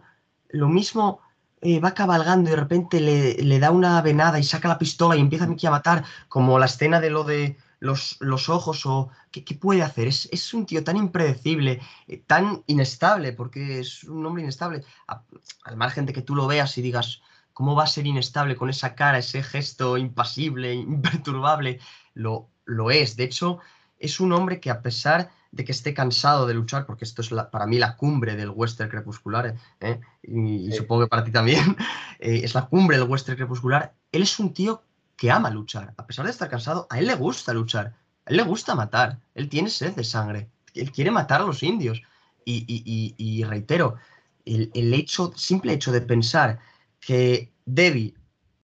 [0.50, 1.20] lo mismo
[1.60, 5.20] eh, va cabalgando y de repente le, da una venada y saca la pistola y
[5.20, 9.82] empieza a matar, como la escena de lo de los, los ojos o ¿qué, puede
[9.82, 10.08] hacer?
[10.08, 14.84] Es, un tío tan impredecible, eh, tan inestable, porque es un hombre inestable.
[15.06, 17.22] al margen de que tú lo veas y digas,
[17.52, 21.80] ¿cómo va a ser inestable con esa cara, ese gesto impasible, imperturbable?
[22.14, 23.16] Lo, lo es.
[23.16, 23.58] De hecho,
[23.98, 27.28] es un hombre que a pesar de que esté cansado de luchar, porque esto es
[27.50, 30.00] para mí la cumbre del western crepuscular, ¿eh?
[30.22, 31.76] y, supongo que para ti también,
[32.18, 34.82] eh, es la cumbre del western crepuscular, él es un tío
[35.16, 35.94] que ama luchar.
[35.96, 37.94] A pesar de estar cansado, a él le gusta luchar.
[38.24, 39.20] A él le gusta matar.
[39.34, 40.48] Él tiene sed de sangre.
[40.74, 42.02] Él quiere matar a los indios.
[42.44, 43.98] Y, reitero,
[44.44, 46.58] el, hecho, simple hecho de pensar
[47.02, 48.14] que Debbie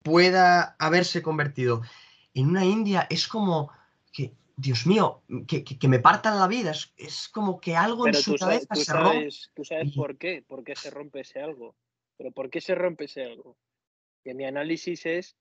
[0.02, 1.82] pueda haberse convertido
[2.32, 3.70] en una india es como
[4.12, 6.72] que, Dios mío, que, me partan la vida.
[6.96, 9.28] Es, como que algo en su cabeza se rompe.
[9.54, 11.76] Tú sabes por qué, por qué se rompe ese algo.
[12.16, 13.56] Pero ¿por qué se rompe ese algo?
[14.24, 15.36] Que mi análisis es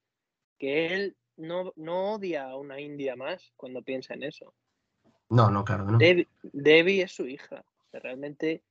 [0.60, 4.54] que él no, no odia a una india más cuando piensa en eso.
[5.30, 5.98] No, no, claro, no.
[5.98, 7.64] Debbie, es su hija.
[7.91, 8.64] Realmente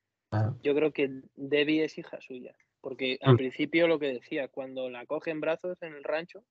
[0.62, 2.54] yo creo que Debbie es hija suya.
[2.80, 3.36] Porque al mm.
[3.36, 6.44] principio lo que decía, cuando la coge en brazos en el rancho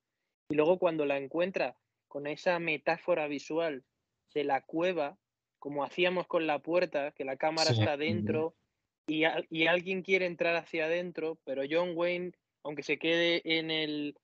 [0.50, 3.84] y luego cuando la encuentra con esa metáfora visual
[4.34, 5.18] de la cueva,
[5.60, 8.56] como hacíamos con la puerta, que la cámara está dentro
[9.08, 14.18] y, y alguien quiere entrar hacia adentro, pero John Wayne, aunque se quede en el,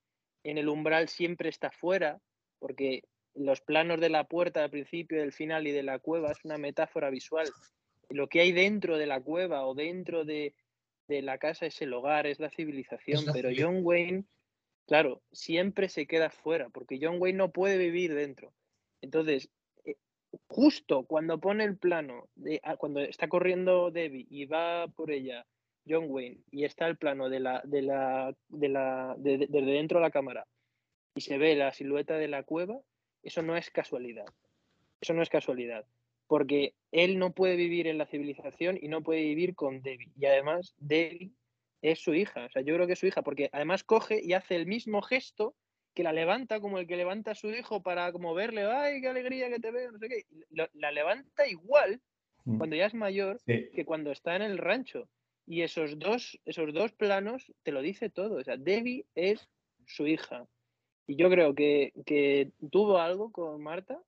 [0.44, 2.22] en el umbral siempre está fuera,
[2.60, 6.44] porque los planos de la puerta al principio, del final y de la cueva es
[6.44, 7.48] una metáfora visual.
[8.10, 10.54] Lo que hay dentro de la cueva o dentro de,
[11.22, 14.26] la casa es el hogar, es la civilización, pero John Wayne,
[14.88, 18.54] claro, siempre se queda fuera, porque John Wayne no puede vivir dentro.
[19.02, 19.50] Entonces,
[19.84, 19.96] eh,
[20.48, 25.46] justo cuando pone el plano, de, ah, cuando está corriendo Debbie y va por ella
[25.88, 30.06] John Wayne y está el plano de la, de la, de la, desde dentro de
[30.06, 30.46] la cámara
[31.16, 32.80] y se ve la silueta de la cueva,
[33.24, 34.26] eso no es casualidad.
[35.02, 35.86] Eso no es casualidad.
[36.32, 40.14] Porque él no puede vivir en la civilización y no puede vivir con Debbie.
[40.18, 41.34] Y además, Debbie
[41.82, 42.46] es su hija.
[42.46, 45.02] O sea, yo creo que es su hija, porque además coge y hace el mismo
[45.02, 45.58] gesto
[45.94, 49.10] que la levanta como el que levanta a su hijo para como verle, ay, qué
[49.10, 50.24] alegría que te veo, no sé qué.
[50.72, 52.00] La levanta igual
[52.46, 52.60] mm.
[52.60, 55.10] cuando ya es mayor que cuando está en el rancho.
[55.46, 58.36] Y esos dos, esos dos planos te lo dice todo.
[58.36, 59.50] O sea, Debbie es
[59.86, 60.48] su hija.
[61.08, 64.02] Y yo creo que, tuvo algo con Marta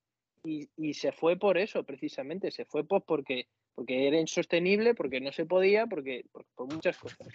[0.44, 2.52] y, se fue por eso, precisamente.
[2.52, 7.28] Se fue pues porque, porque era insostenible, porque no se podía, porque, por, muchas cosas.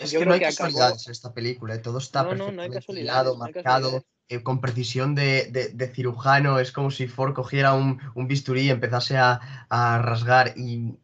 [0.00, 1.78] es que no hay casualidades en esta película, ¿eh?
[1.78, 6.58] todo está no, perfectamente marcado, eh, con precisión de, cirujano.
[6.58, 10.54] Es como si Ford cogiera un, bisturí y empezase a, a rasgar.
[10.56, 10.96] Y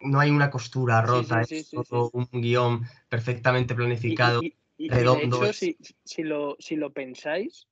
[0.00, 4.40] no hay una costura rota, es todo un guion perfectamente planificado,
[4.78, 5.40] redondo.
[5.40, 7.66] de hecho, si, lo, si lo pensáis,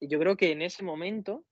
[0.00, 1.44] yo creo que en ese momento,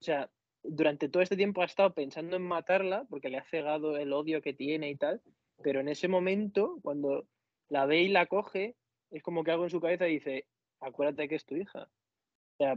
[0.00, 0.30] o sea,
[0.62, 4.42] durante todo este tiempo ha estado pensando en matarla porque le ha cegado el odio
[4.42, 5.22] que tiene y tal,
[5.62, 7.26] pero en ese momento, cuando
[7.68, 8.76] la ve y la coge,
[9.10, 10.46] es como que algo en su cabeza dice,
[10.80, 11.88] acuérdate que es tu hija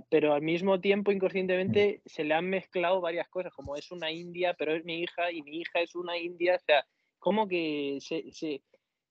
[0.09, 4.55] pero al mismo tiempo, inconscientemente, se le han mezclado varias cosas, como es una india,
[4.57, 6.55] pero es mi hija y mi hija es una india.
[6.55, 6.85] O sea,
[7.17, 8.61] como que se, se,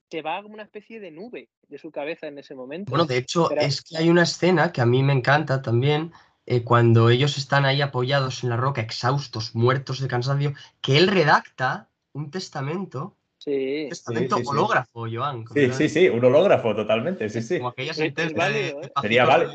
[0.08, 2.90] se va como una especie de nube de su cabeza en ese momento.
[2.90, 6.12] Bueno, de hecho, es que hay una escena que a mí me encanta también,
[6.51, 11.07] eh, cuando ellos están ahí apoyados en la roca, exhaustos, muertos de cansancio, que él
[11.07, 13.86] redacta un testamento Sí.
[13.88, 15.46] Testamento hológrafo, Joan.
[15.55, 17.57] Sí, sí, sí, un hológrafo totalmente, sí, sí.
[17.57, 18.92] Como aquella sentencia ¿eh?
[19.01, 19.48] Sería vale.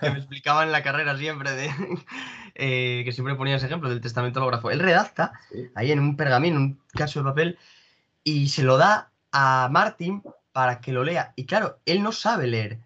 [0.00, 1.68] que me explicaban en la carrera siempre, de,
[2.54, 4.70] eh, que siempre ponía ese ejemplo del testamento hológrafo.
[4.70, 5.32] Él redacta
[5.74, 7.58] ahí en un pergamino, un caso de papel,
[8.22, 11.34] y se lo da a Martin para que lo lea.
[11.36, 12.78] Y claro, él no sabe leer.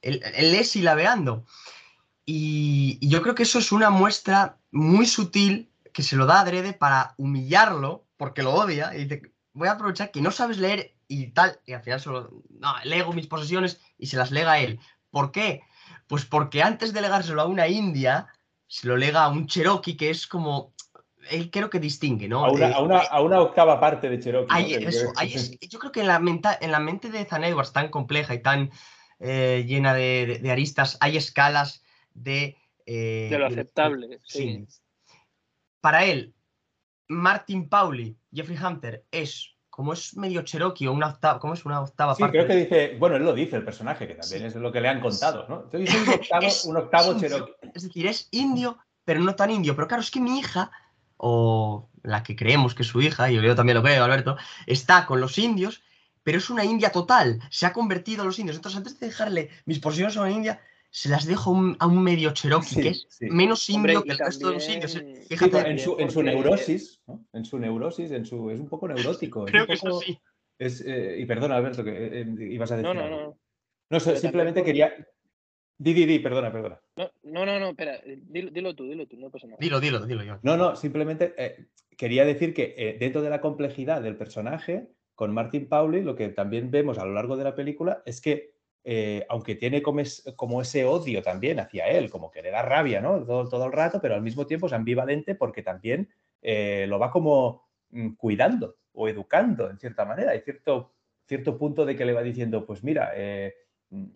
[0.00, 0.22] Él,
[0.52, 1.44] lee silabeando.
[2.26, 6.40] Y, y yo creo que eso es una muestra muy sutil que se lo da
[6.40, 9.22] a Drede para humillarlo, porque lo odia, y dice,
[9.52, 13.12] voy a aprovechar que no sabes leer y tal, y al final solo, no, lego
[13.12, 14.80] mis posesiones y se las lega a él.
[15.10, 15.62] ¿Por qué?
[16.08, 18.26] Pues porque antes de legárselo a una india,
[18.66, 20.74] se lo lega a un cherokee que es como,
[21.30, 22.44] él creo que distingue, ¿no?
[22.44, 24.52] A una, Eh, a una- a una octava parte de Cherokee.
[24.52, 27.44] hay eso, hay es- yo creo que en la, menta- en la mente de Zan
[27.44, 28.70] Edwards, tan compleja y tan
[29.18, 31.82] eh, llena de, de- de aristas, hay escalas
[32.16, 32.56] de...
[32.86, 34.66] eh, De lo de- aceptable, sí.
[34.68, 34.80] sí.
[35.80, 36.34] Para él,
[37.08, 41.80] Martin Pauli, Jeffrey Hunter, es como es medio Cherokee o una octava, ¿cómo es una
[41.82, 42.38] octava Sí, parte?
[42.38, 44.46] creo que dice, bueno, él lo dice el personaje, que también Sí.
[44.46, 45.64] es lo que le han contado, ¿no?
[45.64, 47.52] Entonces es un octavo, Es- un octavo es un- Cherokee.
[47.74, 49.76] Es decir, es indio, pero no tan indio.
[49.76, 50.70] Pero claro, es que mi hija,
[51.18, 54.36] o la que creemos que es su hija, y yo también lo creo, Alberto,
[54.66, 55.82] está con los indios,
[56.22, 57.40] pero es una india total.
[57.50, 58.56] Se ha convertido a los indios.
[58.56, 60.60] Entonces, antes de dejarle mis posesiones a una india,
[60.90, 63.26] se las dejo a un, a un medio Cherokee, Sí, que es sí.
[63.30, 64.92] menos Hombre, indio y que el resto de los indios.
[64.92, 67.26] Sí, Fíjate, en su, en su neurosis, ¿no?
[67.32, 69.46] En su neurosis, en su, es un poco neurótico.
[69.46, 70.18] es creo que eso sí.
[70.58, 73.38] es, eh, y perdona, Alberto, que eh, eh, ibas a decir No, no, no.
[73.88, 74.92] No, Pero simplemente quería...
[75.78, 76.80] Di, di, di, perdona, perdona.
[76.96, 79.58] No, no, no, no, espera, eh, dilo, dilo tú, dilo tú, no pasa nada.
[79.60, 80.38] Dilo, dilo, dilo yo.
[80.42, 81.66] No, no, simplemente eh,
[81.98, 86.28] quería decir que eh, dentro de la complejidad del personaje, con Martin Pauli, lo que
[86.30, 88.54] también vemos a lo largo de la película es que,
[88.88, 92.62] eh, aunque tiene como, es- como ese odio también hacia él, como que le da
[92.62, 93.02] rabia.
[93.02, 96.08] Todo, el rato, pero al mismo tiempo es ambivalente porque también
[96.40, 100.30] eh, lo va como mm, cuidando o educando en cierta manera.
[100.30, 100.92] Hay cierto,
[101.26, 103.54] cierto punto de que le va diciendo, pues mira, eh,
[103.90, 104.06] mm,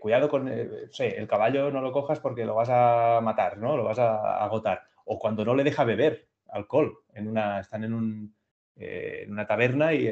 [0.00, 0.50] cuidado con,
[0.90, 3.76] sé, el caballo no lo cojas porque lo vas a matar, ¿no?
[3.76, 4.82] Lo vas a agotar.
[5.04, 8.34] O cuando no le deja beber alcohol, en una, están en, un,
[8.74, 10.08] en una taberna y,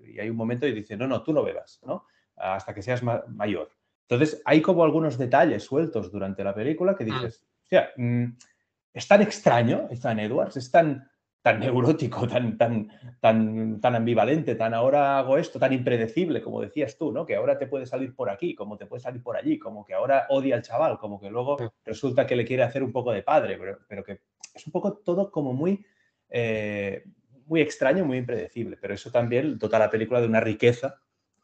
[0.00, 2.04] y hay un momento y dice, no, no, tú no bebas, ¿no?
[2.38, 3.70] Hasta que seas ma- mayor.
[4.08, 8.24] Entonces, hay como algunos detalles sueltos durante la película que dices, o sea, mm,
[8.94, 11.08] es tan extraño, Stan Edwards, es tan,
[11.42, 12.88] tan neurótico, tan, tan,
[13.20, 17.26] tan, tan ambivalente, tan ahora hago esto, tan impredecible, como decías tú, ¿no?
[17.26, 19.94] Que ahora te puede salir por aquí, como te puede salir por allí, como que
[19.94, 23.22] ahora odia al chaval, como que luego resulta que le quiere hacer un poco de
[23.22, 24.20] padre, pero, pero que
[24.54, 25.84] es un poco todo como muy,
[26.30, 27.04] eh,
[27.46, 28.76] muy extraño, muy impredecible.
[28.80, 31.00] Pero eso también dota a la película de una riqueza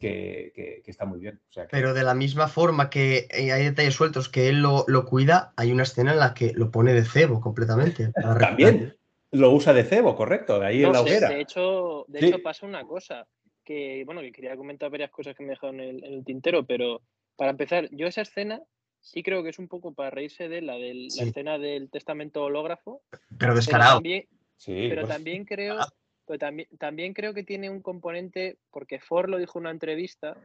[0.09, 1.40] que, que- que está muy bien.
[1.48, 4.61] O sea, que- Pero de la misma forma que eh, hay detalles sueltos que él
[4.61, 8.12] lo, lo cuida, hay una escena en la que lo pone de cebo completamente.
[8.38, 8.96] También
[9.30, 11.28] lo usa de cebo, correcto, de ahí No, en la de- hoguera.
[11.30, 12.26] De hecho, de Sí.
[12.26, 13.26] hecho pasa una cosa,
[13.64, 16.24] que bueno, que quería comentar varias cosas que me he dejado en el, en el
[16.24, 17.00] tintero, pero
[17.36, 18.61] para empezar, yo esa escena
[19.00, 21.20] sí creo que es un poco para reírse de la de Sí.
[21.20, 23.94] la escena del testamento hológrafo, Pero pero descarado.
[23.96, 24.26] también,
[24.57, 25.88] Sí, pero pues, también creo, Ah.
[26.27, 30.37] Pero también, también creo que tiene un componente, porque Ford lo dijo en una entrevista,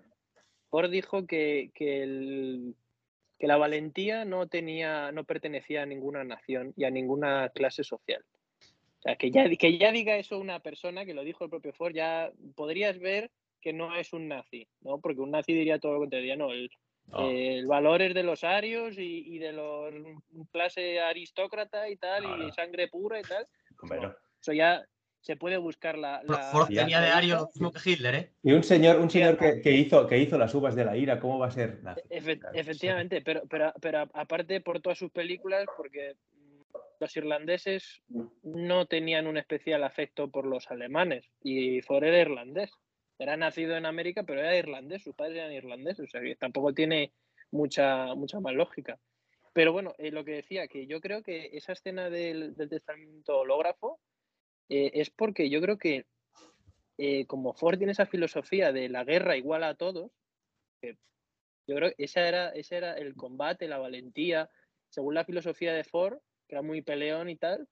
[0.69, 2.75] Ford dijo que, que, el-
[3.37, 8.23] que la valentía no tenía, no pertenecía a ninguna nación y a ninguna clase social.
[8.99, 11.71] O sea, que ya, que ya diga eso una persona, que lo dijo el propio
[11.73, 14.99] Ford, ya podrías ver que no es un nazi, ¿no?
[14.99, 16.69] Porque un nazi diría todo lo contrario, no, el,
[17.07, 17.29] no.
[17.29, 19.93] el valor es de los arios y, y de los
[20.51, 23.47] clase aristócrata y tal, No, y sangre pura y tal.
[23.81, 24.15] Hombre, no.
[24.41, 24.85] Eso ya
[25.21, 26.21] se puede buscar la.
[26.23, 28.31] la- Ford tenía de la Ario lo mismo que Hitler, ¿eh?
[28.43, 31.19] Y un señor, un señor que, que hizo, que hizo las uvas de la ira,
[31.19, 32.01] ¿cómo va a ser nazi?
[32.09, 36.15] Efe- Claro, efectivamente, pero, pero, pero aparte por todas sus películas, porque
[36.99, 38.01] los irlandeses
[38.43, 42.71] no tenían un especial afecto por los alemanes y Ford era irlandés.
[43.21, 46.73] Era nacido en América, pero era irlandés, sus padres eran irlandeses, o sea que tampoco
[46.73, 47.11] tiene
[47.51, 48.97] mucha, mucha más lógica.
[49.51, 53.39] Pero bueno, eh, lo que decía, que yo creo que esa escena del, del testamento
[53.39, 53.99] hológrafo
[54.69, 56.05] eh, es porque yo creo que
[56.97, 60.11] eh, como Ford tiene esa filosofía de la guerra igual a todos,
[60.81, 60.97] que
[61.67, 64.49] yo creo que esa era, ese era el combate, la valentía,
[64.89, 67.67] según la filosofía de Ford, que era muy peleón y tal,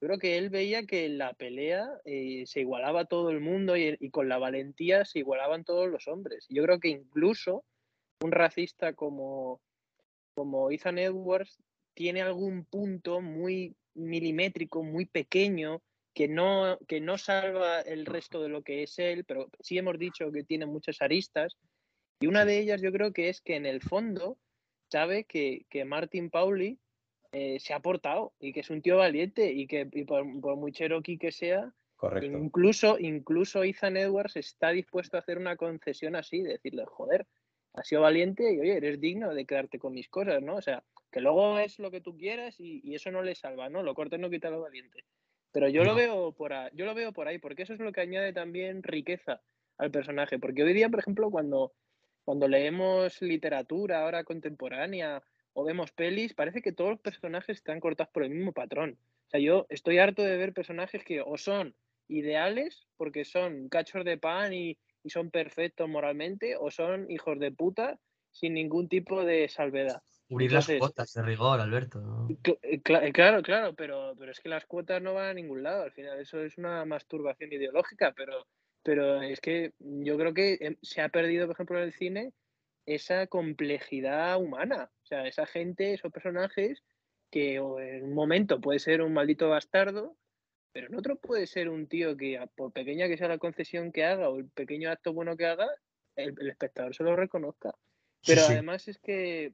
[0.00, 3.78] yo creo que él veía que en la pelea eh, se igualaba todo el mundo
[3.78, 6.44] y, y con la valentía se igualaban todos los hombres.
[6.50, 7.64] Yo creo que incluso
[8.22, 9.62] un racista como,
[10.34, 11.58] como Ethan Edwards
[11.94, 15.80] tiene algún punto muy milimétrico, muy pequeño,
[16.16, 19.98] que no, que no salva el resto de lo que es él, pero sí hemos
[19.98, 21.58] dicho que tiene muchas aristas.
[22.20, 24.38] Y una de ellas yo creo que es que en el fondo
[24.90, 26.78] sabe que, que Martin Pauli
[27.32, 30.56] eh, se ha portado y que es un tío valiente y que y por, por
[30.56, 32.38] muy cherokee que sea, Correcto.
[32.38, 37.26] incluso, incluso Ethan Edwards está dispuesto a hacer una concesión así, de decirle, joder,
[37.74, 40.56] has sido valiente y oye, eres digno de quedarte con mis cosas, ¿no?
[40.56, 43.68] O sea, que luego es lo que tú quieras y, y eso no le salva,
[43.68, 43.82] ¿no?
[43.82, 45.04] Lo corto no quita lo valiente.
[45.56, 47.90] Pero yo lo veo por ahí, yo lo veo por ahí, porque eso es lo
[47.90, 49.40] que añade también riqueza
[49.78, 50.38] al personaje.
[50.38, 51.72] Porque hoy día, por ejemplo, cuando,
[52.26, 55.22] cuando leemos literatura ahora contemporánea
[55.54, 58.98] o vemos pelis, parece que todos los personajes están cortados por el mismo patrón.
[59.00, 61.74] O sea, yo estoy harto de ver personajes que o son
[62.06, 67.50] ideales, porque son cachos de pan y, y son perfectos moralmente o son hijos de
[67.50, 67.98] puta
[68.30, 70.02] sin ningún tipo de salvedad.
[70.28, 72.26] Cubrir las cuotas de rigor, Alberto.
[72.28, 75.84] Eh, eh, claro, claro, pero, pero es que las cuotas no van a ningún lado.
[75.84, 78.46] Al final, eso es una masturbación ideológica, pero,
[78.82, 82.32] pero es que yo creo que em, se ha perdido, por ejemplo, en el cine
[82.86, 84.90] esa complejidad humana.
[85.04, 86.82] O sea, esa gente, esos personajes
[87.30, 90.16] que en un momento puede ser un maldito bastardo,
[90.72, 94.04] pero en otro puede ser un tío que, por pequeña que sea la concesión que
[94.04, 95.68] haga o el pequeño acto bueno que haga,
[96.16, 97.74] el, espectador se lo reconozca.
[98.24, 99.52] Pero además es que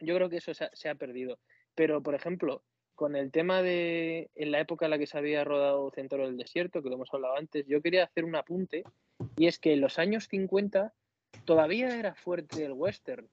[0.00, 1.38] yo creo que eso se ha, perdido.
[1.74, 2.62] Pero, por ejemplo,
[2.94, 6.36] con el tema de en la época en la que se había rodado Centro del
[6.36, 8.84] Desierto, que lo hemos hablado antes, yo quería hacer un apunte,
[9.36, 10.92] y es que en los años 50
[11.44, 13.28] todavía era fuerte el western,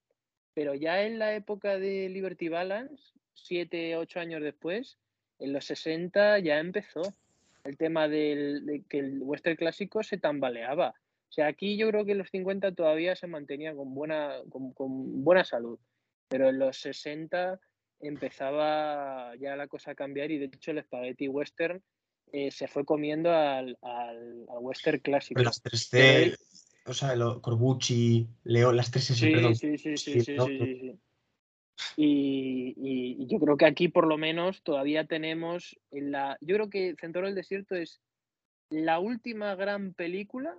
[0.52, 4.98] pero ya en la época de Liberty Balance, siete, ocho años después,
[5.38, 7.02] en los 60 ya empezó
[7.64, 10.94] el tema del, de que el western clásico se tambaleaba.
[11.30, 15.24] O sea, aquí yo creo que en los 50 todavía se mantenía con buena, con
[15.24, 15.78] buena salud
[16.28, 17.58] pero en los 60
[18.00, 21.82] empezaba ya la cosa a cambiar y de hecho el spaghetti western
[22.32, 25.42] eh, se fue comiendo al, al, western clásico.
[25.42, 26.36] las 3C,
[26.86, 29.54] o sea, el Corbucci, Leo, las 3 sí, perdón.
[29.54, 30.98] Sí, sí, sí, sí, sí,
[31.96, 36.36] y, y, yo creo que aquí por lo menos todavía tenemos en la...
[36.40, 38.00] Yo creo que Centro del Desierto es
[38.70, 40.56] la última gran película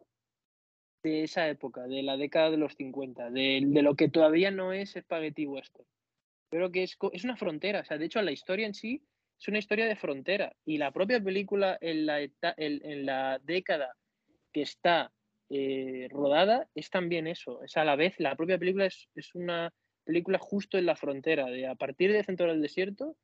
[1.11, 4.95] de esa época, de la década de los 50, de, lo que todavía no es
[4.99, 5.85] Spaghetti Western.
[6.49, 9.03] Creo que es, es una frontera, o sea, de hecho la historia en sí
[9.39, 13.95] es una historia de frontera y la propia película en la, en, la década
[14.51, 15.11] que está
[15.49, 19.71] eh, rodada es también eso, es a la vez, la propia película es, una
[20.05, 23.15] película justo en la frontera, de a partir del centro del desierto,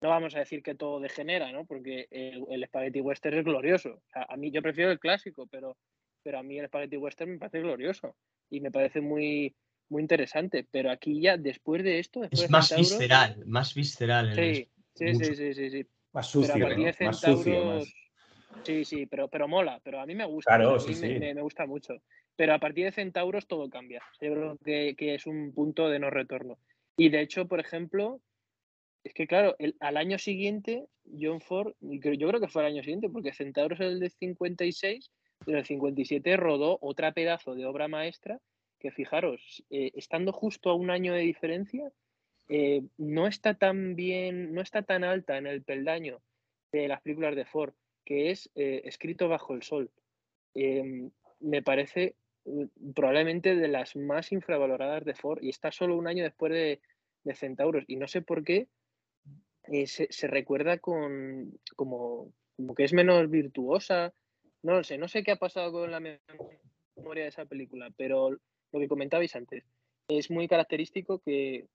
[0.00, 1.64] no vamos a decir que todo degenera, ¿no?
[1.64, 4.02] Porque el, el Spaghetti Western es glorioso.
[4.12, 5.76] a mí yo prefiero el clásico, pero
[6.24, 8.16] pero a mí el Spaghetti Western me parece glorioso
[8.50, 9.54] y me parece muy,
[9.90, 10.66] muy interesante.
[10.68, 12.24] Pero aquí ya, después de esto...
[12.24, 14.34] es más visceral, más visceral.
[14.34, 16.68] Sí, sí, sí, sí, sí, Más sucio,
[17.00, 17.82] más sucio.
[18.62, 20.56] Sí, sí, pero, pero mola, pero a mí me gusta.
[20.56, 22.02] Claro, sí, me, gusta mucho.
[22.36, 24.02] Pero a partir de Centauros todo cambia.
[24.20, 26.58] Yo creo que, que, es un punto de no retorno.
[26.96, 28.20] Y de hecho, por ejemplo,
[29.02, 30.86] es que claro, el, al año siguiente,
[31.20, 35.10] John Ford, yo creo que fue el año siguiente, porque Centauros es el de 56
[35.46, 38.40] en el 57 rodó otra pedazo de obra maestra
[38.78, 41.90] que, fijaros, eh, estando justo a un año de diferencia,
[42.48, 46.20] eh, no está tan bien, no está tan alta en el peldaño
[46.70, 47.72] de las películas de Ford,
[48.04, 49.90] que es eh, Escrito bajo el sol.
[50.54, 52.16] Em, me parece
[52.94, 56.80] probablemente de las más infravaloradas de Ford y está solo un año después de,
[57.34, 57.84] Centauros.
[57.86, 58.68] Y no sé por qué
[59.86, 64.12] se, se, recuerda con, como, como que es menos virtuosa
[64.64, 68.30] no lo sé, no sé qué ha pasado con la memoria de esa película, pero
[68.30, 69.62] lo que comentabais antes,
[70.08, 71.66] es muy característico que,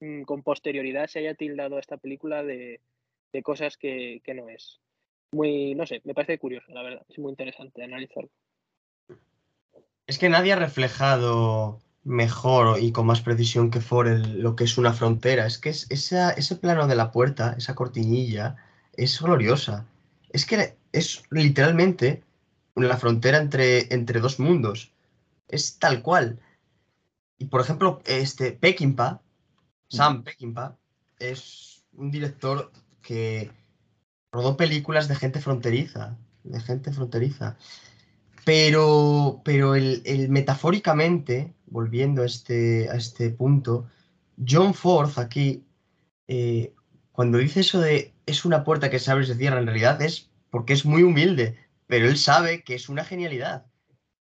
[0.00, 2.80] mm, con posterioridad se haya tildado a esta película de,
[3.42, 4.80] cosas que, no es.
[5.32, 8.30] Muy, no sé, me parece curioso, la verdad, es muy interesante analizarlo.
[10.06, 14.78] Es que nadie ha reflejado mejor y con más precisión que Ford lo que es
[14.78, 15.46] una frontera.
[15.46, 18.56] Es que es, ese plano de la puerta, esa cortinilla,
[18.92, 19.88] es gloriosa
[20.34, 22.24] es que es literalmente
[22.74, 24.92] la frontera entre, entre dos mundos.
[25.46, 26.40] Es tal cual.
[27.38, 29.22] Y por ejemplo, este Peckinpah,
[29.86, 30.76] Sam Peckinpah,
[31.20, 33.52] es un director que
[34.32, 37.56] rodó películas de gente fronteriza, de gente fronteriza.
[38.44, 43.88] Pero, pero el, metafóricamente, volviendo a este, a este punto,
[44.36, 45.64] John Ford aquí,
[46.26, 46.74] eh,
[47.14, 50.02] cuando dice eso de es una puerta que se abre y se cierra, en realidad
[50.02, 51.56] es porque es muy humilde,
[51.86, 53.66] pero él sabe que es una genialidad.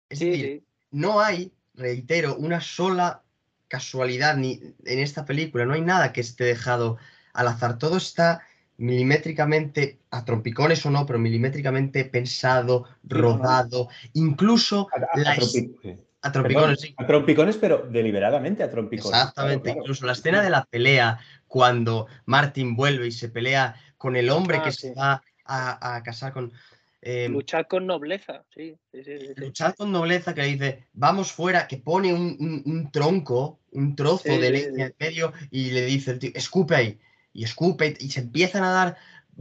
[0.09, 0.63] Es decir,
[0.93, 3.25] no hay, reitero, una sola
[3.67, 6.97] casualidad ni en esta película, no hay nada que esté dejado
[7.33, 8.43] al azar, todo está
[8.77, 15.35] milimétricamente, a trompicones o no, pero milimétricamente pensado, rodado, incluso a,
[16.33, 16.95] trompicones, sí.
[16.97, 19.19] A trompicones, pero deliberadamente a trompicones.
[19.19, 24.31] Exactamente, incluso la escena de la pelea, cuando Martin vuelve y se pelea con el
[24.31, 26.53] hombre ah, que se va a, casar con...
[27.03, 28.77] Em, luchar con nobleza, sí,
[29.37, 34.87] Luchar con nobleza que dice, vamos fuera, que pone un, tronco, un trozo de leña
[34.87, 36.99] en medio y le dice el tío, escupe ahí.
[37.33, 38.97] Y escupe y se empiezan a dar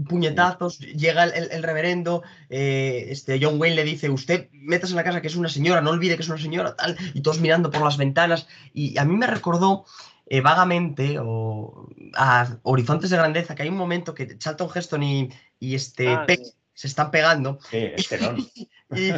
[0.07, 5.21] puñetazos, llega el, reverendo, eh, este John Wayne le dice, usted metas en la casa
[5.21, 7.81] que es una señora, no olvide que es una señora, tal, y todos mirando por
[7.81, 8.47] las ventanas.
[8.73, 9.85] Y a mí me recordó
[10.27, 15.29] eh, vagamente o a Horizontes de Grandeza, que hay un momento que Charlton Heston y,
[15.59, 16.25] y este ah,
[16.73, 17.59] se están pegando.
[17.69, 17.91] Sí,
[18.95, 19.11] y,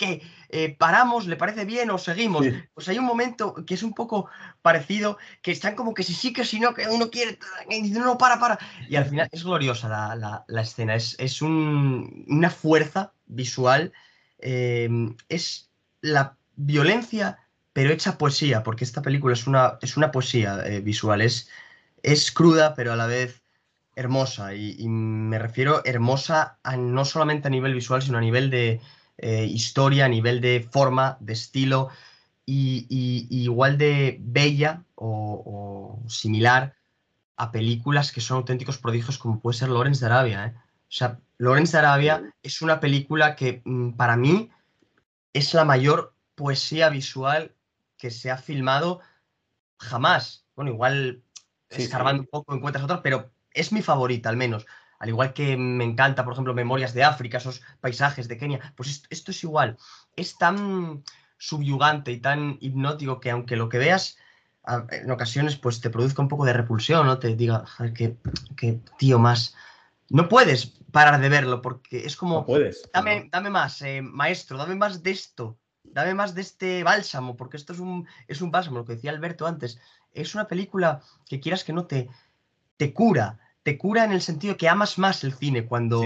[0.00, 2.46] que eh, paramos, le parece bien o seguimos.
[2.72, 4.30] Pues hay un momento que es un poco
[4.62, 7.38] parecido, que están como que si sí, que si no, que uno quiere,
[7.68, 8.58] dice, no, para, para.
[8.88, 9.88] Y al final es gloriosa
[10.48, 13.92] la, escena, es, es una fuerza visual,
[14.38, 15.70] em, es
[16.00, 17.38] la violencia,
[17.74, 21.50] pero hecha poesía, porque esta película es una, es una poesía eh, visual, es,
[22.02, 23.42] es cruda, pero a la vez
[23.96, 24.54] hermosa.
[24.54, 28.80] Y, me refiero hermosa no solamente a nivel visual, sino a nivel de
[29.22, 31.90] eh, historia, a nivel de forma, de estilo,
[32.46, 36.74] y, igual de bella o, similar
[37.36, 40.46] a películas que son auténticos prodigios como puede ser Lawrence de Arabia.
[40.46, 40.54] ¿eh?
[40.56, 44.50] O sea, Lawrence de Arabia es una película que mm, para mí
[45.32, 47.54] es la mayor poesía visual
[47.96, 49.00] que se ha filmado
[49.78, 50.44] jamás.
[50.56, 51.22] Bueno, igual
[51.68, 54.66] escarbando un poco encuentras otras, pero es mi favorita al menos
[55.00, 59.02] al igual que me encanta, por ejemplo, Memorias de África, esos paisajes de Kenia, pues
[59.08, 59.78] esto, es igual.
[60.14, 61.02] Es tan
[61.38, 64.18] subyugante y tan hipnótico que aunque lo que veas
[64.90, 67.18] en ocasiones pues te produzca un poco de repulsión, ¿no?
[67.18, 68.18] Te diga, que,
[68.98, 69.56] tío más...
[70.10, 72.40] No puedes parar de verlo porque es como...
[72.40, 72.90] No puedes.
[72.92, 77.56] Dame, dame más, eh, maestro, dame más de esto, dame más de este bálsamo, porque
[77.56, 79.80] esto es un, es un bálsamo, lo que decía Alberto antes.
[80.12, 82.10] Es una película que quieras que no te,
[82.76, 86.02] te cura, te cura en el sentido que amas más el cine cuando,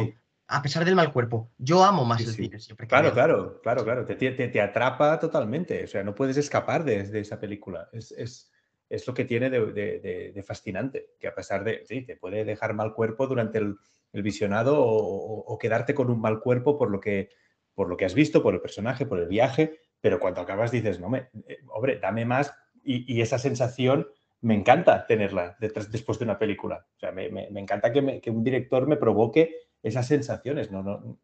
[0.49, 2.87] a pesar del mal cuerpo, yo amo más el cine siempre.
[2.87, 7.39] claro, claro, claro, claro, te, te, atrapa totalmente, o sea, no puedes escapar de, esa
[7.39, 7.89] película.
[7.93, 8.53] Es, es,
[8.89, 12.75] es, lo que tiene de, de, fascinante, que a pesar de, sí, te puede dejar
[12.75, 13.77] mal cuerpo durante el,
[14.13, 17.31] el visionado o, quedarte con un mal cuerpo por lo, que,
[17.75, 21.01] por lo que has visto, por el personaje, por el viaje, pero cuando acabas dices,
[21.01, 22.53] no, me, eh, hombre, dame más
[22.83, 24.07] y, y esa sensación
[24.45, 26.87] me encanta tenerla detrás, después de una película.
[26.97, 27.27] O sea, me,
[27.59, 30.83] encanta que, un director me provoque esas sensaciones, ¿no?
[30.83, 31.19] no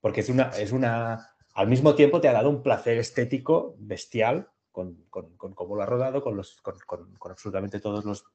[0.00, 4.50] porque es una, es una, al mismo tiempo te ha dado un placer estético bestial
[4.70, 8.26] con, cómo lo ha rodado, con, los, con, absolutamente todos los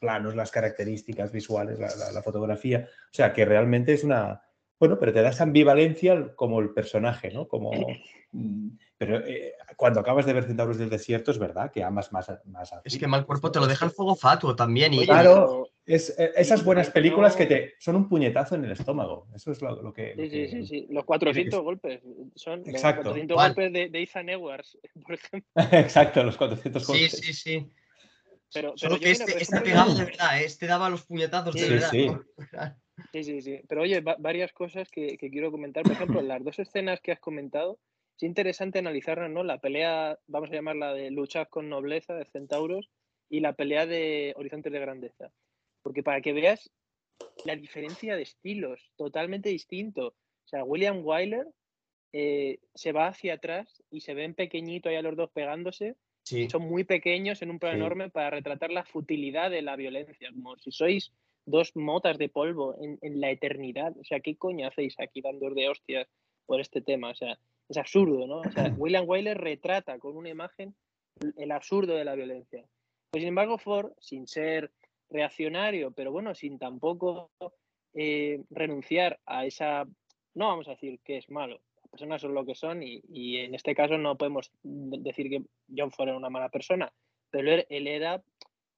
[0.00, 2.88] planos, las características visuales, la, fotografía.
[2.88, 4.42] O sea, que realmente es una...
[4.78, 7.48] Bueno, pero te da esa ambivalencia como el personaje, ¿no?
[7.48, 7.72] Como...
[8.32, 12.32] Mm, pero eh, cuando acabas de ver Centauros del Desierto, es verdad que amas más,
[12.44, 14.94] más Es que mal cuerpo te lo deja el fuego fatuo también.
[14.94, 15.04] Y...
[15.04, 19.28] Claro, es, eh, esas buenas películas que te son un puñetazo en el estómago.
[19.34, 22.00] Eso es lo, que, sí, sí, sí, sí, Los 400 golpes.
[22.34, 23.04] Son Exacto.
[23.04, 25.50] los 400 golpes de, de Ethan Edwards, por ejemplo.
[25.72, 27.12] Exacto, los 400 golpes.
[27.12, 27.70] Sí, sí, sí.
[28.52, 31.90] Pero, Solo que este, este pegado de verdad, este daba los puñetazos de verdad.
[31.90, 32.10] Sí.
[33.12, 33.60] sí, sí, sí.
[33.68, 35.82] Pero oye, varias cosas que, que quiero comentar.
[35.82, 37.78] Por ejemplo, las dos escenas que has comentado
[38.16, 39.44] es interesante analizar ¿no?
[39.44, 42.90] La pelea, vamos a llamarla de luchas con nobleza de centauros
[43.28, 45.32] y la pelea de horizontes de grandeza.
[45.82, 46.70] Porque para que veas
[47.44, 50.08] la diferencia de estilos, totalmente distinto.
[50.08, 51.46] O sea, William Wyler
[52.12, 55.96] eh, se va hacia atrás y se ven pequeñitos ahí a los dos pegándose.
[56.48, 60.56] Son muy pequeños en un plano enorme para retratar la futilidad de la violencia, como
[60.56, 61.12] si sois
[61.46, 63.96] dos motas de polvo en, en la eternidad.
[63.98, 66.08] O sea, ¿qué coño hacéis aquí dando de hostias
[66.44, 67.10] por este tema?
[67.10, 67.38] O sea,
[67.68, 68.40] es absurdo, ¿no?
[68.40, 70.74] O sea, William Wyler retrata con una imagen
[71.36, 72.64] el absurdo de la violencia.
[73.10, 74.72] Pues sin embargo, Ford, sin ser
[75.08, 77.30] reaccionario, pero bueno, sin tampoco
[77.94, 79.84] eh, renunciar a esa,
[80.34, 83.54] no vamos a decir que es malo, las personas son lo que son y, en
[83.54, 85.42] este caso no podemos decir que
[85.74, 86.92] John Ford era una mala persona,
[87.30, 88.22] pero él, era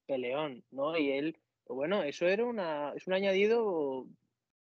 [0.05, 0.97] peleón, ¿no?
[0.97, 1.37] Y él,
[1.69, 4.07] pues bueno, eso era una, es un añadido,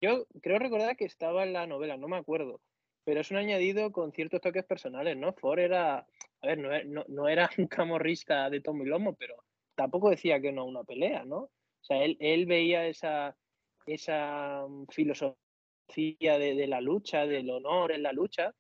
[0.01, 2.61] yo creo recordar que estaba en la novela, no me acuerdo,
[3.05, 5.33] pero es un añadido con ciertos toques personales, ¿no?
[5.35, 9.37] Ford era, a ver, no, e, no, era un camorrista de tomo y lomo, pero
[9.77, 11.43] tampoco decía que no una pelea, ¿no?
[11.43, 11.51] O
[11.81, 13.37] sea, él, él veía esa,
[13.87, 15.37] esa mm, filosofía
[16.41, 18.53] de, la lucha, del honor en la lucha.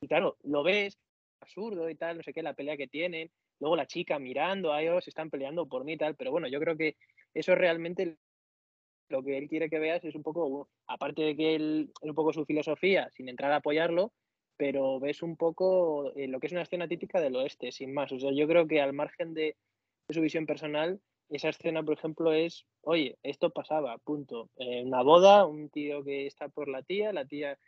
[0.00, 0.98] Y claro, lo ves,
[1.38, 3.30] absurdo y tal, no sé qué, la pelea que tienen.
[3.60, 6.16] Luego la chica mirando a ellos, están peleando por mí y tal.
[6.16, 6.96] Pero bueno, yo creo que
[7.34, 8.16] eso es realmente
[9.08, 12.14] lo que él quiere que veas es un poco, aparte de que él, es un
[12.14, 14.12] poco su filosofía, sin entrar a apoyarlo,
[14.56, 18.12] pero ves un poco eh, lo que es una escena típica del oeste, sin más.
[18.12, 19.56] O sea, yo creo que al margen de,
[20.08, 24.50] su visión personal, esa escena, por ejemplo, es, oye, esto pasaba, punto.
[24.56, 27.58] En una boda, un tío que está por la tía, la tía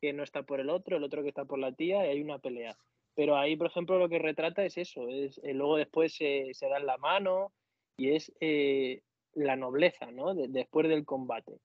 [0.00, 2.20] que no está por el otro, el otro que está por la tía, y hay
[2.20, 2.76] una pelea.
[3.14, 6.68] Pero ahí, por ejemplo, lo que retrata es eso, es, eh, luego después se, se
[6.68, 7.52] dan la mano
[7.96, 9.02] y es eh,
[9.34, 10.34] la nobleza, ¿no?
[10.34, 11.58] después del combate.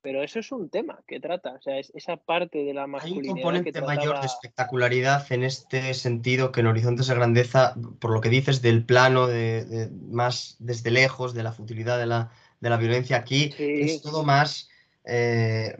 [0.00, 3.24] Pero eso es un tema que trata, o sea, es esa parte de la masculinidad.
[3.24, 8.12] Hay un componente mayor de espectacularidad en este sentido que en Horizontes de Grandeza, por
[8.12, 12.30] lo que dices del plano, de, más desde lejos, de la futilidad de la,
[12.60, 14.68] de la violencia aquí, es todo más
[15.04, 15.76] eh,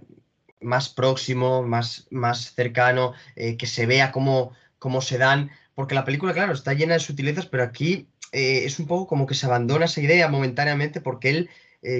[0.61, 6.05] más próximo, más, más cercano, eh, que se vea cómo, cómo, se dan, porque la
[6.05, 9.47] película, claro, está llena de sutilezas, pero aquí eh, es un poco como que se
[9.47, 11.51] abandona esa idea momentáneamente porque él,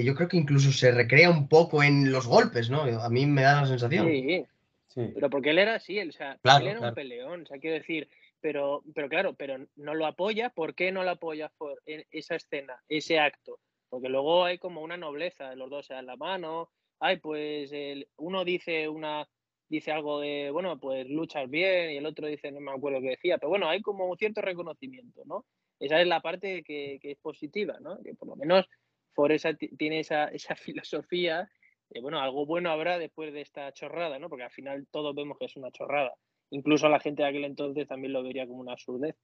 [0.03, 2.81] yo creo que incluso se recrea un poco en los golpes, ¿no?
[2.81, 4.07] A mí me da la sensación.
[4.07, 4.45] Sí,
[4.89, 5.11] sí.
[5.13, 7.77] pero porque él era así, él, o sea, él era un peleón, o sea, quiero
[7.77, 8.09] decir,
[8.41, 12.81] pero, pero claro, pero no lo apoya, ¿por qué no lo apoya por esa escena,
[12.87, 13.59] ese acto?
[13.89, 16.69] Porque luego hay como una nobleza, los dos se dan la mano,
[16.99, 19.27] ay, pues el, uno dice una
[19.69, 23.09] dice algo de, bueno, pues luchas bien y el otro dice, no me acuerdo qué
[23.09, 25.45] decía, pero bueno, hay como un cierto reconocimiento, ¿no?
[25.79, 28.01] Esa es la parte que, es positiva, ¿no?
[28.03, 28.67] Que por lo menos
[29.13, 31.49] por esa tiene esa, esa filosofía,
[31.89, 34.29] de, bueno, algo bueno habrá después de esta chorrada, ¿no?
[34.29, 36.13] Porque al final todos vemos que es una chorrada.
[36.51, 39.15] Incluso la gente de aquel entonces también lo vería como una absurdez.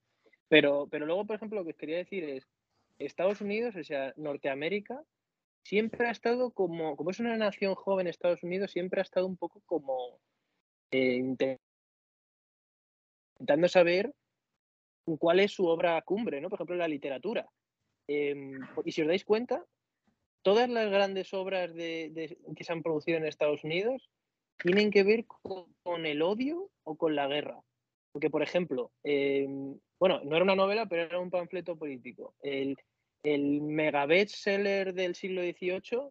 [0.48, 2.48] Pero, pero luego, por ejemplo, lo que os quería decir es,
[3.00, 5.04] Estados Unidos, o sea, Norteamérica,
[5.64, 9.36] siempre ha estado como, como es una nación joven, Estados Unidos siempre ha estado un
[9.36, 10.20] poco como
[10.96, 11.18] eh,
[13.38, 14.14] intentando saber
[15.20, 16.50] cuál es su obra cumbre, ¿no?
[16.50, 17.48] Por ejemplo, la literatura.
[18.08, 19.66] Em, y si os dais cuenta,
[20.42, 24.10] todas las grandes obras que se han producido en Estados Unidos
[24.58, 27.60] tienen que ver con, el odio o con la guerra.
[28.14, 32.36] Porque, por ejemplo, em, bueno, no era una novela, pero era un panfleto político.
[32.42, 32.78] El,
[33.24, 36.10] el mega bestseller del siglo XVIII,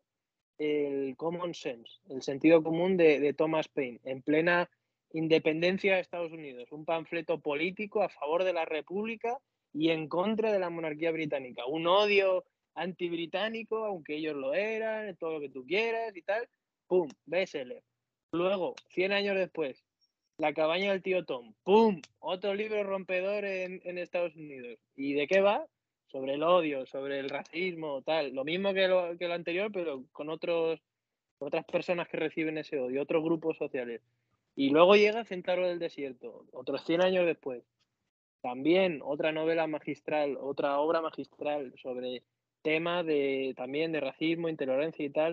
[0.58, 4.70] el Common Sense, el sentido común de, Thomas Paine, en plena
[5.12, 9.38] independencia de Estados Unidos, un panfleto político a favor de la República
[9.72, 12.44] y en contra de la monarquía británica, un odio
[12.74, 16.48] antibritánico, aunque ellos lo eran, todo lo que tú quieras y tal,
[16.86, 17.08] ¡pum!
[17.26, 17.82] Bestseller.
[18.32, 19.84] Luego, 100 años después,
[20.36, 22.02] La cabaña del tío Tom, ¡pum!
[22.18, 24.78] Otro libro rompedor en, en Estados Unidos.
[24.96, 25.64] ¿Y de qué va?
[26.14, 28.32] Sobre el odio, sobre el racismo, tal.
[28.32, 30.80] Lo mismo que lo, que lo anterior, pero con otros,
[31.38, 34.00] otras personas que reciben ese odio, otros grupos sociales.
[34.54, 37.64] Y luego llega Centauro del Desierto, otros 100 años después.
[38.42, 42.22] También otra novela magistral, otra obra magistral sobre
[42.62, 45.32] temas de, también de racismo, intolerancia y tal.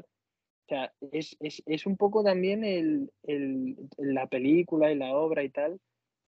[0.66, 5.44] O sea, es, es, es un poco también el, el, la película y la obra
[5.44, 5.80] y tal.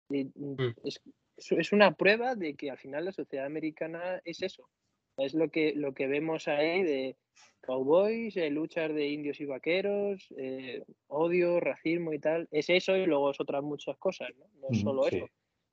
[0.09, 0.69] Mm.
[0.84, 0.99] Es,
[1.40, 4.70] es una prueba de que al final la sociedad americana es eso.
[5.18, 7.18] Es lo que, lo que vemos ahí de
[7.61, 12.48] cowboys, eh, luchas de indios y vaqueros, eh, odio, racismo y tal.
[12.52, 14.45] Es eso y luego es otras muchas cosas, ¿no?
[14.61, 15.30] No es solo eso,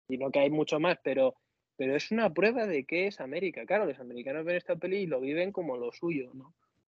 [0.08, 1.36] sino que hay mucho más, pero,
[1.76, 3.64] pero es una prueba de que es América.
[3.66, 6.54] Claro, los americanos ven esta peli y lo viven como lo suyo, ¿no?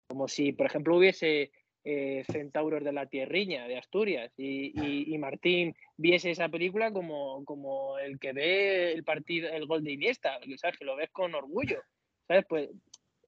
[0.08, 1.52] Como si, por ejemplo, hubiese
[1.90, 8.18] eh, centauros de la Tierriña, de Asturias, y, Martín viese esa película como, como, el
[8.18, 10.78] que ve el partido, el gol de Iniesta, ¿sabes?
[10.78, 11.80] que lo ves con orgullo,
[12.26, 12.44] ¿sabes?
[12.46, 12.68] Pues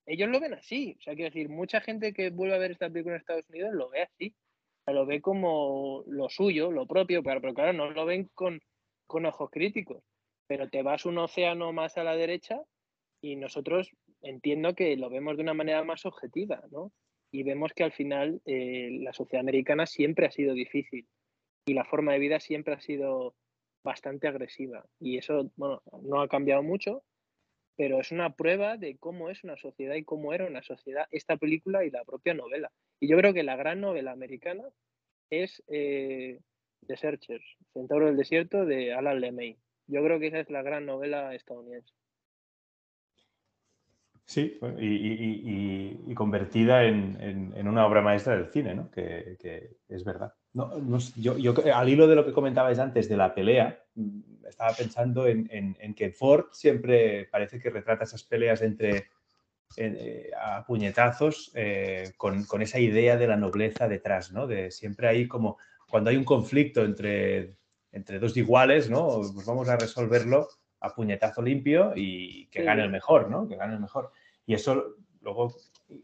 [0.05, 2.91] ellos lo ven así, o sea, quiero decir, mucha gente que vuelve a ver esta
[2.91, 4.35] película en Estados Unidos lo ve así,
[4.87, 8.61] lo ve como lo suyo, lo propio, pero, pero claro, no lo ven con,
[9.07, 10.05] con ojos críticos,
[10.47, 12.61] pero te vas un océano más a la derecha
[13.23, 16.93] y nosotros entiendo que lo vemos de una manera más objetiva, ¿no?
[17.31, 21.07] Y vemos que al final eh, la sociedad americana siempre ha sido difícil
[21.66, 23.35] y la forma de vida siempre ha sido
[23.85, 24.85] bastante agresiva.
[24.98, 27.02] Y eso, bueno, no ha cambiado mucho,
[27.77, 31.36] pero es una prueba de cómo es una sociedad y cómo era una sociedad esta
[31.36, 32.70] película y la propia novela.
[32.98, 34.65] Y yo creo que la gran novela americana
[35.31, 36.40] es eh,
[36.86, 39.57] The Searchers, Centauro del Desierto de Alan LeMay.
[39.86, 41.94] Yo creo que esa es la gran novela estadounidense.
[44.31, 48.89] Sí, y, convertida en, una obra maestra del cine, ¿no?
[48.89, 49.36] que,
[49.89, 50.32] es verdad.
[50.52, 50.70] No,
[51.16, 51.35] yo,
[51.74, 53.82] al hilo de lo que comentabais antes de la pelea,
[54.48, 59.09] estaba pensando en, que Ford siempre parece que retrata esas peleas entre
[59.77, 64.47] eh, a puñetazos eh, con, esa idea de la nobleza detrás, ¿no?
[64.47, 65.59] De siempre hay como
[65.89, 67.57] cuando hay un conflicto entre,
[67.90, 69.23] entre dos iguales, ¿no?
[69.35, 70.47] Pues vamos a resolverlo
[70.81, 73.47] a puñetazo limpio y que gane el mejor, ¿no?
[73.47, 74.12] Que gane el mejor.
[74.51, 75.55] Y eso luego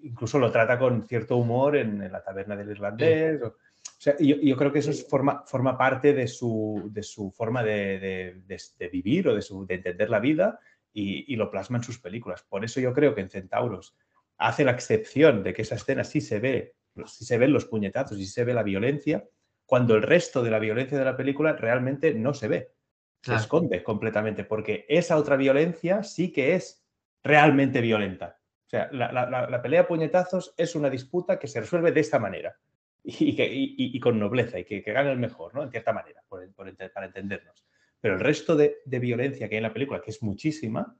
[0.03, 3.43] incluso lo trata con cierto humor en, la taberna del irlandés.
[3.43, 3.57] O,
[3.99, 8.89] sea, yo, creo que eso forma, forma parte de su, de su forma de, de,
[8.89, 10.61] vivir o de, su, de entender la vida
[10.93, 12.45] y, y, lo plasma en sus películas.
[12.49, 13.97] Por eso yo creo que en Centauros
[14.39, 18.17] hace la excepción de que esa escena sí se ve, sí se ven los puñetazos
[18.21, 19.25] y se ve la violencia,
[19.65, 22.77] cuando el resto de la violencia de la película realmente no se ve.
[23.23, 26.86] Se esconde completamente, porque esa otra violencia sí que es
[27.27, 28.39] realmente violenta.
[28.67, 32.57] O sea, la, pelea a puñetazos es una disputa que se resuelve de esta manera
[33.05, 35.63] y, que, con nobleza y que, gane el mejor, ¿no?
[35.63, 37.65] En cierta manera, para entendernos.
[38.01, 40.97] Pero el resto de, violencia que hay en la película, que es muchísima,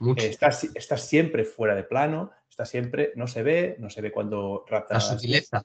[0.00, 4.10] eh, está, está, siempre fuera de plano, está siempre, no se ve, no se ve
[4.10, 4.94] cuando rapta.
[4.94, 5.64] La sutileza.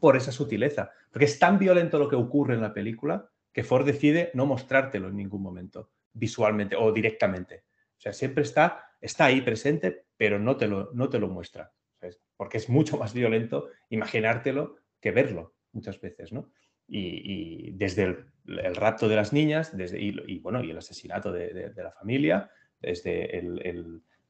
[0.00, 3.86] por esa sutileza, porque es tan violento lo que ocurre en la película que Ford
[3.86, 7.64] decide no mostrártelo en ningún momento, visualmente o directamente.
[7.96, 11.72] O sea, siempre está, está ahí presente, pero no te lo, no te lo muestra,
[12.36, 16.50] porque es mucho más violento imaginártelo que verlo muchas veces, ¿no?
[16.86, 18.02] Y, desde
[18.46, 22.50] el, rapto de las niñas, desde, y, bueno, y el asesinato de, la familia,
[22.80, 23.42] desde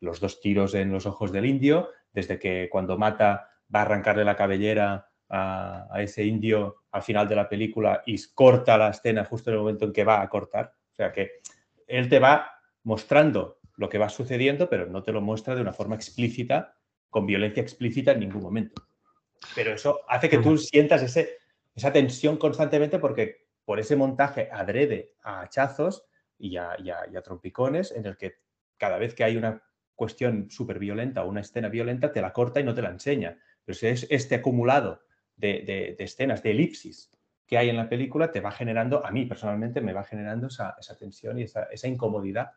[0.01, 4.25] los dos tiros en los ojos del indio, desde que cuando mata va a arrancarle
[4.25, 9.51] la cabellera a, ese indio al final de la película y corta la escena justo
[9.51, 10.73] en el momento en que va a cortar.
[10.93, 11.41] O sea que
[11.87, 15.73] él te va mostrando lo que va sucediendo, pero no te lo muestra de una
[15.73, 16.77] forma explícita,
[17.11, 18.83] con violencia explícita en ningún momento.
[19.55, 21.39] Pero eso hace que tú sientas ese,
[21.75, 26.05] esa tensión constantemente porque por ese montaje adrede a hachazos
[26.39, 26.77] y a,
[27.23, 28.35] trompicones en el que
[28.77, 29.63] cada vez que hay una
[29.95, 33.39] cuestión súper violenta o una escena violenta, te la corta y no te la enseña.
[33.65, 35.03] Pero si es este acumulado
[35.37, 37.11] de, escenas, de elipsis
[37.47, 40.77] que hay en la película, te va generando, a mí personalmente me va generando esa,
[40.99, 42.53] tensión y esa, incomodidad,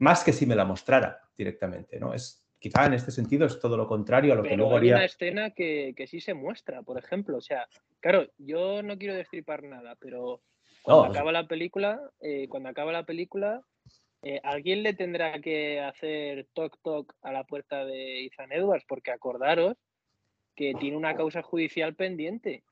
[0.00, 2.12] más que si me la mostrara directamente, ¿no?
[2.12, 4.94] Es, quizá en este sentido es todo lo contrario a lo que luego haría.
[4.94, 7.36] Hay una escena que, sí se muestra, por ejemplo.
[7.36, 7.68] O sea,
[8.00, 10.40] claro, yo no quiero destripar nada, pero
[10.82, 13.62] cuando acaba la película, eh, cuando acaba la película,
[14.22, 19.10] eh, alguien le tendrá que hacer toc toc a la puerta de Ethan Edwards, porque
[19.10, 19.76] acordaros
[20.56, 22.64] que tiene una causa judicial pendiente.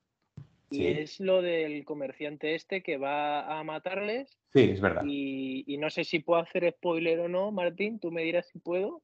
[0.70, 4.39] Y es lo del comerciante este que va a matarles.
[4.53, 5.03] Sí, es verdad.
[5.07, 9.03] Y, no sé si puedo hacer spoiler o no, Martín, tú me dirás si puedo.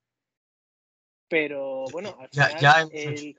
[1.28, 3.36] Pero bueno, al final.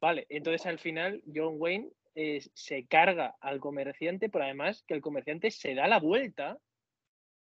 [0.00, 5.00] Vale, entonces al final John Wayne eh, se carga al comerciante, pero además que el
[5.00, 6.58] comerciante se da la vuelta,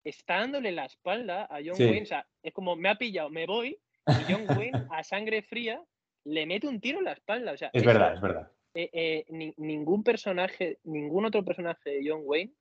[0.04, 2.02] está dándole la espalda a John Wayne.
[2.02, 5.82] O sea, es como me ha pillado, me voy, y John Wayne a sangre fría
[6.24, 7.52] le mete un tiro en la espalda.
[7.52, 8.50] O sea, es verdad, es verdad.
[8.74, 12.52] Eh, eh, ningún personaje, ningún otro personaje de John Wayne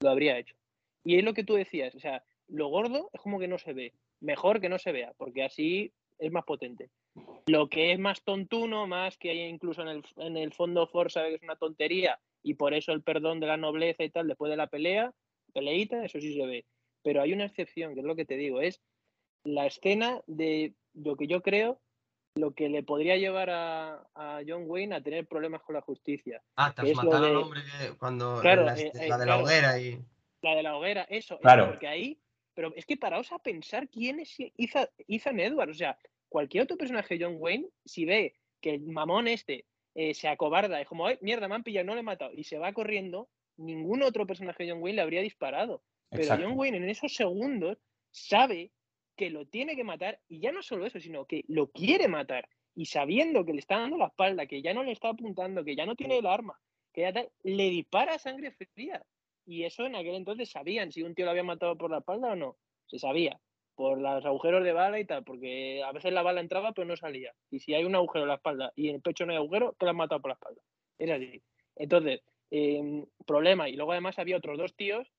[0.00, 0.54] lo habría hecho.
[1.04, 3.72] Y es lo que tú decías, o sea, lo gordo es como que no se
[3.72, 3.94] ve.
[4.20, 6.90] Mejor que no se vea, porque así es más potente.
[7.46, 11.10] Lo que es más tontuno, más que hay incluso en el, en el fondo Ford
[11.10, 14.28] sabe que es una tontería y por eso el perdón de la nobleza y tal
[14.28, 15.12] después de la pelea,
[15.52, 16.66] peleita, eso sí se ve.
[17.02, 18.82] Pero hay una excepción, que es lo que te digo, es
[19.44, 21.80] la escena de lo que yo creo
[22.34, 26.42] lo que le podría llevar a, John Wayne a tener problemas con la justicia.
[26.56, 27.62] Ah, te has matado al hombre
[27.98, 29.98] cuando la, eh, eh, de la hoguera y.
[30.42, 31.68] La de la hoguera, eso, claro.
[31.68, 32.20] porque ahí.
[32.54, 35.72] Pero es que paraos a pensar quién es Ethan, Edwards.
[35.72, 35.98] O sea,
[36.28, 40.80] cualquier otro personaje de John Wayne, si ve que el mamón este eh, se acobarda,
[40.80, 43.28] es como, Ay, mierda, me han pillado, no le he matado, y se va corriendo,
[43.56, 45.82] ningún otro personaje de John Wayne le habría disparado.
[46.10, 47.78] Pero John Wayne en esos segundos
[48.12, 48.70] sabe
[49.16, 52.48] que lo tiene que matar y ya no solo eso, sino que lo quiere matar
[52.74, 55.76] y sabiendo que le está dando la espalda, que ya no le está apuntando, que
[55.76, 56.58] ya no tiene el arma,
[56.92, 57.12] que ya
[57.42, 59.04] le dispara sangre fría.
[59.46, 62.32] Y eso en aquel entonces sabían si un tío lo había matado por la espalda
[62.32, 62.56] o no.
[62.86, 63.38] Se sabía,
[63.74, 66.96] por los agujeros de bala y tal, porque a veces la bala entraba pero no
[66.96, 67.34] salía.
[67.50, 69.74] Y si hay un agujero en la espalda y en el pecho no hay agujero,
[69.78, 70.62] te lo han matado por la espalda.
[70.98, 71.42] Es así.
[71.76, 73.68] Entonces, em, problema.
[73.68, 75.12] Y luego además había otros dos tíos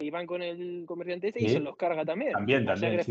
[0.00, 2.32] iban con el comerciante este y se los carga también.
[2.32, 3.02] También, también.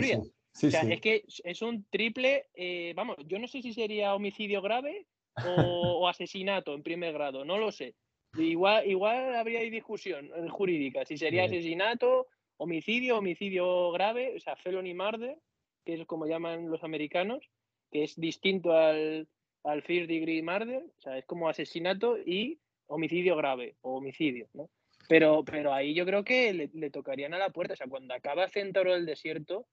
[0.53, 4.15] Sí, o sea, es que es un triple, eh, vamos, yo no sé si sería
[4.15, 5.05] homicidio grave
[5.45, 7.95] o, asesinato en primer grado, no lo sé.
[8.37, 12.27] Igual, igual habría discusión eh, jurídica, si sería asesinato,
[12.57, 15.37] homicidio, homicidio grave, o sea, felony murder,
[15.85, 17.47] que es como llaman los americanos,
[17.91, 19.27] que es distinto al,
[19.63, 24.69] al first degree murder, o sea, es como asesinato y homicidio grave o homicidio, ¿no?
[25.07, 27.73] Pero, pero ahí yo creo que le, tocarían a la puerta.
[27.73, 29.65] O sea, cuando acaba Centauro del Desierto,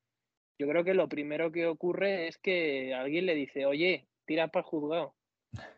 [0.58, 4.64] yo creo que lo primero que ocurre es que alguien le dice, oye, tira para
[4.64, 5.14] el juzgado.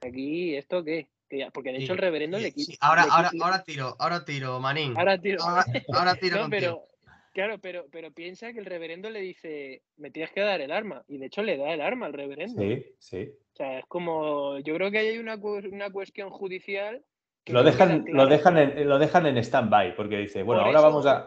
[0.02, 1.08] Aquí, ¿esto qué?
[1.52, 2.74] porque de hecho el reverendo le quita.
[2.80, 4.96] ahora, ahora, ahora tiro, ahora tiro, Manín.
[4.96, 5.42] Ahora tiro.
[5.42, 5.64] Ahora,
[6.20, 6.46] tiro.
[6.48, 6.86] pero,
[7.32, 11.04] claro, pero, pero piensa que el reverendo le dice, me tienes que dar el arma.
[11.08, 12.62] Y de hecho le da el arma al reverendo.
[12.62, 13.32] Sí, sí.
[13.54, 17.04] O sea, es como, yo creo que hay una, una cuestión judicial
[17.46, 21.26] lo dejan, lo, dejan en, lo dejan en stand-by, porque dice, bueno, ahora vamos a.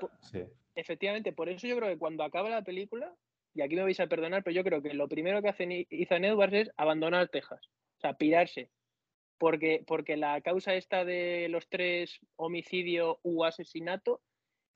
[0.75, 3.13] Efectivamente, por eso yo creo que cuando acaba la película,
[3.53, 6.25] y aquí me vais a perdonar, pero yo creo que lo primero que hace Ethan
[6.25, 7.61] Edwards es abandonar Texas,
[7.97, 8.69] o sea, pirarse.
[9.37, 14.21] Porque, porque la causa esta de los tres homicidio u asesinato,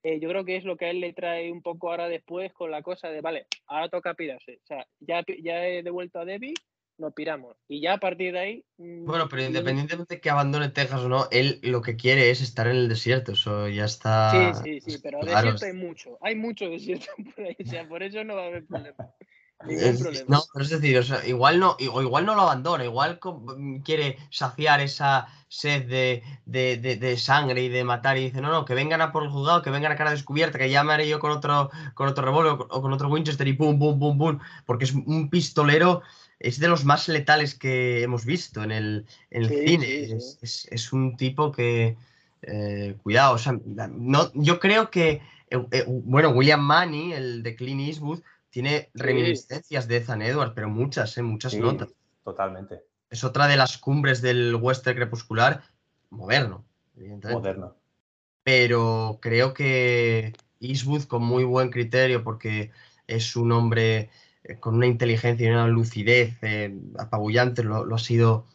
[0.03, 2.53] eh, yo creo que es lo que a él le trae un poco ahora después
[2.53, 4.59] con la cosa de, vale, ahora toca pirarse.
[4.63, 6.53] O sea, ya, ya he devuelto a Debbie,
[6.97, 7.55] nos piramos.
[7.67, 8.65] Y ya a partir de ahí.
[8.77, 12.41] Mm, bueno, pero independientemente de que abandone Texas o no, él lo que quiere es
[12.41, 13.33] estar en el desierto.
[13.33, 14.53] Eso ya está.
[14.55, 16.17] Sí, sí, sí, pero desierto hay mucho.
[16.21, 17.57] Hay mucho desierto por ahí.
[17.59, 18.95] O sea, por eso no va a haber problema.
[20.27, 24.81] no, pero es decir, igual no, o igual no lo abandona, igual mm, quiere saciar
[24.81, 25.85] esa sed
[26.45, 29.61] de, sangre y de matar y dice, no, no, que vengan a por el juzgado,
[29.61, 32.53] que vengan a cara descubierta, que ya me haré yo con otro, con otro revólver
[32.69, 36.01] o con otro Winchester y pum, pum, pum, pum, porque es un pistolero,
[36.43, 40.17] es de los más letales que hemos visto en el, cine.
[40.41, 41.95] Es, un tipo que,
[42.41, 43.57] eh, cuidado, o sea,
[43.91, 49.87] no, yo creo que, eh, eh, bueno, William Manny, el de Clint Eastwood, tiene reminiscencias
[49.87, 51.89] de Ethan Edwards, pero muchas, muchas notas.
[52.25, 52.81] Totalmente.
[53.09, 55.63] Es otra de las cumbres del western crepuscular
[56.09, 56.65] moderno,
[56.97, 57.39] evidentemente.
[57.39, 57.75] Moderno.
[58.43, 62.71] Pero creo que Eastwood con muy buen criterio, porque
[63.07, 64.09] es un hombre
[64.59, 68.45] con una inteligencia y una lucidez eh, apabullante, lo, ha sido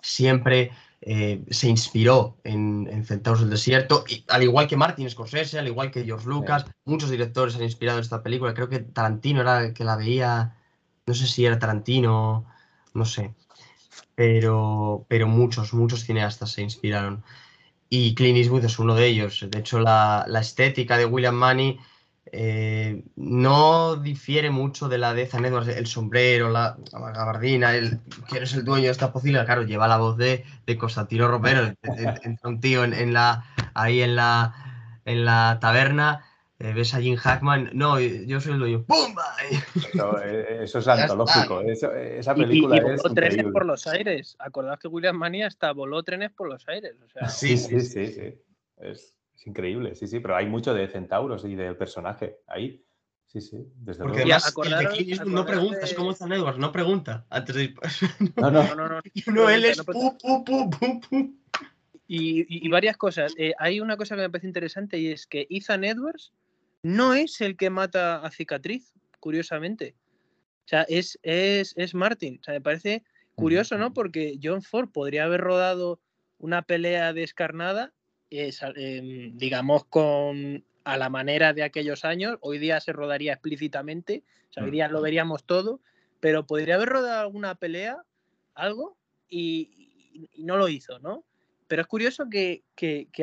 [0.00, 0.72] siempre.
[1.02, 5.90] Eh, se inspiró en, Centauros del Desierto, y, al igual que Martin Scorsese, al igual
[5.90, 8.54] que George Lucas, muchos directores han inspirado en esta película.
[8.54, 10.56] Creo que Tarantino era el que la veía,
[11.06, 12.46] no sé si era Tarantino,
[12.94, 13.34] no sé,
[14.16, 17.22] pero, pero muchos, muchos cineastas se inspiraron.
[17.88, 19.46] Y Clint Eastwood es uno de ellos.
[19.48, 21.78] De hecho, la, la estética de William Money
[22.32, 28.42] eh, no difiere mucho de la de Zan Edwards, el sombrero, la, gabardina, el quién
[28.42, 32.48] es el dueño de esta posible, claro, lleva la voz de, de Constantino Romero, entra
[32.48, 33.44] un tío en, la,
[33.74, 36.24] ahí en la, en la taberna,
[36.58, 39.24] eh, ves a Jim Hackman, no, yo soy el dueño, ¡pumba!
[40.24, 45.16] Eh, eso, es antológico, esa película y, voló trenes por los aires, acordad que William
[45.16, 46.96] Mania hasta voló trenes por los aires.
[47.28, 48.34] sí, sí, sí, sí,
[48.78, 52.82] Es es increíble, sí, sí, pero hay mucho de centauros y de personaje ahí.
[53.26, 54.40] Sí, sí, desde Porque luego.
[54.64, 57.74] Además, el de no pregunta, es como San Edward, no pregunta antes de
[58.36, 58.88] No, no, no.
[58.88, 61.34] no, no, él es pu, pu, pu, pu, pu.
[62.08, 63.34] Y, y, varias cosas.
[63.36, 66.32] Eh, hay una cosa que me parece interesante y es que Ethan Edwards
[66.82, 69.96] no es el que mata a Cicatriz, curiosamente.
[70.64, 72.38] O sea, es, es, es Martin.
[72.40, 73.02] O sea, me parece
[73.34, 73.92] curioso, ¿no?
[73.92, 76.00] Porque John Ford podría haber rodado
[76.38, 77.92] una pelea descarnada
[78.30, 82.38] Em, digamos, con a la manera de aquellos años.
[82.40, 84.22] Hoy día se rodaría explícitamente,
[84.56, 85.80] hoy día lo veríamos todo,
[86.20, 88.02] pero podría haber rodado alguna pelea,
[88.54, 88.96] algo,
[89.28, 91.24] y, no lo hizo, ¿no?
[91.68, 92.62] Pero es curioso que,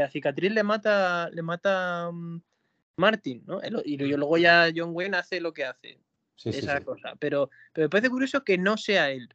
[0.04, 2.42] a Cicatriz le mata, le mata mm,
[2.98, 3.62] Martin, ¿no?
[3.86, 6.00] Y luego ya John Wayne hace lo que hace.
[6.44, 7.16] esa cosa.
[7.18, 9.34] Pero, pero me parece curioso que no sea él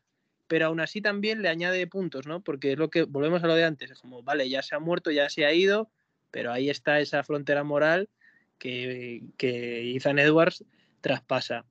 [0.48, 2.40] pero aún así también le añade puntos, ¿no?
[2.40, 4.80] Porque es lo que, volvemos a lo de antes, es como, vale, ya se ha
[4.80, 5.90] muerto, ya se ha ido,
[6.30, 8.08] pero ahí está esa frontera moral
[8.58, 10.64] que, que Ethan Edwards
[11.00, 11.64] traspasa.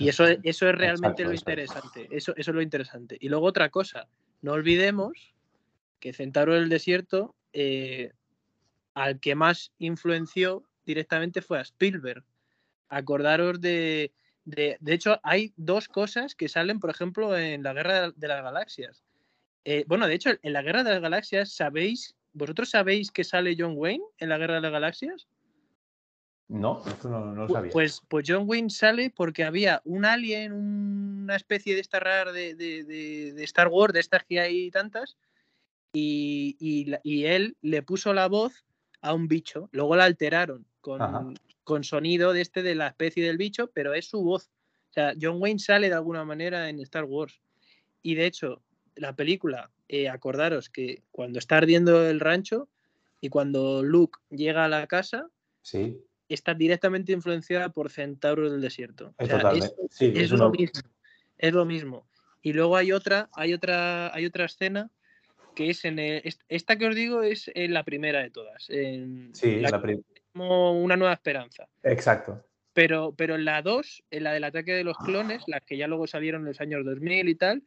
[0.00, 3.16] y eso, eso es realmente lo interesante, eso, eso es lo interesante.
[3.20, 4.08] Y luego otra cosa,
[4.40, 5.34] no olvidemos
[6.00, 8.12] que Centauro del Desierto, eh,
[8.94, 12.24] al que más influenció directamente fue a Spielberg.
[12.88, 14.12] Acordaros de,
[14.44, 19.02] de, hecho, hay dos cosas que salen, por ejemplo, en la Guerra de las Galaxias.
[19.64, 22.14] Eh, bueno, de hecho, en la Guerra de las Galaxias, ¿sabéis?
[22.34, 25.26] ¿Vosotros sabéis que sale John Wayne en la Guerra de las Galaxias?
[26.48, 27.72] No, esto no, lo sabía.
[27.72, 33.34] Pues, pues John Wayne sale porque había un alien, una especie de esta rara de,
[33.44, 35.16] Star Wars, de estas que hay tantas,
[35.94, 36.56] y,
[37.02, 38.66] y, él le puso la voz
[39.00, 39.70] a un bicho.
[39.72, 41.34] Luego la alteraron con,
[41.64, 44.50] con sonido de este de la especie del bicho, pero es su voz.
[44.90, 47.40] O sea, John Wayne sale de alguna manera en Star Wars.
[48.02, 48.62] Y de hecho,
[48.94, 52.68] la película, eh, acordaros que cuando está ardiendo el rancho
[53.20, 55.30] y cuando Luke llega a la casa,
[55.62, 55.96] sí.
[56.28, 59.14] está directamente influenciada por Centauro del Desierto.
[59.18, 59.30] Es,
[60.30, 60.82] lo mismo.
[61.38, 62.06] Es lo mismo.
[62.42, 64.90] Y luego hay otra, hay otra, hay otra escena
[65.56, 65.98] que es en
[66.48, 68.68] esta que os digo es en la primera de todas.
[68.68, 71.68] En sí, la, la primera como una nueva esperanza.
[71.82, 72.44] Exacto.
[72.72, 75.86] Pero, pero en la 2, en la del ataque de los clones, las que ya
[75.86, 77.62] luego salieron en los años 2000 y tal,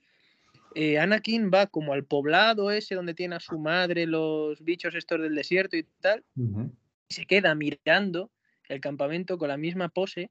[0.75, 5.21] eh, Anakin va como al poblado ese donde tiene a su madre los bichos estos
[5.21, 8.31] del desierto y tal, y se queda mirando
[8.67, 10.29] el campamento con la misma pose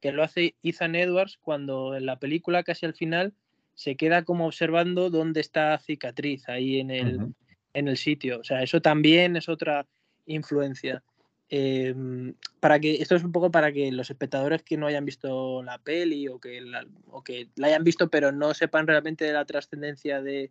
[0.00, 3.32] que lo hace Ethan Edwards cuando en la película casi al final
[3.74, 7.34] se queda como observando dónde está cicatriz ahí en el,
[7.72, 8.40] en el sitio.
[8.40, 9.86] O sea, eso también es otra
[10.26, 11.02] influencia.
[11.50, 15.62] Em, para que esto es un poco para que los espectadores que no hayan visto
[15.62, 19.32] la peli o que la, o que la hayan visto pero no sepan realmente de
[19.32, 20.50] la trascendencia de,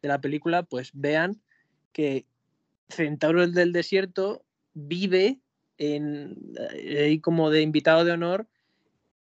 [0.00, 1.40] la película, pues vean
[1.92, 2.26] que
[2.88, 4.44] Centauro del Desierto
[4.74, 5.38] vive
[5.78, 6.36] en,
[6.74, 8.48] eh, como de invitado de honor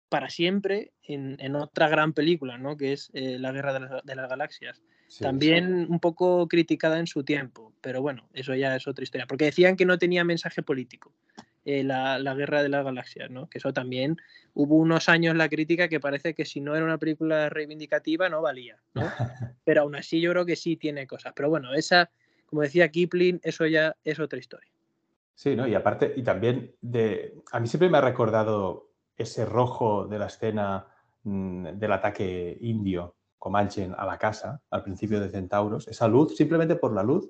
[0.09, 2.77] para siempre en, otra gran película, ¿no?
[2.77, 4.81] que es eh, La Guerra de las, Galaxias.
[5.19, 9.27] También un poco criticada en su tiempo, pero bueno, eso ya es otra historia.
[9.27, 11.13] Porque decían que no tenía mensaje político.
[11.65, 13.49] eh, la, Guerra de las Galaxias, ¿no?
[13.49, 14.17] Que eso también
[14.53, 18.41] hubo unos años la crítica que parece que si no era una película reivindicativa no
[18.41, 19.03] valía, ¿no?
[19.65, 21.33] Pero aún así yo creo que sí tiene cosas.
[21.35, 22.09] Pero bueno, esa,
[22.45, 24.71] como decía Kipling, eso ya es otra historia.
[25.35, 25.67] Sí, ¿no?
[25.67, 27.35] Y aparte, y también de.
[27.51, 30.87] A mí siempre me ha recordado ese rojo de la escena
[31.23, 36.75] mm, del ataque indio Comanche a la casa, al principio de Centauros, esa luz, simplemente
[36.75, 37.27] por la luz,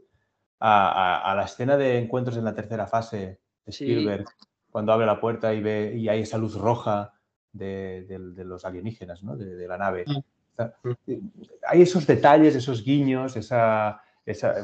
[0.60, 4.26] a la escena de encuentros en la tercera fase Spielberg,
[4.70, 7.14] cuando abre la puerta y ve y hay esa luz roja
[7.54, 8.06] de,
[8.46, 9.38] los alienígenas, ¿no?
[9.38, 10.04] de, la nave.
[10.06, 10.90] Mm.
[11.08, 11.30] Mm.
[11.66, 14.02] Hay esos detalles, esos guiños, esa,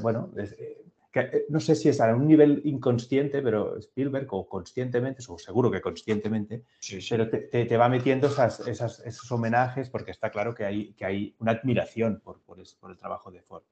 [0.02, 0.86] bueno, eh,
[1.22, 5.72] eh, no sé si es a un nivel inconsciente, pero Spielberg, o conscientemente, o seguro
[5.72, 6.64] que conscientemente,
[7.10, 12.22] pero te, va metiendo esos homenajes porque está claro que hay, que hay una admiración
[12.24, 13.64] por, por el trabajo de Ford.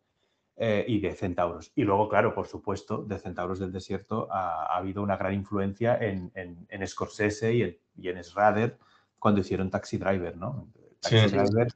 [0.57, 1.73] Eh, y de Centauros.
[1.75, 6.31] Y luego, claro, por supuesto, de Centauros del Desierto ha, habido una gran influencia en,
[6.33, 8.77] en, Scorsese y en, y en Schrader
[9.19, 10.69] cuando hicieron Taxi Driver, ¿no?
[11.01, 11.67] Taxi Driver.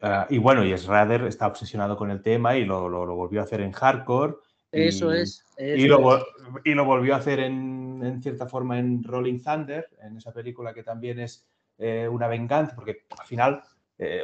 [0.00, 3.44] Eh, y bueno, y Schrader está obsesionado con el tema y lo, lo, volvió a
[3.44, 4.36] hacer en Hardcore.
[4.76, 5.44] Eso es.
[5.58, 6.24] y, lo,
[6.64, 10.72] y lo volvió a hacer en, en, cierta forma en Rolling Thunder, en esa película
[10.74, 11.46] que también es
[11.78, 13.62] eh, una venganza, porque al final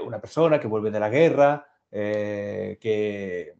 [0.04, 3.54] una persona que vuelve de la guerra, que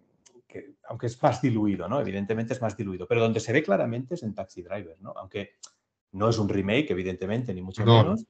[0.88, 2.00] aunque es más diluido, ¿no?
[2.00, 5.14] Evidentemente es más diluido, pero donde se ve claramente es en Taxi Driver, ¿no?
[5.16, 5.54] Aunque
[6.12, 8.26] no es un remake, evidentemente, ni mucho menos.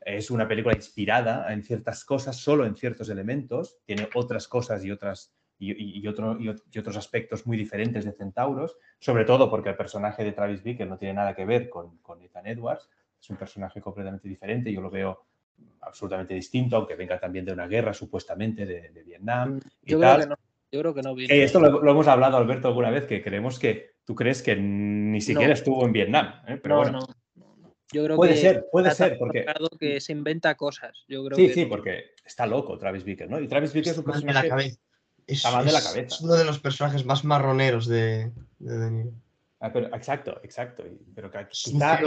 [0.00, 3.78] Es una película inspirada en ciertas cosas, solo en ciertos elementos.
[3.84, 9.70] Tiene otras cosas y otras y, otros aspectos muy diferentes de Centauros, sobre todo porque
[9.70, 13.30] el personaje de Travis Bickle no tiene nada que ver con, con Ethan Edwards, es
[13.30, 15.26] un personaje completamente diferente, yo lo veo
[15.80, 19.60] absolutamente distinto, aunque venga también de una guerra supuestamente de, Vietnam.
[19.82, 20.36] yo creo que no.
[20.72, 21.32] Yo creo que no viene.
[21.32, 25.20] Eh, esto lo, hemos hablado, Alberto, alguna vez, que creemos que tú crees que ni
[25.20, 26.42] siquiera estuvo en Vietnam.
[26.48, 26.58] ¿eh?
[26.62, 27.06] Pero bueno.
[27.92, 29.46] Yo creo puede que ser, puede ser, porque.
[29.78, 31.04] que se inventa cosas.
[31.06, 33.40] Yo creo sí, sí, porque está loco Travis Bickle, ¿no?
[33.40, 34.76] Y Travis Bickle es un personaje.
[35.26, 35.34] De.
[35.34, 36.14] Es, está de la cabeza.
[36.14, 39.10] Es uno de los personajes más marroneros de, de,
[39.60, 40.84] ah, exacto, exacto.
[41.14, 42.00] Pero quizá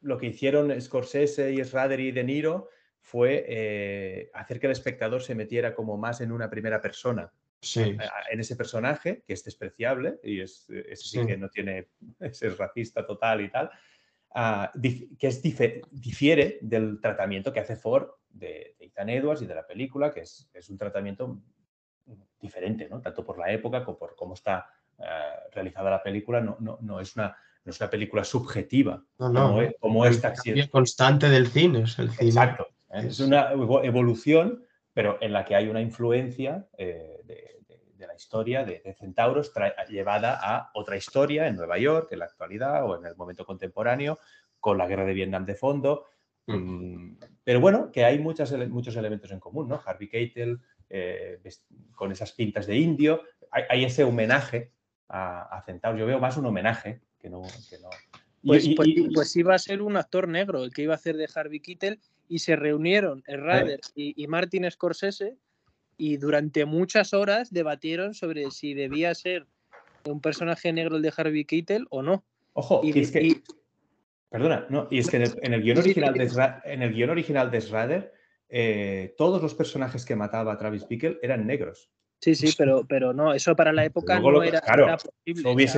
[0.00, 2.68] lo, que hicieron Scorsese y Schrader y De Niro
[3.00, 8.40] fue eh, hacer que el espectador se metiera como más en una primera persona en
[8.40, 11.88] ese personaje, que es despreciable y es, sí, que no tiene,
[12.20, 13.70] es racista total y tal,
[14.34, 19.66] ah, que es difiere del tratamiento que hace Ford de, Ethan Edwards y de la
[19.66, 21.40] película, que es, es, un tratamiento
[22.40, 23.00] diferente, ¿no?
[23.00, 27.00] tanto por la época como por cómo está ah, realizada la película, no, no, no,
[27.00, 30.34] es una, no es una película subjetiva, no, no, como, es, esta.
[30.70, 32.30] constante del cine, es el cine.
[32.30, 34.64] Exacto, es una evolución
[34.98, 39.52] pero en la que hay una influencia eh, de, la historia de, Centauros
[39.88, 44.18] llevada a otra historia en Nueva York, en la actualidad o en el momento contemporáneo,
[44.58, 46.06] con la guerra de Vietnam de fondo.
[46.48, 46.54] Mm.
[46.56, 49.80] Mm, pero bueno, que hay muchos elementos en común, ¿no?
[49.86, 50.58] Harvey Keitel
[50.90, 51.38] eh,
[51.94, 54.72] con esas pintas de indio, hay, ese homenaje
[55.08, 56.00] a, Centauros.
[56.00, 57.42] Yo veo más un homenaje que no...
[58.44, 61.28] Pues, pues, pues, iba a ser un actor negro el que iba a hacer de
[61.34, 65.36] Harvey Keitel y se reunieron el Ryder y, Martin Scorsese
[65.96, 69.46] y durante muchas horas debatieron sobre si debía ser
[70.04, 72.24] un personaje negro el de Harvey Keitel o no.
[72.52, 73.42] Ojo, y, es que,
[74.30, 77.60] perdona, no, y es que en el, guion, original de, en el guion original de
[77.60, 78.12] Schrader,
[78.48, 81.90] eh, todos los personajes que mataba a Travis Bickle eran negros.
[82.20, 84.60] Sí, sí, pero, pero no, eso para la época no era,
[84.96, 85.70] posible.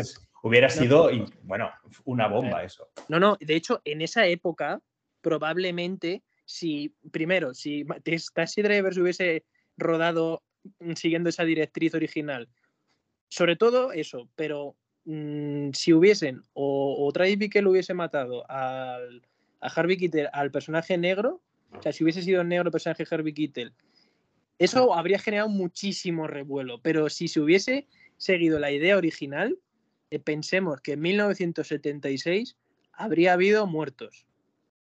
[0.43, 1.11] hubiera sido,
[1.43, 1.71] bueno,
[2.05, 2.89] una bomba eso.
[3.09, 4.81] No, no, de hecho, en esa época
[5.21, 7.85] probablemente si, primero, si
[8.35, 9.45] Taxi Drivers hubiese
[9.77, 10.43] rodado
[10.81, 12.49] mm, siguiendo esa directriz original,
[13.29, 19.23] sobre todo eso, pero mm, si hubiesen, o, o Travis Bickle hubiese matado al,
[19.61, 21.41] a Harvey Keitel al personaje negro,
[21.73, 23.73] o sea, si hubiese sido negro el personaje de Harvey Keitel,
[24.59, 27.89] eso habría generado muchísimo revuelo, pero si se hubiese
[28.19, 29.59] seguido la idea original,
[30.11, 32.57] eh, pensemos que en 1976
[32.93, 34.27] habría habido muertos.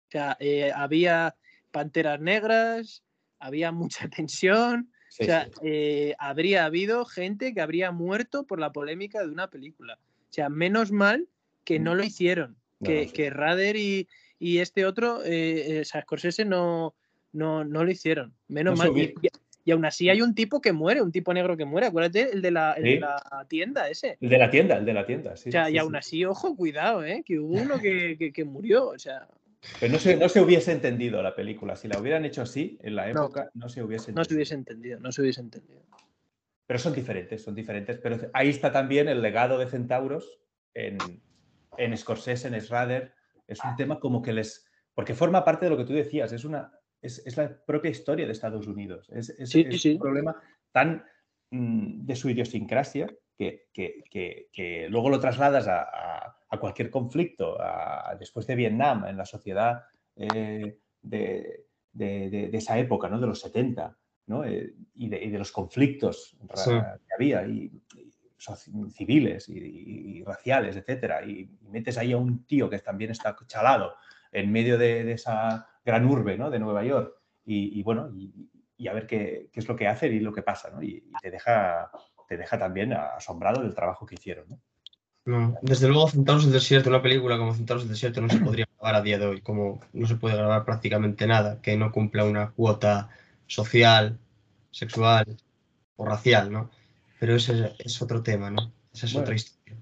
[0.07, 1.35] O sea, eh, había
[1.71, 3.03] Panteras Negras,
[3.39, 9.21] había mucha tensión, o sea, eh, habría habido gente que habría muerto por la polémica
[9.21, 9.99] de una película.
[10.29, 11.27] O sea, menos mal
[11.63, 14.07] que no lo hicieron, que, que Rader y,
[14.39, 16.95] este otro, eh, eh, Scorsese no,
[17.33, 18.33] no, no lo hicieron.
[18.47, 18.91] Menos mal.
[19.67, 21.87] Y, aún así hay un tipo que muere, un tipo negro que muere.
[21.87, 22.75] Acuérdate, el de la,
[23.47, 24.17] tienda ese.
[24.21, 25.49] El de la tienda, el de la tienda, sí.
[25.49, 27.23] O sea, y aún así, ojo, cuidado, ¿eh?
[27.25, 28.89] que hubo uno que, que murió.
[28.89, 29.27] O sea,
[29.79, 31.75] pero no se, no se hubiese entendido la película.
[31.75, 34.19] Si la hubieran hecho así, en la época, no, se hubiese entendido.
[34.21, 35.81] No se hubiese entendido, no se hubiese entendido.
[36.67, 37.97] Pero son diferentes, son diferentes.
[37.97, 40.39] Pero ahí está también el legado de Centauros
[40.73, 40.97] en,
[41.77, 43.13] en Scorsese, en Schrader,
[43.47, 44.65] Es un tema como que les...
[44.93, 48.31] Porque forma parte de lo que tú decías, es, una, es, la propia historia de
[48.31, 49.09] Estados Unidos.
[49.11, 49.55] Es,
[49.85, 50.35] un problema
[50.71, 51.03] tan
[51.51, 57.57] mm, de su idiosincrasia que, que, luego lo trasladas a, cualquier conflicto,
[58.17, 59.83] después de Vietnam, en la sociedad
[60.15, 63.19] eh, de, esa época, ¿no?
[63.19, 63.97] de los 70,
[64.27, 64.45] ¿no?
[64.45, 67.45] Eh, y, de, los conflictos que había.
[67.45, 67.83] Y,
[68.93, 73.95] civiles y, raciales, etcétera, y, metes ahí a un tío que también está chalado
[74.31, 76.49] en medio de, esa gran urbe ¿no?
[76.49, 77.13] de Nueva York
[77.45, 78.09] y, bueno,
[78.77, 80.81] y, a ver qué, es lo que hace y lo que pasa, ¿no?
[80.81, 81.91] y, te, deja,
[82.27, 84.45] te deja también asombrado del trabajo que hicieron.
[84.49, 84.59] ¿no?
[85.63, 88.95] desde luego Centauros del Desierto, una película como Centauros del Desierto no se podría grabar
[88.95, 92.51] a día de hoy, como no se puede grabar prácticamente nada que no cumpla una
[92.51, 93.09] cuota
[93.47, 94.19] social,
[94.69, 95.37] sexual
[95.95, 96.69] o racial, ¿no?
[97.25, 98.71] Pero ese es otro tema, ¿no?
[98.93, 99.81] Esa es otra historia.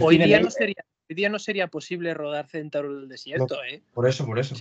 [0.00, 3.82] hoy, día no sería, hoy día no sería posible rodar Centauro del Desierto, ¿eh?
[3.92, 4.54] Por eso, por eso.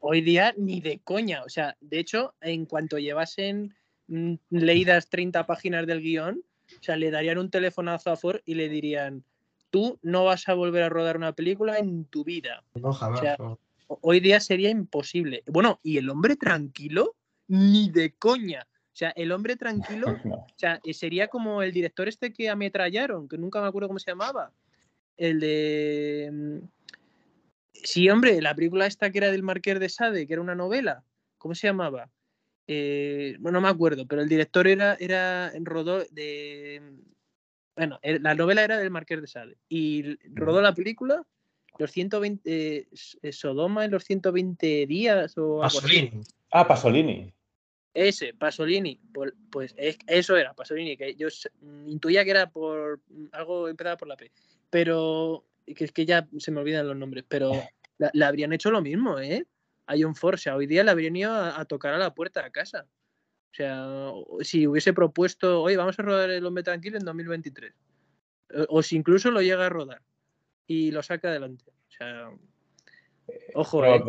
[0.00, 1.44] hoy día ni de coña.
[1.44, 3.76] O sea, de hecho, en cuanto llevasen
[4.08, 8.54] mm, leídas 30 páginas del guion, o sea, le darían un telefonazo a Ford y
[8.54, 9.22] le dirían,
[9.70, 12.64] tú no vas a volver a rodar una película en tu vida.
[12.74, 13.22] No, jamás.
[13.86, 15.44] Hoy día sería imposible.
[15.46, 17.14] Bueno, y el hombre tranquilo,
[17.46, 18.66] ni de coña.
[18.98, 23.28] O sea, el hombre tranquilo, o sea, eh, sería como el director este que ametrallaron,
[23.28, 24.50] que nunca me acuerdo cómo se llamaba.
[25.16, 26.28] El de.
[26.32, 26.58] Mm,
[27.74, 31.04] sí, hombre, la película esta que era del Marqués de Sade, que era una novela.
[31.36, 32.10] ¿Cómo se llamaba?
[32.66, 36.82] Eh, bueno, no me acuerdo, pero el director era, era rodó de.
[37.76, 39.58] Bueno, la novela era del Marqués de Sade.
[39.68, 41.24] Y rodó la película
[41.78, 42.88] los 120
[43.22, 46.20] eh, Sodoma en los 120 días o Pasolini.
[46.50, 47.32] Ah, Pasolini.
[47.94, 49.00] Ese, Pasolini,
[49.50, 49.74] pues,
[50.06, 51.28] eso era, Pasolini, que yo
[51.86, 53.00] intuía que era por
[53.32, 54.30] algo empezaba por la P,
[54.70, 57.52] pero que es que ya se me olvidan los nombres, pero
[57.98, 59.46] le habrían hecho lo mismo, ¿eh?
[59.86, 62.86] A John Force, hoy día le habrían ido a, tocar a la puerta de casa.
[63.50, 63.86] O sea,
[64.42, 67.72] si hubiese propuesto, oye, vamos a rodar El Hombre Tranquilo en 2023.
[68.54, 70.02] O, o si incluso lo llega a rodar
[70.66, 71.64] y lo saca adelante.
[71.70, 72.30] O sea,
[73.54, 74.00] Ojo, eh.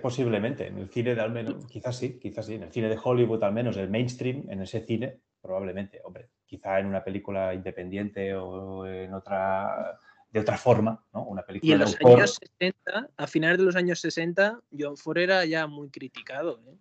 [0.00, 0.66] posiblemente.
[0.66, 2.54] En el cine de al menos, quizás sí, quizás sí.
[2.54, 6.00] En el cine de Hollywood, al menos, el mainstream, en ese cine, probablemente.
[6.04, 9.98] Hombre, quizá en una película independiente o en otra
[10.32, 11.24] de otra forma, ¿no?
[11.24, 15.18] Una película y en los años 60, a finales de los años 60, John Ford
[15.18, 16.60] era ya muy criticado.
[16.68, 16.76] ¿eh?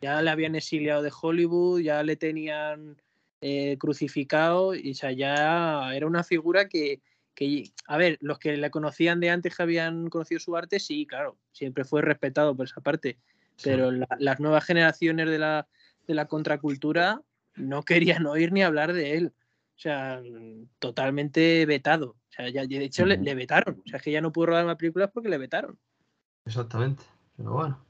[0.00, 3.00] Ya le habían exiliado de Hollywood, ya le tenían
[3.40, 7.00] eh, crucificado, y o ya era una figura que,
[7.34, 11.06] que, a ver, los que le conocían de antes que habían conocido su arte, sí,
[11.06, 13.18] claro, siempre fue respetado por esa parte,
[13.62, 15.68] pero las nuevas generaciones de la,
[16.06, 17.22] de la contracultura
[17.56, 19.32] no querían oír ni hablar de él.
[19.76, 20.22] O sea,
[20.78, 22.10] totalmente vetado.
[22.10, 23.82] O sea, ya, de hecho le, vetaron.
[23.84, 25.78] O sea, es que ya no pudo rodar más películas porque le vetaron.
[26.46, 27.02] Exactamente.
[27.36, 27.84] Pero bueno.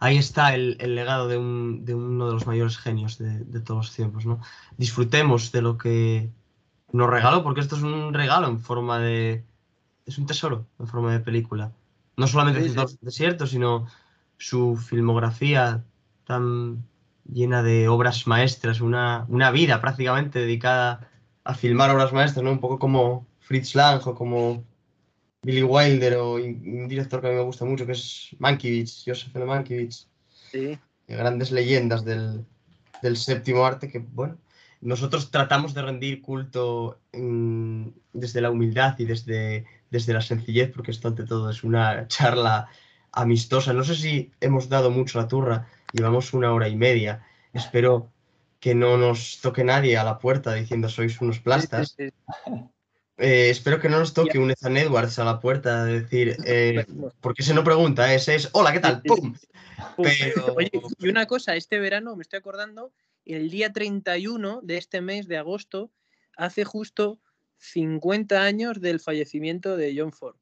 [0.00, 3.86] Ahí está el, legado de, un, de, uno de los mayores genios de, de, todos
[3.86, 4.40] los tiempos, ¿no?
[4.76, 6.30] Disfrutemos de lo que
[6.94, 9.44] nos regaló, porque esto es un regalo en forma de.
[10.06, 11.72] Es un tesoro en forma de película.
[12.16, 13.88] No solamente el desierto, sino
[14.38, 15.82] su filmografía
[16.24, 16.84] tan
[17.28, 21.10] llena de obras maestras, una, una, vida prácticamente dedicada
[21.42, 22.52] a filmar obras maestras, ¿no?
[22.52, 24.62] Un poco como Fritz Lang o como
[25.42, 29.34] Billy Wilder o un director que a mí me gusta mucho que es Mankiewicz, Joseph
[29.34, 29.46] L.
[29.46, 30.06] Mankiewicz.
[30.28, 30.78] Sí.
[31.08, 32.44] Grandes leyendas del,
[33.02, 34.38] del séptimo arte que, bueno,
[34.84, 37.00] nosotros tratamos de rendir culto
[38.12, 42.68] desde la humildad y desde, desde la sencillez, porque esto ante todo es una charla
[43.10, 43.72] amistosa.
[43.72, 47.24] No sé si hemos dado mucho la turra, llevamos una hora y media.
[47.54, 48.12] Espero
[48.60, 51.96] que no nos toque nadie a la puerta diciendo sois unos plastas.
[53.16, 56.84] Eh, espero que no nos toque un Ethan Edwards a la puerta de decir, eh,
[57.22, 59.00] porque se no pregunta, ese es, hola, ¿qué tal?
[59.00, 59.34] ¡Pum!
[59.96, 60.34] Oye,
[60.98, 62.92] y una cosa, este verano me estoy acordando
[63.24, 65.90] el día 31 de este mes de agosto
[66.36, 67.20] hace justo
[67.58, 70.36] 50 años del fallecimiento de John Ford.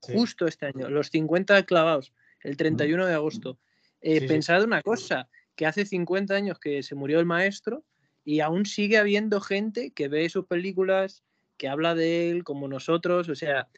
[0.00, 2.12] Justo este año, los 50 clavados,
[2.42, 3.58] el 31 de agosto.
[4.00, 7.84] Eh, pensad una cosa, que hace 50 años que se murió el maestro
[8.24, 11.24] y aún sigue habiendo gente que ve sus películas,
[11.56, 13.28] que habla de él como nosotros.
[13.28, 13.68] O sea,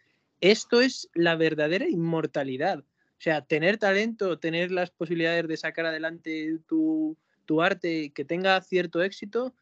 [0.41, 2.81] esto es la verdadera inmortalidad.
[2.81, 7.17] O sea, tener talento, tener las posibilidades de sacar adelante tu,
[7.51, 9.57] tu arte que tenga cierto éxito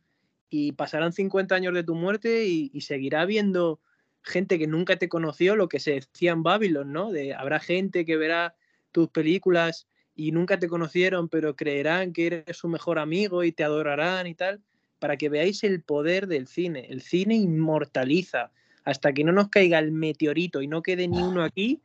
[0.50, 3.80] y pasarán 50 años de tu muerte y, seguirá habiendo
[4.20, 7.10] gente que nunca te conoció, lo que se decía en Babylon, ¿no?
[7.10, 8.54] De, habrá gente que verá
[8.92, 13.64] tus películas y nunca te conocieron, pero creerán que eres su mejor amigo y te
[13.64, 14.60] adorarán y tal,
[14.98, 16.88] para que veáis el poder del cine.
[16.90, 18.52] El cine inmortaliza.
[18.84, 21.80] Hasta que no nos caiga el meteorito y no quede ni uno aquí,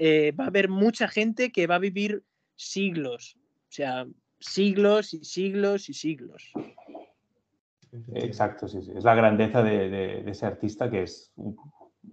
[0.00, 2.24] eh, va a haber mucha gente que va a vivir
[2.56, 3.36] siglos.
[3.68, 4.04] O sea,
[4.44, 6.52] siglos y siglos y siglos.
[8.12, 8.92] Exacto, sí, sí.
[8.94, 11.32] Es la grandeza de, de- de ese artista que es,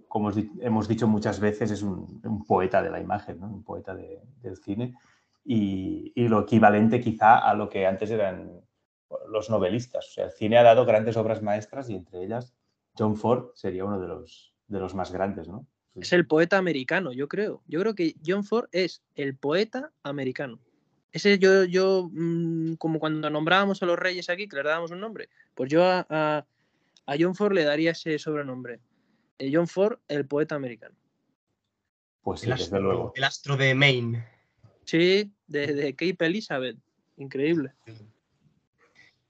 [0.08, 0.30] como
[0.60, 3.46] hemos dicho muchas veces, es un, un poeta de la imagen, ¿no?
[3.48, 4.94] un poeta de- del cine
[5.44, 8.60] y, y lo equivalente quizá a lo que antes eran
[9.28, 10.08] los novelistas.
[10.08, 12.54] O sea, el cine ha dado grandes obras maestras y entre ellas
[12.96, 15.66] John Ford sería uno de los, de los más grandes, ¿no?
[15.96, 17.62] Es el poeta americano, yo creo.
[17.66, 20.58] Yo creo que John Ford es el poeta americano.
[21.12, 25.00] Ese yo, yo mm, como cuando nombrábamos a los reyes aquí, que les dábamos un
[25.00, 26.46] nombre, pues yo a, a-
[27.06, 28.80] a John Ford le daría ese sobrenombre.
[29.38, 30.94] Eh, John Ford, el poeta americano.
[32.22, 33.12] Pues sí, El desde astro, luego.
[33.16, 34.24] el astro de Maine.
[34.84, 36.76] Sí, de, de Cape Elizabeth.
[37.16, 37.72] Increíble.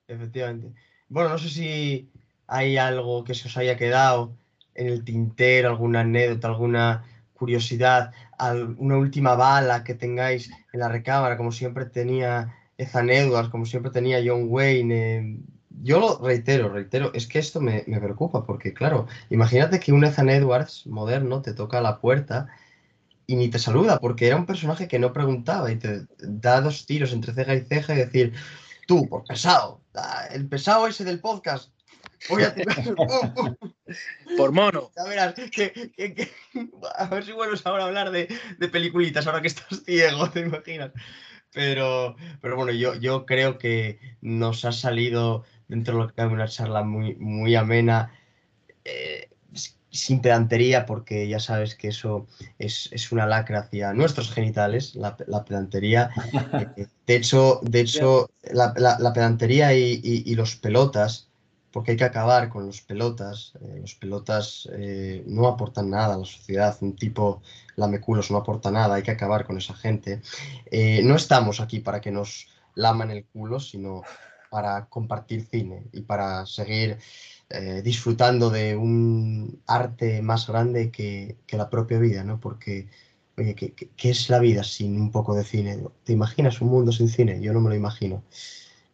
[0.07, 0.73] Efectivamente.
[1.09, 2.11] Bueno, no sé si
[2.47, 4.37] hay algo que se os haya quedado
[4.75, 7.05] en el tintero, alguna anécdota, alguna
[7.35, 8.13] curiosidad,
[8.79, 13.91] una última bala que tengáis en la recámara, como siempre tenía Ethan Edwards, como siempre
[13.93, 14.95] tenía John Wayne.
[15.19, 15.37] eh,
[15.83, 20.05] Yo lo reitero, reitero, es que esto me, me preocupa, porque claro, imagínate que un
[20.05, 22.49] Ethan Edwards moderno te toca a la puerta
[23.27, 26.87] y ni te saluda, porque era un personaje que no preguntaba y te da dos
[26.87, 28.35] tiros entre ceja y ceja y decir,
[28.87, 29.83] tú, por pesado,
[30.33, 31.71] el pesado ese del podcast,
[32.29, 32.77] voy a tirar,
[34.37, 34.91] Por mono.
[34.97, 36.31] ya verás, que- que- que-
[36.97, 40.41] a ver si vuelves ahora a hablar de, de peliculitas, ahora que estás ciego, ¿te
[40.41, 40.93] imaginas?
[41.53, 46.33] Pero, pero bueno, yo, yo creo que nos ha salido dentro de lo que cabe
[46.33, 48.13] una charla muy, muy amena,
[48.85, 49.29] eh,
[49.91, 52.27] sin pedantería, porque ya sabes que eso
[52.59, 56.11] es, es una lacra hacia nuestros genitales, la, la pedantería.
[56.77, 61.29] Eh, De hecho, de hecho la, la- la pedantería y, y- y los pelotas,
[61.73, 63.53] porque hay que acabar con los pelotas.
[63.63, 66.77] eh, los pelotas eh, no aportan nada a la sociedad.
[66.81, 67.43] Un tipo
[67.77, 70.21] lameculos no aporta nada, hay que acabar con esa gente.
[70.71, 74.03] Eh, no estamos aquí para que nos laman el culo, sino
[74.49, 76.99] para compartir cine y para seguir
[77.51, 82.41] eh, disfrutando de un arte más grande que, que la propia vida, ¿no?
[82.41, 82.89] Porque
[83.37, 85.79] Oye, ¿qué, qué- es la vida sin un poco de cine?
[86.05, 87.41] ¿Te imaginas un mundo sin cine?
[87.41, 88.23] Yo no me lo imagino.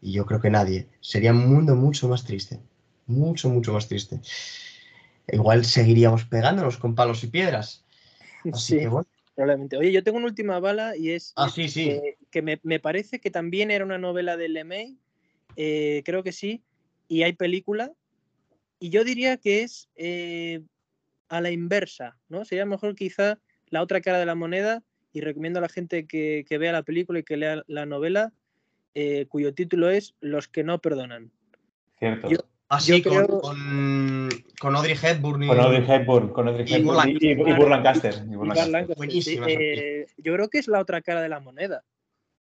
[0.00, 0.88] Y yo creo que nadie.
[1.00, 2.60] Sería un mundo mucho más triste.
[3.06, 4.20] Mucho, mucho más triste.
[5.30, 7.84] Igual seguiríamos pegándonos con palos y piedras.
[8.52, 9.06] Así Sí, que bueno.
[9.34, 9.76] probablemente.
[9.76, 11.84] Oye, yo tengo una última bala y es Ah, sí, sí.
[11.84, 14.96] que, que me, me parece que también era una novela de LeMay,
[15.56, 16.62] eh, creo que sí,
[17.08, 17.92] y hay película,
[18.80, 20.60] y yo diría que es eh,
[21.28, 22.44] a la inversa, ¿no?
[22.44, 23.38] Sería mejor quizá
[23.68, 26.82] la otra cara de la moneda, y recomiendo a la gente que, que vea la
[26.82, 28.32] película y que lea la novela,
[28.94, 31.31] eh, cuyo título es Los que no perdonan.
[31.98, 32.28] Cierto.
[32.31, 32.39] Yo-
[32.70, 34.28] Así yo con, creo- con,
[34.60, 35.43] con Audrey Hepburn.
[35.44, 36.97] y- Con Audrey Hepburn, con Audrey Hepburn
[39.10, 41.82] y, eh, yo creo que es la otra cara de la moneda.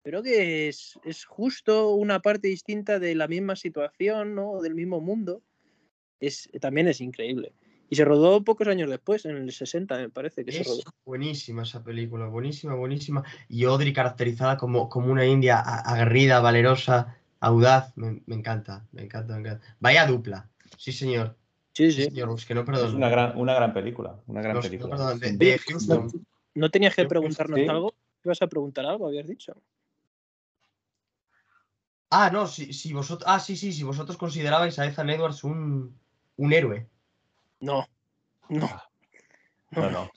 [0.03, 4.61] Creo que es, es justo una parte distinta de la misma situación, ¿no?
[4.61, 5.43] Del mismo mundo.
[6.21, 7.53] Es, también es increíble.
[7.93, 10.83] Y se rodó pocos años después, en el 60, me parece que se Es rodó.
[11.05, 13.25] buenísima esa película, buenísima, buenísima.
[13.49, 17.93] Y Audrey caracterizada como, como una india aguerrida, valerosa, audaz.
[17.97, 19.77] Me, me encanta, me encanta, me encanta.
[19.81, 20.49] Vaya dupla.
[20.79, 21.37] Sí, señor.
[21.73, 22.11] Sí, Sí, sí.
[22.11, 22.95] señor, los que no Es perdonan.
[22.97, 24.21] una gran, una gran película.
[24.29, 24.91] Una gran no película.
[24.97, 25.19] perdonan.
[25.19, 25.61] De, de.
[26.55, 27.67] ¿No tenías que preguntarnos sí.
[27.69, 27.95] algo?
[28.25, 29.07] ¿Ibas a preguntar algo?
[29.09, 29.55] Habías dicho.
[32.11, 33.29] Ah, no, si, si vosotros.
[33.33, 35.97] Ah, sí, sí, si vosotros considerabais a Ethan Edwards un,
[36.37, 36.89] un héroe.
[37.61, 37.87] No,
[38.49, 38.69] no.
[39.71, 40.11] No, no.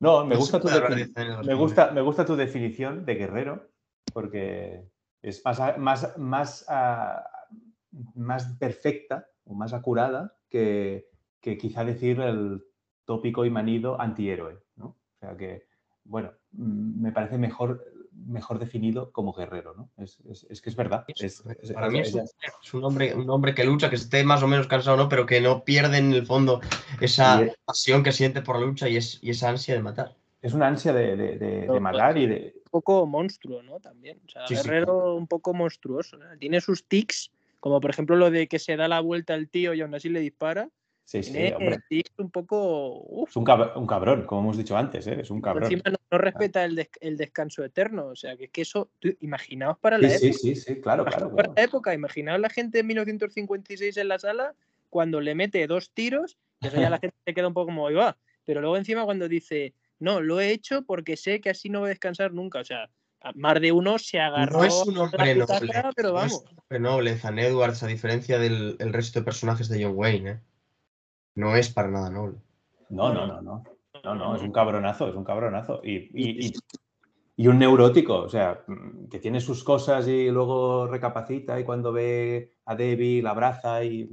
[0.00, 3.70] No, me No se gusta, tu me, gusta, me gusta tu definición de guerrero,
[4.12, 4.86] porque
[5.22, 7.24] es más, más, más, ah,
[8.14, 11.08] más perfecta o más acurada que,
[11.40, 12.64] que quizá decir el
[13.04, 14.58] tópico y manido antihéroe.
[14.76, 14.86] ¿no?
[14.86, 15.66] O sea que,
[16.04, 17.84] bueno, mm, me parece mejor,
[18.26, 19.74] mejor definido como guerrero.
[19.74, 19.90] ¿no?
[19.96, 21.04] Es, es- es que es verdad.
[21.08, 22.20] es- es- Para mí es un,
[22.62, 25.08] es un hombre, un hombre que lucha, que esté más o menos cansado, ¿no?
[25.08, 26.60] Pero que no pierde en el fondo
[27.00, 30.16] esa pasión que siente por la lucha y, es, y esa ansia de matar.
[30.42, 33.80] es una ansia de, de- de- de matar y de, Un poco monstruo, ¿no?
[33.80, 34.20] También.
[34.26, 36.16] O sea, Sí, sí, Guerrero un poco monstruoso.
[36.18, 36.24] ¿no?
[36.38, 37.30] Tiene sus tics,
[37.60, 40.08] como por ejemplo lo de que se da la vuelta al tío y aún así
[40.08, 40.68] le dispara.
[41.06, 41.78] Sí, sí, Tiene hombre.
[41.88, 43.02] tics un poco.
[43.06, 45.18] uf, Es un, cab- un cabrón, como hemos dicho antes, ¿eh?
[45.20, 45.64] es un cabrón.
[45.64, 48.06] Encima no, no respeta el, des- el descanso eterno.
[48.06, 50.38] O sea, que es que eso, tú, imaginaos para Sí, la sí, época.
[50.40, 51.26] sí, sí, claro, claro.
[51.26, 51.54] imaginaos para claro.
[51.56, 54.54] la época, imaginaos la gente en 1956 en la sala
[54.88, 57.86] cuando le mete dos tiros, y eso ya la gente se queda un poco como,
[57.86, 58.16] ahí va.
[58.46, 61.88] Pero luego encima cuando dice, no, lo he hecho porque sé que así no voy
[61.88, 62.60] a descansar nunca.
[62.60, 62.88] O sea,
[63.34, 65.68] más de uno se agarró No es un hombre noble.
[65.96, 66.44] pero no es vamos.
[66.50, 70.30] un hombre noble, Ethan Edwards, a diferencia del el resto de personajes de John Wayne.
[70.30, 70.40] ¿eh?
[71.34, 72.38] No es para nada noble.
[72.90, 73.64] No, no, no, no.
[74.02, 75.80] No, no, es un cabronazo, es un cabronazo.
[75.82, 76.52] Y, y, y,
[77.36, 81.92] y un neurótico, o sea, mm, que tiene sus cosas y luego recapacita y cuando
[81.92, 84.08] ve a Debbie la abraza y.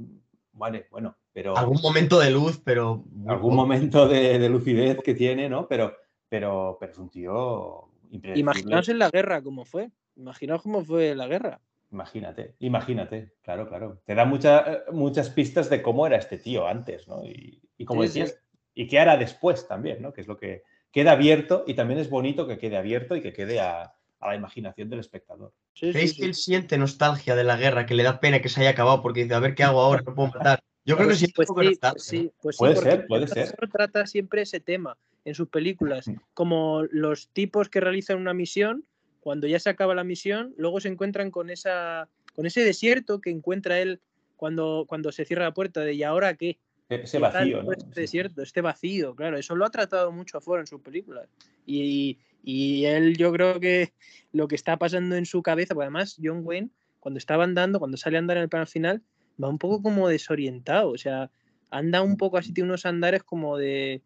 [0.54, 1.56] Vale, bueno, pero.
[1.56, 3.04] Algún momento de luz, pero.
[3.26, 5.68] algún momento de, de lucidez que tiene, ¿no?
[5.68, 5.94] Pero,
[6.28, 7.88] pero, pero es un tío.
[8.34, 9.90] Imaginaos en la guerra cómo fue.
[10.16, 11.60] Imaginaos cómo fue la guerra.
[11.92, 14.00] Imagínate, imagínate, claro, claro.
[14.06, 17.22] Te da mucha- muchas pistas de cómo era este tío antes, ¿no?
[17.24, 18.20] Y, y como Sí, sí.
[18.20, 18.40] decías,
[18.74, 20.12] y qué hará después también, ¿no?
[20.14, 23.32] Que es lo que queda abierto y también es bonito que quede abierto y que
[23.34, 25.52] quede a, a la imaginación del espectador.
[25.74, 26.20] Sí, ¿Creéis sí.
[26.20, 29.02] que él siente nostalgia de la guerra, que le da pena que se haya acabado
[29.02, 30.62] porque dice, a ver qué hago ahora, no puedo matar?
[30.84, 33.54] Yo creo que sí, pues sí, pues sí, pues sí, Puede ser, puede el ser.
[33.70, 38.84] trata siempre ese tema en sus películas, como los tipos que realizan una misión,
[39.22, 43.30] cuando ya se acaba la misión, luego se encuentran con esa con ese desierto que
[43.30, 44.00] encuentra él
[44.36, 46.58] cuando, cuando se cierra la puerta de ¿y ahora qué?
[46.88, 47.72] Ese ¿Qué tal vacío, ¿no?
[47.72, 51.28] Este desierto, este vacío, claro, eso lo ha tratado mucho a Ford en sus películas.
[51.64, 53.92] Y, y él, yo creo que
[54.32, 57.96] lo que está pasando en su cabeza, porque además John Wayne, cuando estaba andando, cuando
[57.96, 59.02] sale a andar en el plano final,
[59.42, 61.30] va un poco como desorientado, o sea,
[61.70, 64.02] anda un poco así, tiene unos andares como de.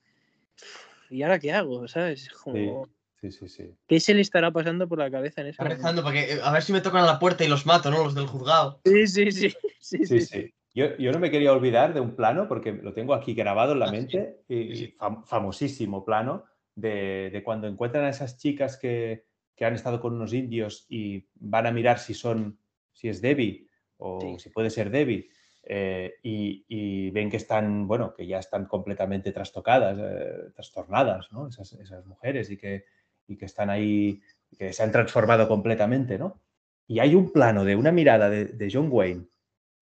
[1.08, 1.88] ¿Y ahora qué hago?
[1.88, 2.28] ¿Sabes?
[2.28, 2.90] Como, Sí,
[3.30, 3.74] sí, sí.
[3.86, 5.78] ¿Qué se le estará pasando por la cabeza en Está momento?
[5.82, 7.90] rezando para que, eh, a ver si me tocan a la puerta y los mato,
[7.90, 8.04] ¿no?
[8.04, 8.80] Los del juzgado.
[8.84, 9.48] Sí, sí, sí.
[9.80, 10.54] sí, Sí, sí, sí.
[10.74, 13.78] Yo, yo no me quería olvidar de un plano, porque lo tengo aquí grabado en
[13.80, 13.96] la Ah, sí.
[13.96, 14.96] mente, y, Sí, sí.
[14.98, 16.44] fam- famosísimo plano,
[16.74, 19.24] de, de cuando encuentran a esas chicas que,
[19.54, 22.58] que han estado con unos indios y van a mirar si son,
[22.92, 23.66] si es Debbie
[23.96, 24.38] o Sí.
[24.38, 25.30] si puede ser Debbie,
[25.62, 31.48] eh, y, y ven que están, bueno, que ya están completamente trastocadas, eh, trastornadas, ¿no?
[31.48, 32.84] Esas, esas mujeres y que,
[33.28, 34.20] y que están ahí,
[34.58, 36.40] que se han transformado completamente, ¿no?
[36.86, 39.26] Y hay un plano de una mirada de, de John Wayne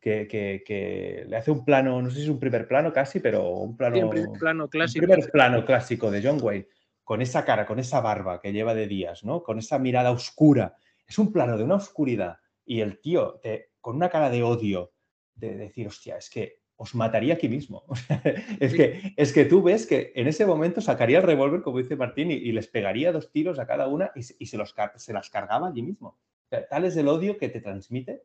[0.01, 3.21] que, que- que le hace un plano, no sé si es un primer plano casi,
[3.21, 5.07] pero un plano, Sí, primer plano un clásico.
[5.07, 6.69] primer plano clásico de John Wayne,
[7.03, 9.43] con esa cara, con esa barba que lleva de días, ¿no?
[9.43, 10.77] Con esa mirada oscura.
[11.07, 14.93] Es un plano de una oscuridad y el tío te- con una cara de odio,
[15.35, 17.85] de decir, hostia, es que os mataría aquí mismo.
[17.89, 18.23] O sea,
[18.61, 18.77] es, Sí.
[18.77, 22.31] que, es que tú ves que en ese momento sacaría el revólver, como dice Martín,
[22.31, 25.13] y, y les pegaría dos tiros a cada una y, se- y se, los, se
[25.13, 26.09] las cargaba allí mismo.
[26.09, 28.23] O sea, tal es el odio que te transmite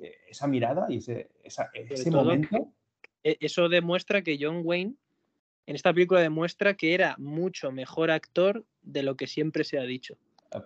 [0.00, 2.72] eh, esa mirada y ese, esa- ese momento.
[3.22, 4.94] e- eso demuestra que John Wayne
[5.66, 9.82] en esta película demuestra que era mucho mejor actor de lo que siempre se ha
[9.84, 10.18] dicho.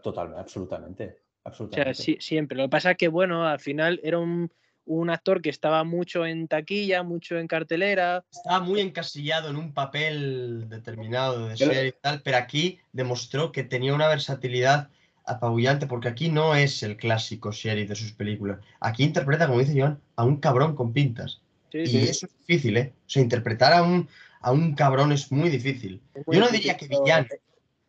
[0.03, 1.05] Totalmente, absolutamente.
[1.45, 1.95] O absolutamente.
[1.95, 2.57] sea, sí- siempre.
[2.59, 4.51] Lo que pasa es que, bueno, al final era un,
[4.89, 8.25] un actor que estaba mucho en taquilla, mucho en cartelera.
[8.33, 13.65] Estaba muy encasillado en un papel determinado de sheriff y tal, pero aquí demostró que
[13.65, 14.89] tenía una versatilidad
[15.27, 18.61] apabullante, porque aquí no es el clásico sheriff de sus películas.
[18.81, 21.43] Aquí interpreta, como dice Joan, a un cabrón con pintas.
[21.71, 22.95] Sí, Y sí, eso es difícil, ¿eh?
[23.07, 24.09] O sea, interpretar a un,
[24.41, 26.01] a un cabrón es muy difícil.
[26.15, 27.27] es muy Yo no difícil, diría que villano.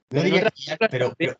[0.10, 1.38] No diría que villano, pero,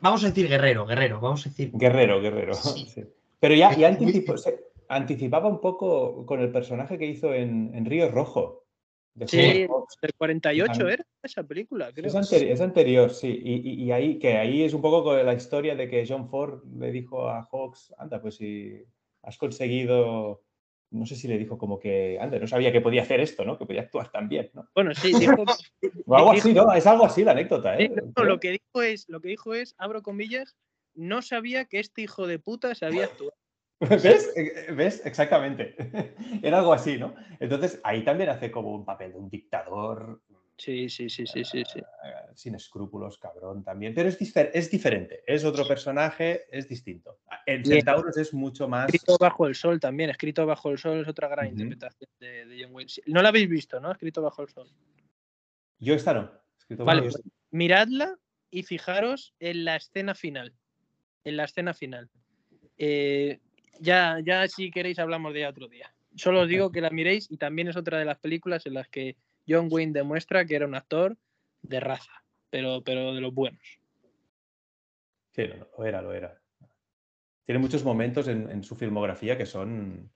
[0.00, 1.70] vamos a decir guerrero, guerrero, vamos a decir.
[1.74, 2.54] Guerrero, guerrero.
[2.54, 2.88] Sí.
[2.92, 3.04] sí.
[3.38, 7.84] Pero ya, ya anticipó- se- anticipaba un poco con el personaje que hizo en, en
[7.84, 8.64] Río Rojo.
[9.14, 9.66] de Sí,
[10.02, 10.92] del 48 Ajá.
[10.92, 12.06] era esa película, creo.
[12.06, 13.40] Es, anteri- es anterior, sí.
[13.42, 16.28] Y, y- y ahí, que ahí es un poco con la historia de que John
[16.28, 18.84] Ford le dijo a Hawks, anda, pues si
[19.22, 20.42] has conseguido,
[20.90, 23.58] no sé si le dijo como que, anda, no sabía que podía hacer esto, ¿no?
[23.58, 24.68] Que podía actuar tan bien, ¿no?
[24.74, 25.44] Bueno, sí, dijo,
[26.06, 26.72] O algo así, ¿no?
[26.72, 27.90] Es algo así la anécdota, sí, ¿eh?
[28.16, 30.56] no, lo que dijo es, lo que dijo es, abro comillas,
[30.94, 33.32] no sabía que este hijo de puta sabía actuar.
[34.02, 34.32] ¿Ves?
[34.36, 35.04] Eh, ¿Ves?
[35.04, 35.74] Exactamente.
[36.42, 37.14] Era algo así, ¿no?
[37.40, 40.22] Entonces, ahí también hace como un papel de un dictador
[40.58, 41.80] Sí, sí, sí, sí, sí, sí.
[41.80, 43.92] eh, sin escrúpulos, cabrón, también.
[43.94, 47.18] Pero es, difer- es diferente, es otro personaje, es distinto.
[47.44, 47.76] En Bien.
[47.80, 48.86] Centauros es mucho más...
[48.86, 52.64] Escrito bajo el sol también, escrito bajo el sol es otra gran interpretación de, de
[52.64, 52.90] John Wayne.
[53.04, 53.92] No la habéis visto, ¿no?
[53.92, 54.66] Escrito bajo el sol.
[55.78, 56.30] Yo esta no.
[56.58, 58.16] Escrito Vale, por- pues miradla
[58.50, 60.54] y fijaros en la escena final.
[61.24, 62.08] En la escena final.
[62.78, 63.40] Eh,
[63.80, 65.92] ya, ya si queréis hablamos de ella otro día.
[66.14, 68.88] Solo os digo que la miréis y también es otra de las películas en las
[68.88, 69.16] que
[69.46, 71.16] John Wayne demuestra que era un actor
[71.62, 73.60] de raza, pero, pero de los buenos.
[75.32, 76.40] Sí, lo era, lo era.
[77.44, 80.10] Tiene muchos momentos en, en su filmografía que son,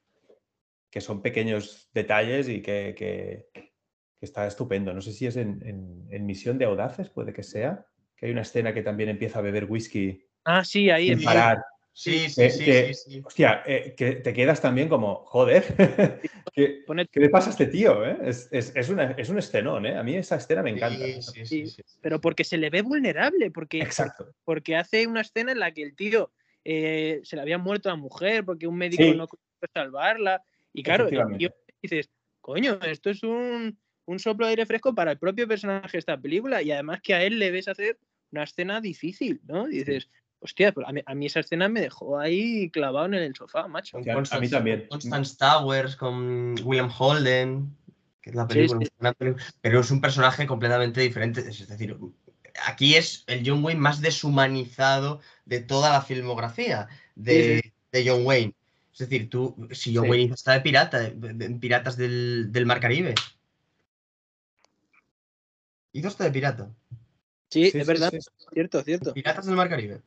[0.90, 4.92] que son pequeños detalles y que, que- que está estupendo.
[4.92, 8.32] No sé si es en, en- en Misión de Audaces, puede que sea, que hay
[8.32, 11.62] una escena que también empieza a beber whisky Ah, sí, ahí en parar.
[11.92, 13.22] Sí, Que- sí, sí, que- sí, sí.
[13.24, 15.64] Hostia, eh, que te quedas también como, joder,
[16.54, 18.06] ¿qué, qué le pasa a este tío?
[18.06, 18.16] eh?
[18.24, 19.96] Es, es- es una- es un escenón, ¿eh?
[19.96, 21.04] A mí esa escena me encanta.
[21.20, 21.98] Sí, sí, sí, sí.
[22.00, 24.32] pero porque se le ve vulnerable, porque, Exacto.
[24.44, 26.32] porque hace una escena en la que el tío
[26.64, 29.14] eh, se le había muerto a la mujer porque un médico Sí.
[29.14, 30.42] no consiguió salvarla.
[30.72, 31.50] Y claro, el tío
[31.82, 32.10] dices,
[32.40, 36.20] coño, esto es un, un soplo de aire fresco para el propio personaje de esta
[36.20, 37.98] película y además que a él le ves hacer
[38.30, 39.66] una escena difícil, ¿no?
[39.66, 40.08] dices,
[40.40, 43.98] hostia, pues a mí, esa escena me dejó ahí clavado en el sofá, macho.
[43.98, 44.86] a mí también.
[44.88, 47.76] Constance Towers, con William Holden,
[48.22, 49.14] que es la película,
[49.60, 51.40] pero es un personaje completamente diferente.
[51.40, 51.96] Es decir,
[52.64, 58.54] aquí es el John Wayne más deshumanizado de toda la filmografía de, John Wayne.
[58.92, 63.14] Es decir, tú, si John Wayne está de pirata, en Piratas del, del, Mar Caribe.
[65.92, 66.70] Hizo está de pirata.
[67.48, 68.12] Sí, es verdad.
[68.52, 69.12] Cierto, cierto.
[69.12, 70.02] Piratas del Mar Caribe.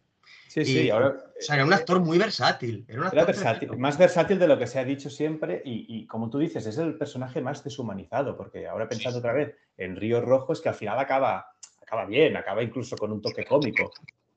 [0.53, 1.17] Sí, sí, ahora.
[1.17, 2.85] O sea, era un actor muy versátil.
[2.87, 5.63] Era, versátil, más versátil de lo que se ha dicho siempre.
[5.65, 8.37] Y, como tú dices, es el personaje más deshumanizado.
[8.37, 11.47] Porque ahora pensando otra vez en Río Rojo, es que al final acaba,
[11.81, 13.91] acaba bien, acaba incluso con un toque cómico.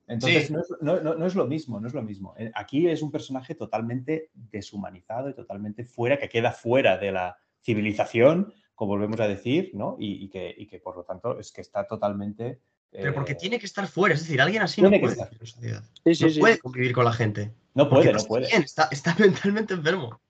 [0.07, 2.35] Entonces, no, es, lo mismo, no es lo mismo.
[2.39, 7.37] Eh, aquí es un personaje totalmente deshumanizado y totalmente fuera, que queda fuera de la
[7.61, 9.97] civilización, como volvemos a decir, ¿no?
[9.99, 13.59] Y, que, y que, por lo tanto es que está totalmente pero porque eh, tiene
[13.59, 15.31] que estar fuera, es decir, alguien así no puede estar.
[15.33, 17.53] no puede convivir con la gente.
[17.75, 18.49] No puede, no puede.
[18.57, 18.89] está,
[19.19, 20.21] mentalmente enfermo.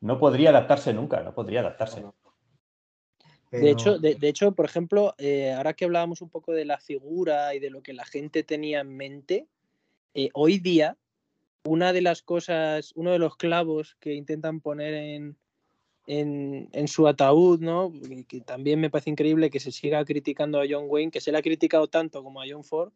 [0.00, 2.02] No podría adaptarse nunca, no podría adaptarse.
[3.50, 7.54] De, hecho, de, hecho, por ejemplo, eh, ahora que hablábamos un poco de la figura
[7.54, 9.48] y de lo que la gente tenía en mente,
[10.14, 10.96] eh, hoy día,
[11.64, 15.36] una de las cosas, uno de los clavos que intentan poner en,
[16.12, 17.92] en, su ataúd, ¿no?
[18.26, 21.38] Que también me parece increíble que se siga criticando a John Wayne, que se le
[21.38, 22.92] ha criticado tanto como a John Ford,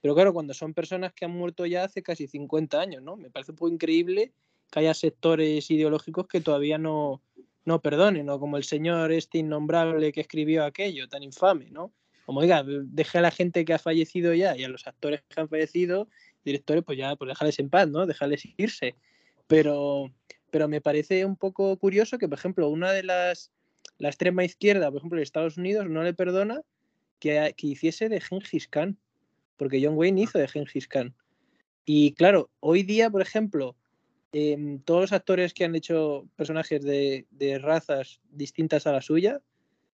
[0.00, 3.16] pero claro, cuando son personas que han muerto ya hace casi 50 años, ¿no?
[3.16, 4.32] Me parece un poco increíble
[4.70, 7.20] que haya sectores ideológicos que todavía no,
[7.64, 8.38] no perdonen, ¿no?
[8.38, 11.92] Como el señor este innombrable que escribió aquello, tan infame, ¿no?
[12.26, 15.40] Como diga, deje a la gente que ha fallecido ya y a los actores que
[15.40, 16.08] han fallecido,
[16.44, 18.06] directores, pues ya, pues dejarles en paz, ¿no?
[18.06, 18.94] Dejarles irse.
[19.48, 20.12] Pero,
[20.52, 23.50] pero me parece un poco curioso que, por ejemplo, una de las,
[23.96, 26.60] la extrema izquierda, por ejemplo, de Estados Unidos, no le perdona
[27.18, 28.98] que, que hiciese de Gengis Khan,
[29.56, 31.14] porque John Wayne hizo de Gengis Khan.
[31.86, 33.74] Y claro, hoy día, por ejemplo,
[34.32, 37.26] em, todos los actores que han hecho personajes de,
[37.62, 39.40] razas distintas a la suya,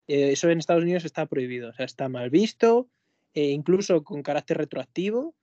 [0.08, 2.88] eh, eso en Estados Unidos está prohibido, o sea, está mal visto,
[3.34, 5.34] e incluso con carácter retroactivo,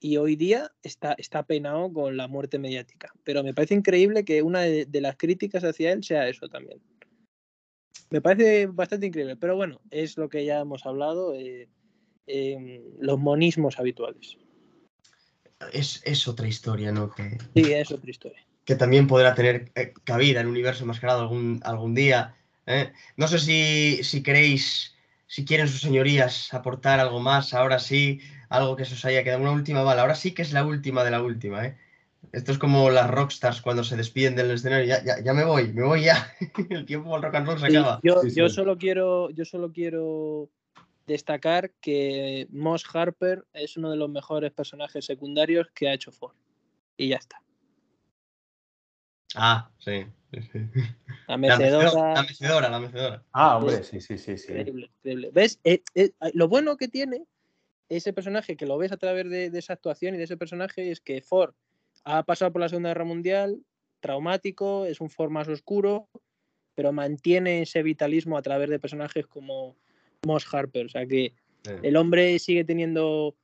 [0.00, 3.12] y hoy día está, está penado con la muerte mediática.
[3.24, 6.80] Pero me parece increíble que una de, las críticas hacia él sea eso también.
[8.10, 11.68] Me parece bastante increíble, pero bueno, es lo que ya hemos hablado, eh,
[13.00, 14.36] los monismos habituales.
[15.72, 17.10] Es, otra historia, ¿no?
[17.10, 18.46] Que, sí, es otra historia.
[18.64, 22.36] Que también podrá tener eh, cabida en el universo enmascarado algún, algún día.
[22.66, 22.92] ¿eh?
[23.16, 24.94] No sé si, si queréis,
[25.26, 29.42] si quieren sus señorías aportar algo más, ahora sí, algo que se os haya quedado,
[29.42, 30.02] una última bala.
[30.02, 31.76] Ahora sí que es la última de la última, ¿eh?
[32.32, 34.86] Esto es como las rockstars cuando se despiden del escenario.
[34.86, 36.34] Ya, ya, me voy, me voy ya.
[36.70, 38.00] El tiempo del rock and roll se acaba.
[38.02, 40.50] Yo, solo quiero, yo solo quiero
[41.06, 46.34] destacar que Moss Harper es uno de los mejores personajes secundarios que ha hecho Ford.
[46.96, 47.40] Y ya está.
[49.34, 50.06] Ah, sí.
[51.26, 52.14] La mecedora.
[52.14, 53.24] La mecedora, la mecedora.
[53.32, 54.36] Ah, hombre, sí, sí, sí.
[54.36, 54.52] sí.
[54.52, 55.30] Increíble, increíble.
[55.32, 55.60] ¿Ves?
[55.64, 57.26] Eh, eh, lo bueno que tiene
[57.88, 61.00] ese personaje que lo ves a través de, esa actuación y de ese personaje es
[61.00, 61.54] que Ford
[62.04, 63.62] ha pasado por la Segunda Guerra Mundial,
[64.00, 66.08] traumático, es un Ford más oscuro,
[66.74, 69.76] pero mantiene ese vitalismo a través de personajes como
[70.26, 70.86] Moss Harper.
[70.86, 71.34] O sea que
[71.82, 73.36] el hombre sigue teniendo,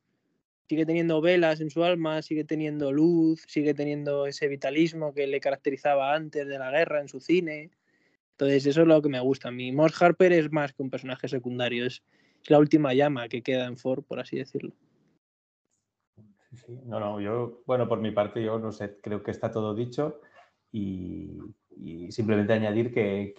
[0.68, 5.40] sigue teniendo velas en su alma, sigue teniendo luz, sigue teniendo ese vitalismo que le
[5.40, 7.70] caracterizaba antes de la guerra en su cine.
[8.32, 9.72] Entonces, eso es lo que me gusta a mí.
[9.72, 12.02] Moss Harper es más que un personaje secundario, es,
[12.42, 14.72] es la última llama que queda en Ford, por así decirlo.
[16.54, 19.74] Sí, No, no, yo, bueno, por mi parte, yo no sé, creo que está todo
[19.74, 20.20] dicho
[20.70, 21.38] y,
[22.10, 23.32] simplemente añadir que,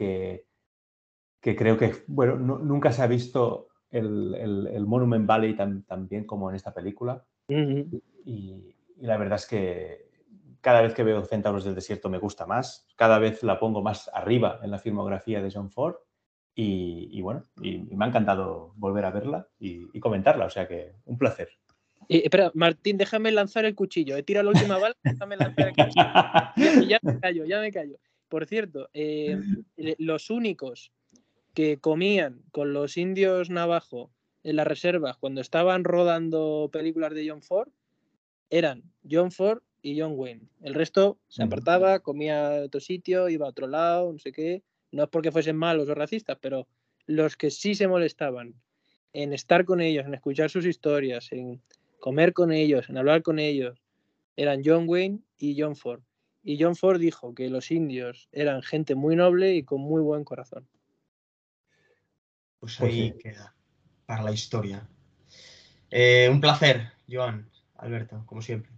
[1.42, 6.56] que, creo que, bueno, nunca se ha visto el, Monument Valley tan, bien como en
[6.56, 7.24] esta película.
[7.48, 10.14] y, la verdad es que
[10.62, 14.10] cada vez que veo Centauros del Desierto me gusta más, cada vez la pongo más
[14.14, 15.96] arriba en la filmografía de John Ford
[16.56, 21.18] y, bueno, y, me ha encantado volver a verla y, comentarla, o sea que un
[21.18, 21.50] placer.
[22.08, 24.16] espera, Martín, déjame lanzar el cuchillo.
[24.16, 26.88] He tirado la última bala, déjame lanzar el cuchillo.
[26.88, 27.98] ya, me callo, ya me callo.
[28.30, 29.40] Por cierto, eh,
[29.98, 30.92] los únicos
[31.54, 34.12] que comían con los indios navajo
[34.44, 37.70] en las reservas cuando estaban rodando películas de John Ford
[38.50, 40.48] eran John Ford y John Wayne.
[40.62, 44.64] El resto se apartaba, comía a otro sitio, iba a otro lado, no sé qué
[44.94, 46.68] no es porque fuesen malos o racistas, pero
[47.08, 48.54] los que sí se molestaban
[49.12, 51.62] en estar con ellos, en escuchar sus historias, en
[52.00, 53.82] comer con ellos, en hablar con ellos,
[54.38, 56.02] eran John Wayne y John Ford.
[56.44, 60.24] Y John Ford dijo que los indios eran gente muy noble y con muy buen
[60.24, 60.68] corazón.
[62.64, 63.18] Pues Pues ahí sí.
[63.18, 63.54] queda
[64.06, 64.88] para la historia.
[65.92, 68.72] Eh, un placer, Joan, Alberto, como siempre.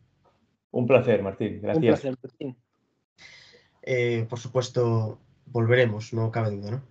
[0.71, 1.57] Un placer, Martín.
[1.57, 2.01] Un Gracias.
[2.01, 2.57] placer, Martín.
[3.83, 6.83] Eh, por supuesto, volveremos, no cabe duda, ¿no?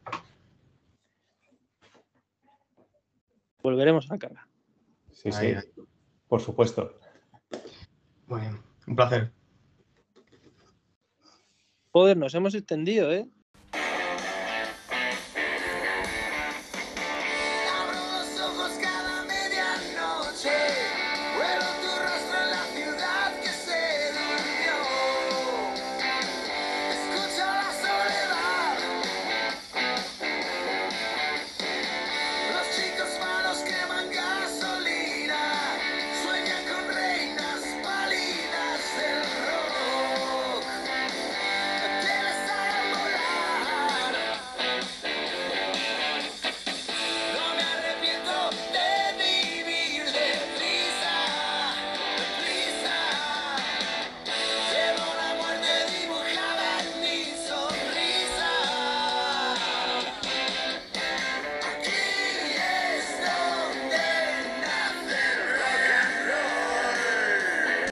[3.60, 4.48] Volveremos a la carga.
[5.10, 5.46] Sí, sí.
[5.46, 5.56] Ahí.
[6.28, 6.96] Por supuesto.
[8.28, 9.32] Muy bien, un placer.
[11.90, 13.28] Joder, nos hemos extendido, ¿eh?